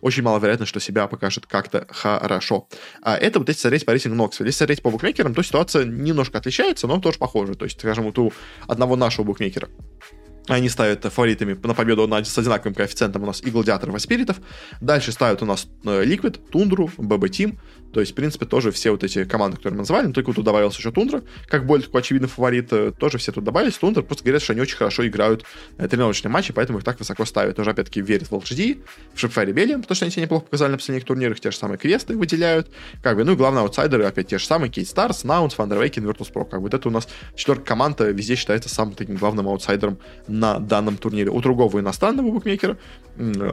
Очень 0.00 0.22
маловероятно, 0.22 0.66
что 0.66 0.80
себя 0.80 1.06
покажет 1.06 1.46
как-то 1.46 1.86
хорошо. 1.90 2.68
А 3.02 3.16
это 3.16 3.38
вот 3.38 3.48
если 3.48 3.60
смотреть 3.62 3.84
по 3.86 3.92
рейтингу 3.92 4.16
Noxville. 4.16 4.46
Если 4.46 4.58
смотреть 4.58 4.82
по 4.82 4.90
букмекерам, 4.90 5.34
то 5.34 5.42
ситуация 5.42 5.84
немножко 5.84 6.38
отличается, 6.38 6.86
но 6.86 7.00
тоже 7.00 7.18
похожа. 7.18 7.54
То 7.54 7.64
есть, 7.64 7.78
скажем, 7.78 8.04
вот 8.04 8.18
у 8.18 8.32
одного 8.66 8.96
нашего 8.96 9.24
букмекера 9.24 9.68
они 10.48 10.68
ставят 10.68 11.04
фаворитами 11.04 11.58
на 11.62 11.74
победу 11.74 12.08
с 12.24 12.38
одинаковым 12.38 12.74
коэффициентом 12.74 13.22
у 13.22 13.26
нас 13.26 13.42
и 13.42 13.50
Гладиаторов, 13.50 13.94
и 13.94 13.98
Спиритов. 13.98 14.38
Дальше 14.80 15.12
ставят 15.12 15.42
у 15.42 15.46
нас 15.46 15.66
Liquid, 15.84 16.50
Тундру, 16.50 16.90
BB 16.98 17.30
Team. 17.30 17.58
То 17.92 18.00
есть, 18.00 18.12
в 18.12 18.14
принципе, 18.14 18.46
тоже 18.46 18.72
все 18.72 18.90
вот 18.90 19.04
эти 19.04 19.24
команды, 19.24 19.58
которые 19.58 19.74
мы 19.74 19.80
называли, 19.82 20.06
но 20.06 20.12
только 20.12 20.32
тут 20.32 20.44
добавился 20.44 20.78
еще 20.78 20.90
Тундра, 20.90 21.22
как 21.46 21.66
более 21.66 21.84
такой 21.84 22.00
очевидный 22.00 22.28
фаворит, 22.28 22.72
э, 22.72 22.92
тоже 22.98 23.18
все 23.18 23.32
тут 23.32 23.44
добавились. 23.44 23.76
Тундра 23.76 24.02
просто 24.02 24.24
говорят, 24.24 24.42
что 24.42 24.54
они 24.54 24.62
очень 24.62 24.76
хорошо 24.76 25.06
играют 25.06 25.44
э, 25.76 25.88
тренировочные 25.88 26.30
матчи, 26.30 26.54
поэтому 26.54 26.78
их 26.78 26.84
так 26.84 26.98
высоко 26.98 27.26
ставят. 27.26 27.56
Тоже, 27.56 27.70
опять-таки, 27.70 28.00
верят 28.00 28.30
в 28.30 28.32
LGD, 28.32 28.82
в 29.14 29.22
Shopify 29.22 29.46
Rebellion, 29.46 29.82
потому 29.82 29.94
что 29.94 30.04
они 30.06 30.12
себя 30.12 30.22
неплохо 30.22 30.46
показали 30.46 30.70
на 30.72 30.78
последних 30.78 31.04
турнирах, 31.04 31.38
те 31.38 31.50
же 31.50 31.56
самые 31.56 31.76
квесты 31.76 32.16
выделяют. 32.16 32.70
Как 33.02 33.16
бы, 33.16 33.24
ну 33.24 33.32
и 33.32 33.36
главные 33.36 33.60
аутсайдеры, 33.60 34.04
опять 34.04 34.28
те 34.28 34.38
же 34.38 34.46
самые, 34.46 34.70
Keyd 34.70 34.88
Stars, 34.88 35.24
Nouns, 35.24 35.54
Thunder 35.54 35.81
Awaken, 35.81 36.08
Virtus.pro. 36.08 36.48
Как 36.48 36.60
бы 36.60 36.66
вот 36.66 36.74
это 36.74 36.88
у 36.88 36.92
нас 36.92 37.06
четверка 37.34 37.64
команда 37.64 38.10
везде 38.10 38.36
считается 38.36 38.70
самым 38.70 38.94
таким 38.94 39.16
главным 39.16 39.48
аутсайдером 39.48 39.98
на 40.32 40.58
данном 40.58 40.96
турнире. 40.96 41.30
У 41.30 41.40
другого 41.40 41.80
иностранного 41.80 42.30
букмекера, 42.30 42.76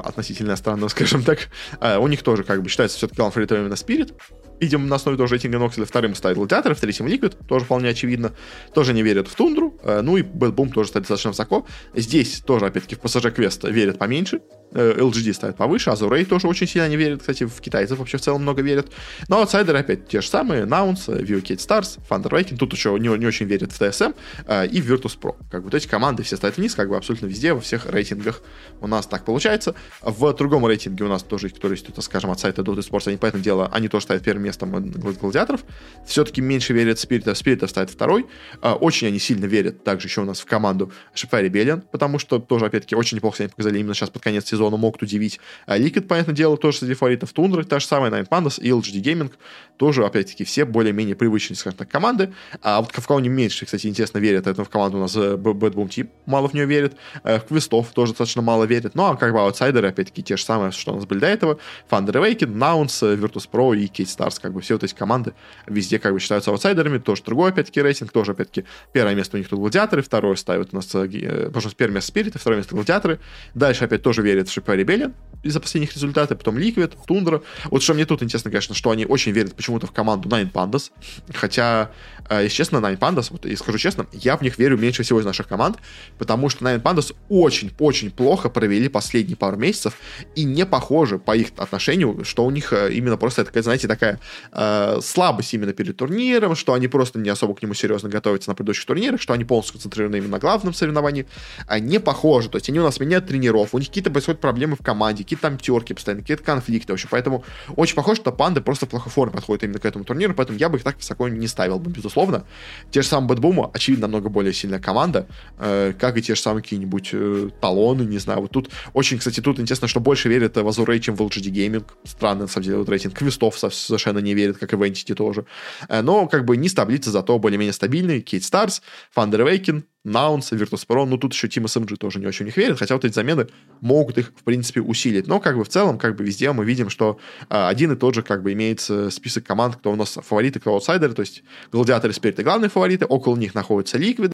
относительно 0.03 0.49
иностранного, 0.49 0.89
скажем 0.89 1.23
так, 1.23 1.49
э, 1.81 1.97
у 1.97 2.07
них 2.07 2.23
тоже 2.23 2.43
как 2.43 2.63
бы 2.63 2.69
считается 2.69 2.97
все-таки 2.97 3.21
фаворитом 3.21 3.59
именно 3.59 3.73
Spirit, 3.73 4.13
Видимо, 4.59 4.85
на 4.87 4.95
основе 4.97 5.17
тоже 5.17 5.35
рейтинга 5.35 5.57
Noxville 5.57 5.85
вторым 5.85 6.15
ставит 6.15 6.37
Гладиатор, 6.37 6.75
в 6.75 6.79
третьем 6.79 7.07
Liquid, 7.07 7.37
тоже 7.47 7.65
вполне 7.65 7.89
очевидно. 7.89 8.33
Тоже 8.73 8.93
не 8.93 9.03
верят 9.03 9.27
в 9.27 9.35
Тундру, 9.35 9.77
э, 9.83 10.01
ну 10.01 10.17
и 10.17 10.21
BetBoom 10.21 10.71
тоже 10.71 10.89
стоит 10.89 11.03
достаточно 11.03 11.31
высоко. 11.31 11.65
Здесь 11.95 12.41
тоже, 12.45 12.65
опять-таки, 12.65 12.95
в 12.95 12.99
PSG 12.99 13.31
Quest'а 13.31 13.69
верят 13.69 13.97
поменьше, 13.97 14.41
LGD 14.71 15.29
э, 15.29 15.33
ставит 15.33 15.55
повыше, 15.55 15.89
Azure 15.89 16.12
Ray 16.12 16.25
тоже 16.25 16.47
очень 16.47 16.67
сильно 16.67 16.87
не 16.87 16.95
верит, 16.95 17.21
кстати, 17.21 17.45
в 17.45 17.59
китайцев 17.59 17.97
вообще 17.97 18.17
в 18.17 18.21
целом 18.21 18.41
много 18.41 18.61
верят. 18.61 18.91
Но 19.27 19.39
аутсайдеры 19.39 19.79
опять 19.79 20.07
те 20.07 20.21
же 20.21 20.27
самые, 20.27 20.65
Наунс, 20.65 21.07
Keyd 21.07 21.57
Stars, 21.57 21.99
Thunder 22.09 22.29
Awaken, 22.29 22.57
тут 22.57 22.73
еще 22.73 22.97
не, 22.99 23.07
не 23.17 23.25
очень 23.25 23.45
верят 23.45 23.71
в 23.71 23.81
TSM 23.81 24.15
э, 24.45 24.67
и 24.67 24.81
в 24.81 24.91
Virtus.pro. 24.91 25.35
Как 25.49 25.61
бы 25.61 25.65
вот 25.65 25.75
эти 25.75 25.87
команды 25.87 26.23
все 26.23 26.37
ставят 26.37 26.57
вниз, 26.57 26.75
как 26.75 26.89
бы 26.89 26.97
абсолютно 26.97 27.25
везде, 27.25 27.53
во 27.53 27.61
всех 27.61 27.85
рейтингах 27.85 28.41
у 28.81 28.87
нас 28.87 29.07
так 29.07 29.25
получается. 29.25 29.73
В 30.01 30.31
другом 30.33 30.65
рейтинге 30.65 31.05
у 31.05 31.07
нас 31.07 31.23
тоже, 31.23 31.49
тут, 31.49 32.03
скажем, 32.03 32.31
от 32.31 32.39
сайта 32.39 32.61
Dota 32.61 32.79
Sports, 32.79 33.07
они 33.07 33.17
по 33.17 33.25
этому 33.25 33.43
делу, 33.43 33.67
они 33.71 33.87
тоже 33.87 34.03
ставят 34.03 34.23
первым 34.23 34.48
местом 34.49 34.71
гладиаторов. 34.71 35.63
Все-таки 36.05 36.41
меньше 36.41 36.73
верят 36.73 36.99
Спиритов, 36.99 37.37
Спиритов 37.37 37.69
ставит 37.69 37.89
второй. 37.89 38.25
Э, 38.61 38.71
очень 38.71 39.07
они 39.07 39.19
сильно 39.19 39.45
верят 39.45 39.83
также 39.83 40.07
еще 40.07 40.21
у 40.21 40.25
нас 40.25 40.39
в 40.39 40.45
команду 40.45 40.91
Shopify 41.15 41.47
Rebellion, 41.47 41.83
потому 41.91 42.19
что 42.19 42.39
тоже, 42.39 42.65
опять-таки, 42.65 42.95
очень 42.95 43.17
неплохо 43.17 43.37
себя 43.37 43.49
показали 43.49 43.79
именно 43.79 43.93
сейчас 43.93 44.09
под 44.09 44.23
конец 44.23 44.45
сезона 44.45 44.77
могут 44.77 45.01
удивить. 45.01 45.39
А 45.65 45.77
Liquid, 45.77 46.01
понятное 46.01 46.35
дело, 46.35 46.57
тоже 46.57 46.79
среди 46.79 46.93
фаворитов. 46.93 47.31
Тундра, 47.33 47.63
та 47.63 47.79
же 47.79 47.85
самая 47.85 48.11
Nine 48.11 48.27
Pandas 48.27 48.61
и 48.61 48.69
LGD 48.69 49.01
Gaming. 49.01 49.31
Тоже, 49.77 50.05
опять-таки, 50.05 50.43
все 50.43 50.65
более-менее 50.65 51.15
привычные, 51.15 51.57
скажем 51.57 51.77
так, 51.77 51.89
команды. 51.89 52.33
А 52.61 52.81
вот 52.81 52.91
в 52.91 53.07
кого 53.07 53.19
они 53.19 53.29
меньше, 53.29 53.65
кстати, 53.65 53.87
интересно 53.87 54.17
верят. 54.19 54.47
Это 54.47 54.63
в 54.63 54.69
команду 54.69 54.97
у 54.97 55.01
нас 55.01 55.15
э, 55.15 55.35
Bad 55.35 55.73
Boom 55.73 55.87
Team 55.87 56.09
мало 56.25 56.49
в 56.49 56.53
нее 56.53 56.65
верит. 56.65 56.95
Э, 57.23 57.39
в 57.39 57.45
Квестов 57.45 57.91
тоже 57.93 58.11
достаточно 58.11 58.41
мало 58.41 58.65
верит. 58.65 58.95
Ну, 58.95 59.05
а 59.05 59.15
как 59.15 59.33
бы 59.33 59.39
аутсайдеры, 59.39 59.87
опять-таки, 59.87 60.23
те 60.23 60.37
же 60.37 60.43
самые, 60.43 60.71
что 60.71 60.91
у 60.91 60.95
нас 60.95 61.05
были 61.05 61.19
до 61.19 61.27
этого. 61.27 61.59
Thunder 61.89 62.11
Awaken, 62.11 62.53
Nouns, 62.53 63.17
Virtus.pro 63.17 63.77
и 63.77 63.85
Kate 63.85 64.05
Stars, 64.05 64.38
Как 64.41 64.53
бы 64.53 64.61
все 64.61 64.75
вот 64.75 64.83
эти 64.83 64.93
команды 64.93 65.33
везде 65.67 65.99
как 65.99 66.13
бы 66.13 66.19
считаются 66.19 66.51
аутсайдерами, 66.51 66.97
тоже 66.97 67.23
другой, 67.23 67.51
опять-таки, 67.51 67.81
рейтинг, 67.81 68.11
тоже, 68.11 68.31
опять-таки, 68.31 68.65
первое 68.93 69.15
место 69.15 69.37
у 69.37 69.39
них 69.39 69.49
тут 69.49 69.59
гладиаторы, 69.59 70.01
второе 70.01 70.35
ставят 70.35 70.69
у 70.71 70.75
нас, 70.75 70.93
э, 70.93 71.45
потому 71.47 71.61
что 71.61 71.75
первое 71.75 71.95
место 71.95 72.09
Спирит, 72.09 72.35
второе 72.35 72.57
место 72.57 72.75
гладиаторы, 72.75 73.19
дальше 73.53 73.85
опять 73.85 74.01
тоже 74.01 74.21
верят 74.21 74.47
в 74.49 74.51
Шипа 74.51 74.75
Ребеллион 74.75 75.13
из-за 75.43 75.59
последних 75.59 75.93
результатов, 75.93 76.37
потом 76.37 76.57
Liquid, 76.57 76.93
Тундра. 77.07 77.41
Вот 77.65 77.81
что 77.81 77.93
мне 77.93 78.05
тут 78.05 78.21
интересно, 78.23 78.51
конечно, 78.51 78.75
что 78.75 78.91
они 78.91 79.05
очень 79.05 79.31
верят 79.31 79.55
почему-то 79.55 79.87
в 79.87 79.91
команду 79.91 80.27
Nine 80.27 80.51
Pandas, 80.51 80.91
хотя, 81.33 81.91
э, 82.29 82.43
если 82.43 82.55
честно, 82.55 82.77
Nine 82.77 82.97
Pandas, 82.97 83.27
вот, 83.31 83.45
и 83.45 83.55
скажу 83.55 83.77
честно, 83.77 84.05
я 84.11 84.37
в 84.37 84.41
них 84.41 84.57
верю 84.57 84.77
меньше 84.77 85.03
всего 85.03 85.19
из 85.19 85.25
наших 85.25 85.47
команд, 85.47 85.77
потому 86.17 86.49
что 86.49 86.65
Nine 86.65 86.81
Pandas 86.81 87.15
очень-очень 87.29 88.11
плохо 88.11 88.49
провели 88.49 88.89
последние 88.89 89.37
пару 89.37 89.57
месяцев, 89.57 89.93
и 90.35 90.43
не 90.43 90.65
похоже 90.65 91.19
по 91.19 91.35
их 91.35 91.49
отношению, 91.57 92.23
что 92.25 92.45
у 92.45 92.51
них 92.51 92.73
э, 92.73 92.91
именно 92.93 93.17
просто 93.17 93.45
такая, 93.45 93.63
знаете, 93.63 93.87
такая 93.87 94.19
э, 94.51 94.99
слабость 95.01 95.53
именно 95.53 95.73
перед 95.73 95.97
турниром, 95.97 96.55
что 96.55 96.73
они 96.73 96.87
просто 96.87 97.19
не 97.19 97.29
особо 97.29 97.55
к 97.55 97.61
нему 97.61 97.73
серьезно 97.73 98.09
готовятся 98.09 98.49
на 98.49 98.55
предыдущих 98.55 98.85
турнирах, 98.85 99.21
что 99.21 99.33
они 99.33 99.45
полностью 99.45 99.73
концентрированы 99.73 100.17
именно 100.17 100.31
на 100.31 100.39
главном 100.39 100.73
соревновании. 100.73 101.25
А 101.67 101.79
не 101.79 101.99
похоже. 101.99 102.49
То 102.49 102.57
есть 102.57 102.69
они 102.69 102.79
у 102.79 102.83
нас 102.83 102.99
меняют 102.99 103.27
тренеров, 103.27 103.73
у 103.73 103.77
них 103.79 103.87
какие-то 103.87 104.11
происходят 104.11 104.41
проблемы 104.41 104.75
в 104.75 104.83
команде, 104.83 105.23
какие-то 105.23 105.43
там 105.43 105.57
терки 105.57 105.93
постоянно, 105.93 106.21
какие-то 106.21 106.43
конфликты 106.43 106.93
вообще. 106.93 107.07
Поэтому 107.09 107.43
очень 107.75 107.95
похоже, 107.95 108.21
что 108.21 108.31
панды 108.31 108.61
просто 108.61 108.85
в 108.85 108.89
плохой 108.89 109.11
форме 109.11 109.33
подходят 109.33 109.63
именно 109.63 109.79
к 109.79 109.85
этому 109.85 110.05
турниру, 110.05 110.33
поэтому 110.33 110.57
я 110.57 110.69
бы 110.69 110.77
их 110.77 110.83
так 110.83 110.97
высоко 110.97 111.27
не 111.27 111.47
ставил 111.47 111.79
бы, 111.79 111.91
безусловно. 111.91 112.45
Те 112.91 113.01
же 113.01 113.07
самые 113.07 113.29
BetBoom'а, 113.29 113.69
очевидно, 113.73 114.07
намного 114.07 114.29
более 114.29 114.53
сильная 114.53 114.79
команда, 114.79 115.27
э, 115.57 115.93
как 115.97 116.17
и 116.17 116.21
те 116.21 116.35
же 116.35 116.41
самые 116.41 116.63
какие-нибудь 116.63 117.09
э, 117.13 117.49
талоны, 117.61 118.03
не 118.03 118.17
знаю. 118.17 118.41
Вот 118.41 118.51
тут 118.51 118.69
очень, 118.93 119.17
кстати, 119.17 119.39
тут 119.41 119.59
интересно, 119.59 119.87
что 119.87 119.99
больше 119.99 120.29
верят 120.29 120.55
в 120.55 120.67
Азурей, 120.67 120.99
чем 120.99 121.15
в 121.15 121.21
LGD 121.21 121.51
Gaming. 121.51 121.85
Странно, 122.03 122.41
на 122.43 122.47
самом 122.47 122.65
деле, 122.65 122.77
вот 122.77 122.89
рейтинг 122.89 123.13
Квестов 123.13 123.57
совершенно 123.57 124.18
не 124.21 124.33
верит, 124.33 124.57
как 124.57 124.73
и 124.73 124.75
в 124.75 124.81
Entity 124.81 125.13
тоже. 125.13 125.45
Э, 125.87 126.01
но 126.01 126.27
как 126.27 126.45
бы 126.45 126.57
не 126.57 126.69
таблицы, 126.69 127.11
зато 127.11 127.37
более-менее 127.39 127.73
стабильные. 127.73 128.21
Кейт 128.21 128.43
Старс, 128.43 128.81
Thunder 129.15 129.45
Awaken, 129.45 129.83
Наунс, 130.05 130.53
Virtus.pro, 130.53 131.05
ну 131.05 131.17
тут 131.17 131.33
еще 131.33 131.47
Team 131.47 131.65
SMG 131.65 131.97
тоже 131.97 132.19
не 132.19 132.27
очень 132.27 132.45
в 132.45 132.47
них 132.47 132.57
верит, 132.57 132.79
хотя 132.79 132.95
вот 132.95 133.03
эти 133.03 133.13
замены 133.13 133.47
могут 133.81 134.17
их, 134.17 134.31
в 134.35 134.43
принципе, 134.43 134.81
усилить. 134.81 135.27
Но 135.27 135.39
как 135.39 135.57
бы 135.57 135.65
в 135.65 135.69
целом, 135.69 135.97
как 135.97 136.15
бы 136.15 136.23
везде 136.23 136.51
мы 136.53 136.63
видим, 136.63 136.89
что 136.89 137.19
э, 137.49 137.67
один 137.67 137.91
и 137.91 137.95
тот 137.95 138.15
же 138.15 138.23
как 138.23 138.41
бы 138.41 138.53
имеется 138.53 139.09
список 139.09 139.43
команд, 139.43 139.75
кто 139.75 139.91
у 139.91 139.95
нас 139.95 140.17
фавориты, 140.21 140.59
кто 140.59 140.73
аутсайдеры, 140.73 141.13
то 141.13 141.21
есть 141.21 141.43
Гладиаторы 141.71 142.13
Спирит 142.13 142.39
главные 142.39 142.69
фавориты, 142.69 143.05
около 143.05 143.35
них 143.35 143.53
находятся 143.53 143.97
Liquid, 143.97 144.27